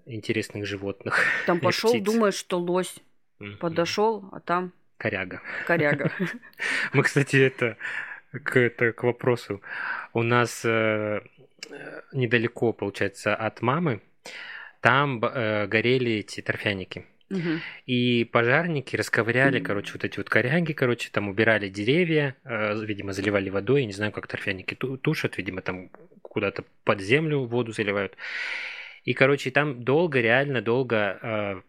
интересных 0.06 0.68
животных. 0.68 1.20
Там 1.48 1.60
пошел, 1.62 2.00
думаешь, 2.00 2.36
что 2.36 2.60
лось. 2.60 2.96
Подошел, 3.60 4.30
а 4.32 4.40
там 4.40 4.72
коряга. 4.98 5.42
Коряга. 5.66 6.12
Мы, 6.94 7.04
кстати, 7.04 7.36
это 7.36 7.78
к, 8.44 8.58
это, 8.58 8.92
к 8.94 9.04
вопросу. 9.04 9.62
У 10.14 10.22
нас 10.22 10.64
э, 10.64 11.22
недалеко, 12.14 12.74
получается, 12.74 13.36
от 13.36 13.62
мамы, 13.62 14.02
там 14.82 15.24
э, 15.24 15.68
горели 15.68 16.12
эти 16.14 16.42
торфяники. 16.42 17.06
Угу. 17.32 17.60
И 17.88 18.24
пожарники 18.26 18.96
расковыряли, 18.96 19.60
короче, 19.60 19.94
вот 19.94 20.06
эти 20.06 20.18
вот 20.18 20.30
коряги, 20.30 20.74
короче, 20.74 21.10
там 21.12 21.28
убирали 21.28 21.70
деревья, 21.70 22.36
э, 22.44 22.86
видимо, 22.86 23.14
заливали 23.14 23.50
водой, 23.50 23.82
я 23.82 23.88
не 23.88 23.94
знаю, 23.94 24.12
как 24.12 24.28
торфяники 24.28 24.76
тушат, 24.76 25.38
видимо, 25.38 25.62
там 25.62 25.90
куда-то 26.22 26.66
под 26.84 27.02
землю 27.02 27.46
воду 27.46 27.72
заливают. 27.72 28.16
И, 29.04 29.14
короче, 29.14 29.52
там 29.52 29.84
долго, 29.84 30.22
реально 30.22 30.62
долго 30.62 31.20
э, 31.22 31.62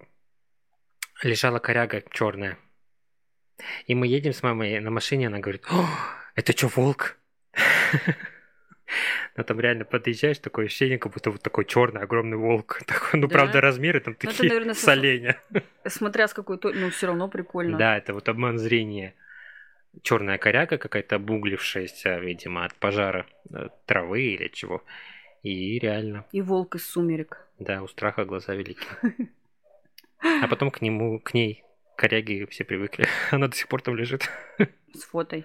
лежала 1.22 1.58
коряга 1.58 2.02
черная. 2.10 2.58
И 3.86 3.94
мы 3.94 4.06
едем 4.06 4.34
с 4.34 4.42
мамой 4.42 4.78
на 4.80 4.90
машине, 4.90 5.28
она 5.28 5.38
говорит, 5.38 5.64
это 6.34 6.52
что, 6.52 6.68
волк? 6.68 7.16
Но 9.36 9.42
там 9.42 9.60
реально 9.60 9.84
подъезжаешь, 9.84 10.38
такое 10.38 10.66
ощущение, 10.66 10.98
как 10.98 11.12
будто 11.12 11.30
вот 11.30 11.42
такой 11.42 11.64
черный 11.64 12.02
огромный 12.02 12.36
волк. 12.36 12.80
Такой, 12.86 13.20
ну, 13.20 13.26
да? 13.26 13.32
правда, 13.32 13.60
размеры 13.60 14.00
там 14.00 14.16
ну, 14.22 14.28
такие 14.28 14.46
это, 14.46 14.54
наверное, 14.54 14.74
с 14.74 14.88
оленя. 14.88 15.36
Смотря 15.86 16.28
с 16.28 16.34
какой 16.34 16.58
то, 16.58 16.72
ну, 16.72 16.90
все 16.90 17.08
равно 17.08 17.28
прикольно. 17.28 17.76
Да, 17.76 17.96
это 17.96 18.14
вот 18.14 18.28
обман 18.28 18.58
зрения. 18.58 19.14
Черная 20.02 20.38
коряга 20.38 20.78
какая-то 20.78 21.16
обуглившаяся, 21.16 22.18
видимо, 22.18 22.64
от 22.64 22.74
пожара 22.74 23.26
э, 23.50 23.68
травы 23.86 24.22
или 24.22 24.48
чего. 24.48 24.84
И 25.42 25.78
реально. 25.78 26.26
И 26.32 26.42
волк 26.42 26.76
из 26.76 26.86
сумерек. 26.86 27.46
Да, 27.58 27.82
у 27.82 27.88
страха 27.88 28.24
глаза 28.24 28.54
велики. 28.54 28.86
А 30.42 30.48
потом 30.48 30.70
к 30.70 30.80
нему, 30.80 31.20
к 31.20 31.34
ней 31.34 31.62
коряги 31.94 32.46
все 32.46 32.64
привыкли. 32.64 33.06
Она 33.30 33.48
до 33.48 33.56
сих 33.56 33.68
пор 33.68 33.82
там 33.82 33.96
лежит. 33.96 34.28
С 34.94 35.04
фотой. 35.04 35.44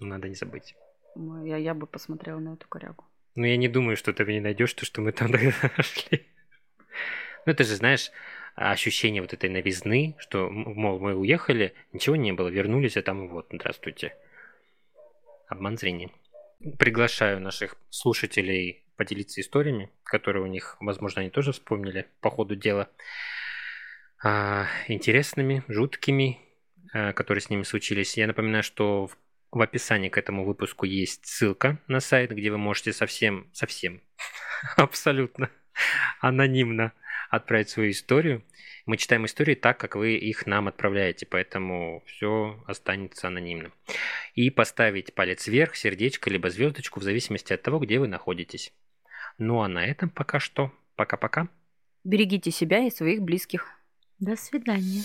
Надо 0.00 0.28
не 0.28 0.34
забыть. 0.34 0.74
Я, 1.16 1.56
я 1.56 1.74
бы 1.74 1.86
посмотрела 1.86 2.38
на 2.38 2.54
эту 2.54 2.68
корягу. 2.68 3.04
Ну, 3.34 3.44
я 3.44 3.56
не 3.56 3.68
думаю, 3.68 3.96
что 3.96 4.12
ты 4.12 4.24
не 4.24 4.40
найдешь 4.40 4.74
то, 4.74 4.84
что 4.84 5.00
мы 5.00 5.12
там 5.12 5.30
нашли. 5.76 6.26
Ну, 7.46 7.52
это 7.52 7.64
же, 7.64 7.76
знаешь, 7.76 8.10
ощущение 8.54 9.22
вот 9.22 9.32
этой 9.32 9.48
новизны, 9.48 10.16
что, 10.18 10.50
мол, 10.50 10.98
мы 10.98 11.14
уехали, 11.14 11.74
ничего 11.92 12.16
не 12.16 12.32
было, 12.32 12.48
вернулись, 12.48 12.96
а 12.96 13.02
там 13.02 13.28
вот, 13.28 13.46
здравствуйте. 13.52 14.16
Обман 15.48 15.78
зрения. 15.78 16.10
Приглашаю 16.78 17.40
наших 17.40 17.76
слушателей 17.90 18.84
поделиться 18.96 19.40
историями, 19.40 19.92
которые 20.02 20.42
у 20.42 20.46
них, 20.46 20.76
возможно, 20.80 21.20
они 21.22 21.30
тоже 21.30 21.52
вспомнили 21.52 22.06
по 22.20 22.30
ходу 22.30 22.56
дела, 22.56 22.90
а, 24.22 24.66
интересными, 24.88 25.62
жуткими, 25.68 26.40
а, 26.92 27.12
которые 27.12 27.40
с 27.40 27.50
ними 27.50 27.62
случились. 27.62 28.16
Я 28.16 28.26
напоминаю, 28.26 28.64
что 28.64 29.06
в 29.06 29.16
в 29.50 29.60
описании 29.60 30.08
к 30.08 30.18
этому 30.18 30.44
выпуску 30.44 30.86
есть 30.86 31.26
ссылка 31.26 31.78
на 31.88 32.00
сайт, 32.00 32.30
где 32.30 32.50
вы 32.50 32.58
можете 32.58 32.92
совсем, 32.92 33.48
совсем, 33.52 34.02
абсолютно 34.76 35.50
анонимно 36.20 36.92
отправить 37.30 37.68
свою 37.70 37.90
историю. 37.90 38.44
Мы 38.86 38.96
читаем 38.96 39.26
истории 39.26 39.54
так, 39.54 39.78
как 39.78 39.96
вы 39.96 40.16
их 40.16 40.46
нам 40.46 40.68
отправляете, 40.68 41.26
поэтому 41.26 42.02
все 42.06 42.62
останется 42.66 43.28
анонимным. 43.28 43.72
И 44.34 44.50
поставить 44.50 45.14
палец 45.14 45.46
вверх, 45.46 45.76
сердечко, 45.76 46.30
либо 46.30 46.48
звездочку, 46.48 47.00
в 47.00 47.02
зависимости 47.02 47.52
от 47.52 47.62
того, 47.62 47.78
где 47.78 47.98
вы 47.98 48.08
находитесь. 48.08 48.72
Ну 49.36 49.60
а 49.60 49.68
на 49.68 49.84
этом 49.84 50.08
пока 50.08 50.40
что. 50.40 50.72
Пока-пока. 50.96 51.48
Берегите 52.02 52.50
себя 52.50 52.84
и 52.86 52.90
своих 52.90 53.22
близких. 53.22 53.68
До 54.18 54.36
свидания. 54.36 55.04